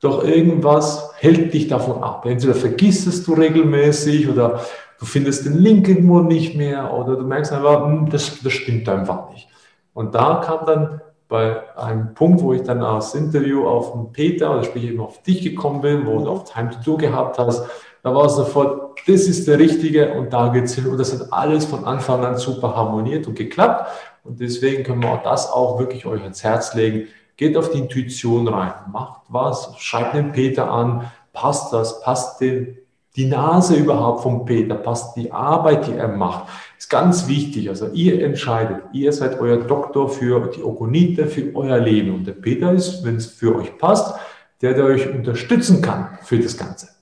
doch 0.00 0.24
irgendwas 0.24 1.10
hält 1.16 1.52
dich 1.52 1.68
davon 1.68 2.02
ab. 2.02 2.24
Entweder 2.24 2.54
vergisst 2.54 3.06
es 3.06 3.24
du 3.24 3.34
regelmäßig 3.34 4.30
oder 4.30 4.60
du 4.98 5.04
findest 5.04 5.44
den 5.44 5.58
Link 5.58 5.88
irgendwo 5.88 6.20
nicht 6.20 6.56
mehr 6.56 6.94
oder 6.94 7.16
du 7.16 7.24
merkst 7.24 7.52
einfach, 7.52 7.84
hm, 7.84 8.08
das, 8.08 8.40
das 8.42 8.52
stimmt 8.52 8.88
einfach 8.88 9.30
nicht. 9.30 9.48
Und 9.92 10.14
da 10.14 10.36
kam 10.44 10.64
dann 10.64 11.00
bei 11.28 11.76
einem 11.76 12.14
Punkt, 12.14 12.42
wo 12.42 12.54
ich 12.54 12.62
dann 12.62 12.82
als 12.82 13.14
Interview 13.14 13.66
auf 13.66 13.92
den 13.92 14.12
Peter 14.12 14.50
oder 14.50 14.64
sprich 14.64 14.84
eben 14.84 15.00
auf 15.00 15.22
dich 15.22 15.42
gekommen 15.42 15.82
bin, 15.82 16.06
wo 16.06 16.18
du 16.18 16.30
auch 16.30 16.44
Time 16.44 16.70
to 16.70 16.78
Do 16.82 16.96
gehabt 16.96 17.38
hast, 17.38 17.64
da 18.02 18.14
war 18.14 18.24
es 18.24 18.36
sofort, 18.36 19.00
das 19.06 19.22
ist 19.22 19.46
der 19.46 19.58
Richtige 19.58 20.14
und 20.14 20.32
da 20.32 20.48
geht's 20.48 20.74
hin. 20.74 20.86
Und 20.86 20.98
das 20.98 21.12
hat 21.12 21.32
alles 21.32 21.66
von 21.66 21.84
Anfang 21.84 22.24
an 22.24 22.38
super 22.38 22.74
harmoniert 22.74 23.26
und 23.26 23.34
geklappt. 23.34 23.90
Und 24.24 24.40
deswegen 24.40 24.84
können 24.84 25.02
wir 25.02 25.10
auch 25.10 25.22
das 25.22 25.50
auch 25.50 25.78
wirklich 25.78 26.06
euch 26.06 26.22
ans 26.22 26.42
Herz 26.42 26.74
legen. 26.74 27.08
Geht 27.36 27.56
auf 27.56 27.70
die 27.70 27.78
Intuition 27.78 28.48
rein, 28.48 28.72
macht 28.90 29.20
was, 29.28 29.74
schreibt 29.78 30.14
den 30.14 30.32
Peter 30.32 30.70
an, 30.70 31.10
passt 31.32 31.72
das, 31.72 32.00
passt 32.00 32.40
den, 32.40 32.78
die 33.16 33.26
Nase 33.26 33.76
überhaupt 33.76 34.22
vom 34.22 34.44
Peter, 34.44 34.74
passt 34.74 35.16
die 35.16 35.30
Arbeit, 35.30 35.86
die 35.86 35.94
er 35.94 36.08
macht 36.08 36.46
ganz 36.88 37.28
wichtig. 37.28 37.68
Also 37.68 37.90
ihr 37.92 38.22
entscheidet, 38.22 38.82
ihr 38.92 39.12
seid 39.12 39.40
euer 39.40 39.58
Doktor 39.58 40.08
für 40.08 40.50
die 40.54 40.62
Ogonite, 40.62 41.26
für 41.26 41.54
euer 41.54 41.78
Leben. 41.78 42.14
Und 42.14 42.26
der 42.26 42.32
Peter 42.32 42.72
ist, 42.72 43.04
wenn 43.04 43.16
es 43.16 43.26
für 43.26 43.56
euch 43.56 43.76
passt, 43.78 44.18
der, 44.60 44.74
der 44.74 44.84
euch 44.84 45.08
unterstützen 45.08 45.82
kann 45.82 46.18
für 46.22 46.38
das 46.38 46.56
Ganze. 46.56 46.97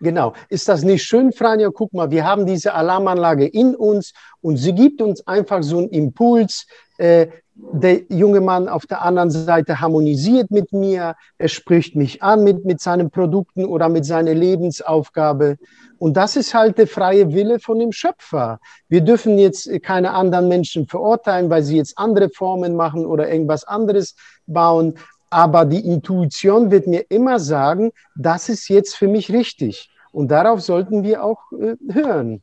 Genau. 0.00 0.34
Ist 0.48 0.68
das 0.68 0.82
nicht 0.82 1.02
schön, 1.02 1.32
Franja? 1.32 1.68
Guck 1.72 1.92
mal, 1.92 2.10
wir 2.10 2.24
haben 2.24 2.46
diese 2.46 2.74
Alarmanlage 2.74 3.46
in 3.46 3.74
uns 3.74 4.12
und 4.40 4.56
sie 4.56 4.74
gibt 4.74 5.02
uns 5.02 5.26
einfach 5.26 5.62
so 5.62 5.78
einen 5.78 5.88
Impuls. 5.90 6.66
Äh, 6.98 7.28
der 7.72 8.00
junge 8.08 8.40
Mann 8.40 8.68
auf 8.68 8.86
der 8.86 9.02
anderen 9.02 9.30
Seite 9.30 9.80
harmonisiert 9.80 10.50
mit 10.50 10.72
mir, 10.72 11.14
er 11.38 11.48
spricht 11.48 11.94
mich 11.94 12.22
an 12.22 12.42
mit, 12.42 12.64
mit 12.64 12.80
seinen 12.80 13.10
Produkten 13.10 13.64
oder 13.64 13.88
mit 13.88 14.04
seiner 14.04 14.34
Lebensaufgabe. 14.34 15.58
Und 15.98 16.16
das 16.16 16.36
ist 16.36 16.54
halt 16.54 16.78
der 16.78 16.86
freie 16.86 17.32
Wille 17.32 17.60
von 17.60 17.78
dem 17.78 17.92
Schöpfer. 17.92 18.58
Wir 18.88 19.02
dürfen 19.02 19.38
jetzt 19.38 19.70
keine 19.82 20.12
anderen 20.12 20.48
Menschen 20.48 20.86
verurteilen, 20.86 21.50
weil 21.50 21.62
sie 21.62 21.76
jetzt 21.76 21.98
andere 21.98 22.30
Formen 22.30 22.74
machen 22.74 23.04
oder 23.04 23.30
irgendwas 23.30 23.64
anderes 23.64 24.16
bauen. 24.46 24.94
Aber 25.30 25.64
die 25.64 25.86
Intuition 25.86 26.70
wird 26.70 26.86
mir 26.86 27.04
immer 27.08 27.38
sagen, 27.38 27.92
das 28.16 28.48
ist 28.48 28.68
jetzt 28.68 28.96
für 28.96 29.08
mich 29.08 29.32
richtig. 29.32 29.90
Und 30.12 30.28
darauf 30.28 30.60
sollten 30.60 31.04
wir 31.04 31.24
auch 31.24 31.40
äh, 31.52 31.76
hören. 31.92 32.42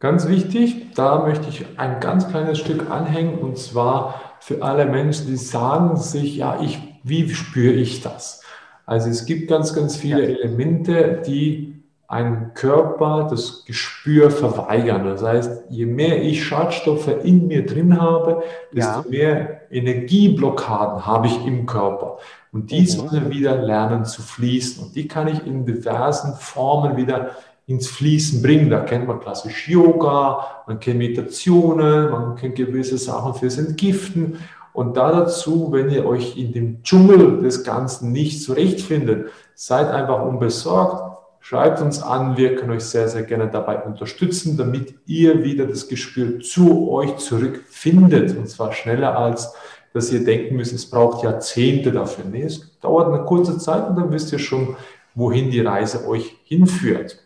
Ganz 0.00 0.28
wichtig, 0.28 0.94
da 0.94 1.24
möchte 1.24 1.48
ich 1.48 1.66
ein 1.76 2.00
ganz 2.00 2.28
kleines 2.28 2.58
Stück 2.58 2.88
anhängen 2.88 3.38
und 3.38 3.58
zwar 3.58 4.20
für 4.40 4.62
alle 4.62 4.86
Menschen, 4.86 5.26
die 5.26 5.36
sagen 5.36 5.96
sich, 5.96 6.36
ja, 6.36 6.60
ich, 6.60 6.78
wie 7.02 7.28
spüre 7.34 7.74
ich 7.74 8.00
das? 8.00 8.42
Also 8.86 9.10
es 9.10 9.26
gibt 9.26 9.50
ganz, 9.50 9.74
ganz 9.74 9.96
viele. 9.96 10.22
Elemente, 10.22 11.20
die 11.26 11.77
einem 12.08 12.54
Körper 12.54 13.28
das 13.30 13.66
Gespür 13.66 14.30
verweigern. 14.30 15.04
Das 15.04 15.22
heißt, 15.22 15.64
je 15.68 15.84
mehr 15.84 16.22
ich 16.22 16.42
Schadstoffe 16.42 17.08
in 17.22 17.46
mir 17.46 17.66
drin 17.66 18.00
habe, 18.00 18.42
desto 18.72 19.00
ja. 19.00 19.04
mehr 19.08 19.60
Energieblockaden 19.70 21.06
habe 21.06 21.26
ich 21.26 21.46
im 21.46 21.66
Körper. 21.66 22.16
Und 22.50 22.70
die 22.70 22.80
mhm. 22.80 22.86
sollen 22.86 23.30
wieder 23.30 23.56
lernen 23.56 24.06
zu 24.06 24.22
fließen. 24.22 24.84
Und 24.84 24.96
die 24.96 25.06
kann 25.06 25.28
ich 25.28 25.46
in 25.46 25.66
diversen 25.66 26.32
Formen 26.34 26.96
wieder 26.96 27.32
ins 27.66 27.88
Fließen 27.88 28.40
bringen. 28.40 28.70
Da 28.70 28.80
kennt 28.80 29.06
man 29.06 29.20
klassisch 29.20 29.68
Yoga, 29.68 30.46
man 30.66 30.80
kennt 30.80 30.96
Meditationen, 30.96 32.10
man 32.10 32.36
kennt 32.36 32.56
gewisse 32.56 32.96
Sachen 32.96 33.34
fürs 33.34 33.58
Entgiften. 33.58 34.38
Und 34.72 34.96
da 34.96 35.12
dazu, 35.12 35.72
wenn 35.72 35.90
ihr 35.90 36.06
euch 36.06 36.38
in 36.38 36.52
dem 36.52 36.82
Dschungel 36.82 37.42
des 37.42 37.64
Ganzen 37.64 38.12
nicht 38.12 38.42
zurechtfindet, 38.42 39.28
seid 39.54 39.88
einfach 39.88 40.22
unbesorgt, 40.22 41.07
schreibt 41.40 41.80
uns 41.80 42.02
an, 42.02 42.36
wir 42.36 42.56
können 42.56 42.72
euch 42.72 42.84
sehr, 42.84 43.08
sehr 43.08 43.22
gerne 43.22 43.48
dabei 43.48 43.82
unterstützen, 43.82 44.56
damit 44.56 44.94
ihr 45.06 45.44
wieder 45.44 45.66
das 45.66 45.88
Gespür 45.88 46.40
zu 46.40 46.90
euch 46.90 47.16
zurückfindet. 47.16 48.36
Und 48.36 48.48
zwar 48.48 48.72
schneller 48.72 49.16
als 49.16 49.54
dass 49.92 50.12
ihr 50.12 50.24
denken 50.24 50.56
müsst, 50.56 50.72
es 50.72 50.88
braucht 50.88 51.24
Jahrzehnte 51.24 51.92
dafür. 51.92 52.24
Nee, 52.30 52.42
es 52.42 52.78
dauert 52.80 53.12
eine 53.12 53.24
kurze 53.24 53.58
Zeit 53.58 53.88
und 53.88 53.96
dann 53.96 54.12
wisst 54.12 54.32
ihr 54.32 54.38
schon, 54.38 54.76
wohin 55.14 55.50
die 55.50 55.60
Reise 55.60 56.06
euch 56.06 56.36
hinführt. 56.44 57.18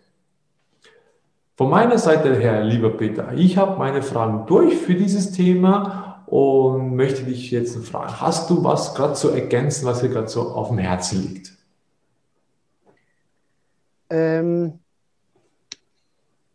Von 1.57 1.69
meiner 1.69 1.99
Seite 1.99 2.35
her, 2.35 2.65
lieber 2.65 2.91
Peter, 2.91 3.33
ich 3.37 3.59
habe 3.59 3.79
meine 3.79 4.03
Fragen 4.03 4.47
durch 4.47 4.75
für 4.77 4.95
dieses 4.95 5.33
Thema 5.33 6.25
und 6.27 6.97
möchte 6.97 7.25
dich 7.25 7.51
jetzt 7.51 7.77
fragen, 7.85 8.21
hast 8.21 8.49
du 8.49 8.65
was 8.65 8.95
gerade 8.95 9.15
zu 9.15 9.31
ergänzen, 9.31 9.85
was 9.85 10.01
dir 10.01 10.09
gerade 10.09 10.29
so 10.29 10.43
auf 10.53 10.69
dem 10.69 10.79
Herzen 10.79 11.23
liegt? 11.23 11.53
Ähm, 14.13 14.79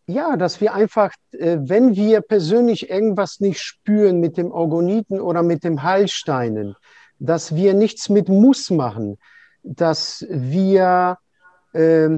ja, 0.05 0.37
dass 0.37 0.61
wir 0.61 0.75
einfach, 0.75 1.11
äh, 1.31 1.57
wenn 1.59 1.95
wir 1.95 2.21
persönlich 2.21 2.89
irgendwas 2.89 3.39
nicht 3.39 3.59
spüren 3.59 4.19
mit 4.19 4.37
dem 4.37 4.51
Orgoniten 4.51 5.19
oder 5.19 5.41
mit 5.41 5.63
dem 5.63 5.81
Heilsteinen, 5.81 6.75
dass 7.19 7.55
wir 7.55 7.73
nichts 7.73 8.09
mit 8.09 8.29
Muss 8.29 8.69
machen, 8.69 9.17
dass 9.63 10.23
wir, 10.29 11.17
äh, 11.73 12.09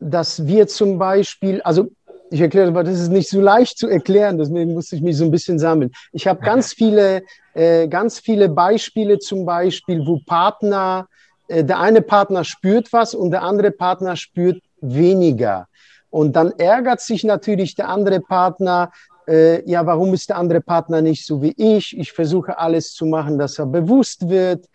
dass 0.00 0.46
wir 0.46 0.66
zum 0.66 0.98
Beispiel, 0.98 1.62
also 1.62 1.88
ich 2.30 2.40
erkläre, 2.40 2.68
aber 2.68 2.82
das 2.82 2.98
ist 2.98 3.10
nicht 3.10 3.28
so 3.28 3.40
leicht 3.40 3.78
zu 3.78 3.88
erklären, 3.88 4.36
deswegen 4.36 4.74
musste 4.74 4.96
ich 4.96 5.02
mich 5.02 5.16
so 5.16 5.24
ein 5.24 5.30
bisschen 5.30 5.60
sammeln. 5.60 5.92
Ich 6.12 6.26
habe 6.26 6.40
ganz 6.40 6.72
viele, 6.74 7.22
äh, 7.54 7.86
ganz 7.86 8.18
viele 8.18 8.48
Beispiele 8.48 9.20
zum 9.20 9.46
Beispiel, 9.46 10.04
wo 10.04 10.18
Partner, 10.26 11.06
der 11.48 11.80
eine 11.80 12.02
Partner 12.02 12.44
spürt 12.44 12.92
was 12.92 13.14
und 13.14 13.30
der 13.30 13.42
andere 13.42 13.70
Partner 13.70 14.16
spürt 14.16 14.62
weniger. 14.80 15.68
Und 16.10 16.36
dann 16.36 16.52
ärgert 16.52 17.00
sich 17.00 17.24
natürlich 17.24 17.74
der 17.74 17.88
andere 17.88 18.20
Partner, 18.20 18.90
äh, 19.26 19.68
ja, 19.70 19.86
warum 19.86 20.12
ist 20.14 20.28
der 20.28 20.36
andere 20.36 20.60
Partner 20.60 21.00
nicht 21.00 21.24
so 21.24 21.42
wie 21.42 21.54
ich? 21.56 21.96
Ich 21.96 22.12
versuche 22.12 22.58
alles 22.58 22.92
zu 22.92 23.06
machen, 23.06 23.38
dass 23.38 23.58
er 23.58 23.66
bewusst 23.66 24.28
wird, 24.28 24.66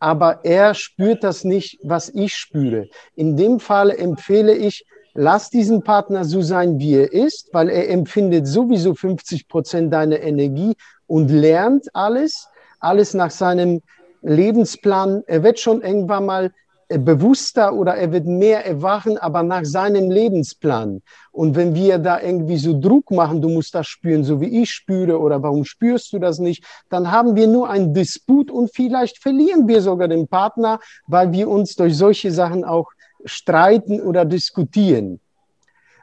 aber 0.00 0.44
er 0.44 0.74
spürt 0.74 1.22
das 1.22 1.44
nicht, 1.44 1.78
was 1.82 2.08
ich 2.08 2.36
spüre. 2.36 2.88
In 3.14 3.36
dem 3.36 3.60
Fall 3.60 3.90
empfehle 3.90 4.54
ich, 4.54 4.84
lass 5.14 5.48
diesen 5.50 5.82
Partner 5.82 6.24
so 6.24 6.42
sein, 6.42 6.78
wie 6.78 6.96
er 6.96 7.12
ist, 7.12 7.50
weil 7.52 7.68
er 7.68 7.88
empfindet 7.88 8.46
sowieso 8.46 8.94
50 8.94 9.48
Prozent 9.48 9.92
deiner 9.92 10.20
Energie 10.20 10.74
und 11.06 11.30
lernt 11.30 11.86
alles, 11.94 12.48
alles 12.80 13.14
nach 13.14 13.30
seinem 13.30 13.80
Lebensplan. 14.22 15.22
Er 15.26 15.42
wird 15.42 15.58
schon 15.58 15.82
irgendwann 15.82 16.26
mal 16.26 16.52
äh, 16.88 16.98
bewusster 16.98 17.74
oder 17.74 17.94
er 17.94 18.12
wird 18.12 18.26
mehr 18.26 18.66
erwachen, 18.66 19.16
aber 19.18 19.42
nach 19.42 19.64
seinem 19.64 20.10
Lebensplan. 20.10 21.02
Und 21.30 21.56
wenn 21.56 21.74
wir 21.74 21.98
da 21.98 22.20
irgendwie 22.20 22.58
so 22.58 22.78
Druck 22.78 23.10
machen, 23.10 23.40
du 23.40 23.48
musst 23.48 23.74
das 23.74 23.86
spüren, 23.86 24.24
so 24.24 24.40
wie 24.40 24.62
ich 24.62 24.70
spüre, 24.70 25.18
oder 25.18 25.42
warum 25.42 25.64
spürst 25.64 26.12
du 26.12 26.18
das 26.18 26.38
nicht, 26.38 26.64
dann 26.90 27.10
haben 27.10 27.34
wir 27.34 27.46
nur 27.46 27.70
einen 27.70 27.94
Disput 27.94 28.50
und 28.50 28.70
vielleicht 28.74 29.18
verlieren 29.18 29.68
wir 29.68 29.80
sogar 29.80 30.08
den 30.08 30.28
Partner, 30.28 30.80
weil 31.06 31.32
wir 31.32 31.48
uns 31.48 31.76
durch 31.76 31.96
solche 31.96 32.30
Sachen 32.30 32.64
auch 32.64 32.90
streiten 33.24 34.00
oder 34.00 34.24
diskutieren. 34.24 35.20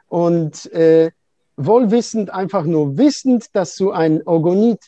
Und 0.08 0.72
äh, 0.72 1.10
wohlwissend, 1.56 2.30
einfach 2.30 2.64
nur 2.64 2.96
wissend, 2.96 3.54
dass 3.54 3.76
so 3.76 3.92
ein 3.92 4.26
Orgonit 4.26 4.80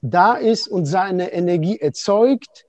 da 0.00 0.34
ist 0.34 0.68
und 0.68 0.86
seine 0.86 1.32
Energie 1.32 1.78
erzeugt, 1.78 2.64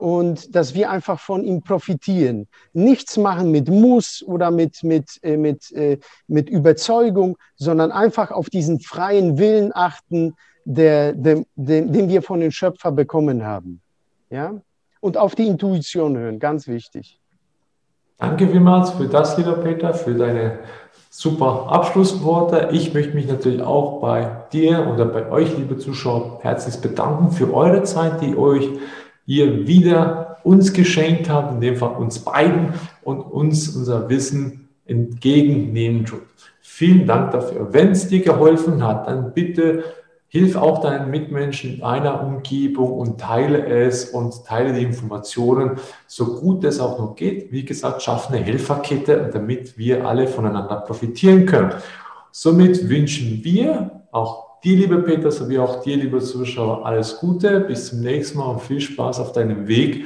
und 0.00 0.56
dass 0.56 0.72
wir 0.74 0.90
einfach 0.90 1.20
von 1.20 1.44
ihm 1.44 1.60
profitieren. 1.60 2.48
Nichts 2.72 3.18
machen 3.18 3.50
mit 3.50 3.68
Muss 3.68 4.24
oder 4.26 4.50
mit, 4.50 4.82
mit, 4.82 5.20
äh, 5.22 5.36
mit, 5.36 5.70
äh, 5.72 5.98
mit 6.26 6.48
Überzeugung, 6.48 7.36
sondern 7.56 7.92
einfach 7.92 8.30
auf 8.30 8.48
diesen 8.48 8.80
freien 8.80 9.36
Willen 9.36 9.72
achten, 9.74 10.36
der, 10.64 11.12
der, 11.12 11.44
den, 11.54 11.92
den 11.92 12.08
wir 12.08 12.22
von 12.22 12.40
den 12.40 12.50
Schöpfer 12.50 12.92
bekommen 12.92 13.44
haben. 13.44 13.82
Ja? 14.30 14.54
Und 15.00 15.18
auf 15.18 15.34
die 15.34 15.46
Intuition 15.46 16.16
hören, 16.16 16.38
ganz 16.38 16.66
wichtig. 16.66 17.20
Danke 18.16 18.48
vielmals 18.48 18.90
für 18.92 19.06
das, 19.06 19.36
lieber 19.36 19.54
Peter, 19.54 19.92
für 19.92 20.14
deine 20.14 20.60
super 21.10 21.66
Abschlussworte. 21.68 22.70
Ich 22.72 22.94
möchte 22.94 23.14
mich 23.14 23.28
natürlich 23.28 23.62
auch 23.62 24.00
bei 24.00 24.44
dir 24.50 24.88
oder 24.90 25.04
bei 25.04 25.30
euch, 25.30 25.58
liebe 25.58 25.76
Zuschauer, 25.76 26.38
herzlich 26.40 26.80
bedanken 26.80 27.32
für 27.32 27.52
eure 27.52 27.82
Zeit, 27.82 28.22
die 28.22 28.36
euch 28.36 28.66
ihr 29.30 29.68
wieder 29.68 30.38
uns 30.42 30.72
geschenkt 30.72 31.30
habt, 31.30 31.54
in 31.54 31.60
dem 31.60 31.76
Fall 31.76 31.94
uns 31.94 32.18
beiden 32.18 32.74
und 33.02 33.20
uns 33.20 33.68
unser 33.76 34.08
Wissen 34.08 34.68
entgegennehmen 34.86 36.04
tut. 36.04 36.22
Vielen 36.60 37.06
Dank 37.06 37.30
dafür. 37.30 37.72
Wenn 37.72 37.92
es 37.92 38.08
dir 38.08 38.22
geholfen 38.22 38.84
hat, 38.84 39.06
dann 39.06 39.32
bitte 39.32 39.84
hilf 40.26 40.56
auch 40.56 40.80
deinen 40.80 41.10
Mitmenschen 41.10 41.74
in 41.74 41.82
einer 41.84 42.24
Umgebung 42.24 42.92
und 42.92 43.20
teile 43.20 43.66
es 43.66 44.06
und 44.06 44.44
teile 44.46 44.72
die 44.72 44.82
Informationen, 44.82 45.78
so 46.08 46.40
gut 46.40 46.64
es 46.64 46.80
auch 46.80 46.98
noch 46.98 47.14
geht. 47.14 47.52
Wie 47.52 47.64
gesagt, 47.64 48.02
schaff 48.02 48.30
eine 48.30 48.38
Helferkette, 48.38 49.30
damit 49.32 49.78
wir 49.78 50.08
alle 50.08 50.26
voneinander 50.26 50.76
profitieren 50.80 51.46
können. 51.46 51.72
Somit 52.32 52.88
wünschen 52.88 53.44
wir 53.44 54.02
auch 54.10 54.49
Dir, 54.62 54.76
lieber 54.76 54.98
Peter, 54.98 55.30
sowie 55.30 55.58
auch 55.58 55.82
dir, 55.82 55.96
liebe 55.96 56.20
Zuschauer, 56.20 56.84
alles 56.84 57.18
Gute. 57.18 57.60
Bis 57.60 57.88
zum 57.88 58.00
nächsten 58.00 58.38
Mal 58.38 58.50
und 58.50 58.60
viel 58.60 58.80
Spaß 58.80 59.18
auf 59.20 59.32
deinem 59.32 59.66
Weg 59.66 60.04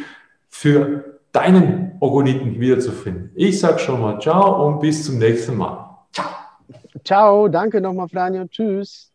für 0.48 1.18
deinen 1.32 1.96
Orgoniten 1.98 2.60
wiederzufinden. 2.60 3.32
Ich 3.34 3.58
sage 3.58 3.80
schon 3.80 4.00
mal 4.00 4.20
ciao 4.20 4.66
und 4.66 4.80
bis 4.80 5.04
zum 5.04 5.18
nächsten 5.18 5.56
Mal. 5.56 5.96
Ciao. 6.12 6.28
Ciao, 7.04 7.48
danke 7.48 7.80
nochmal, 7.80 8.08
Franjo. 8.08 8.44
Tschüss. 8.46 9.10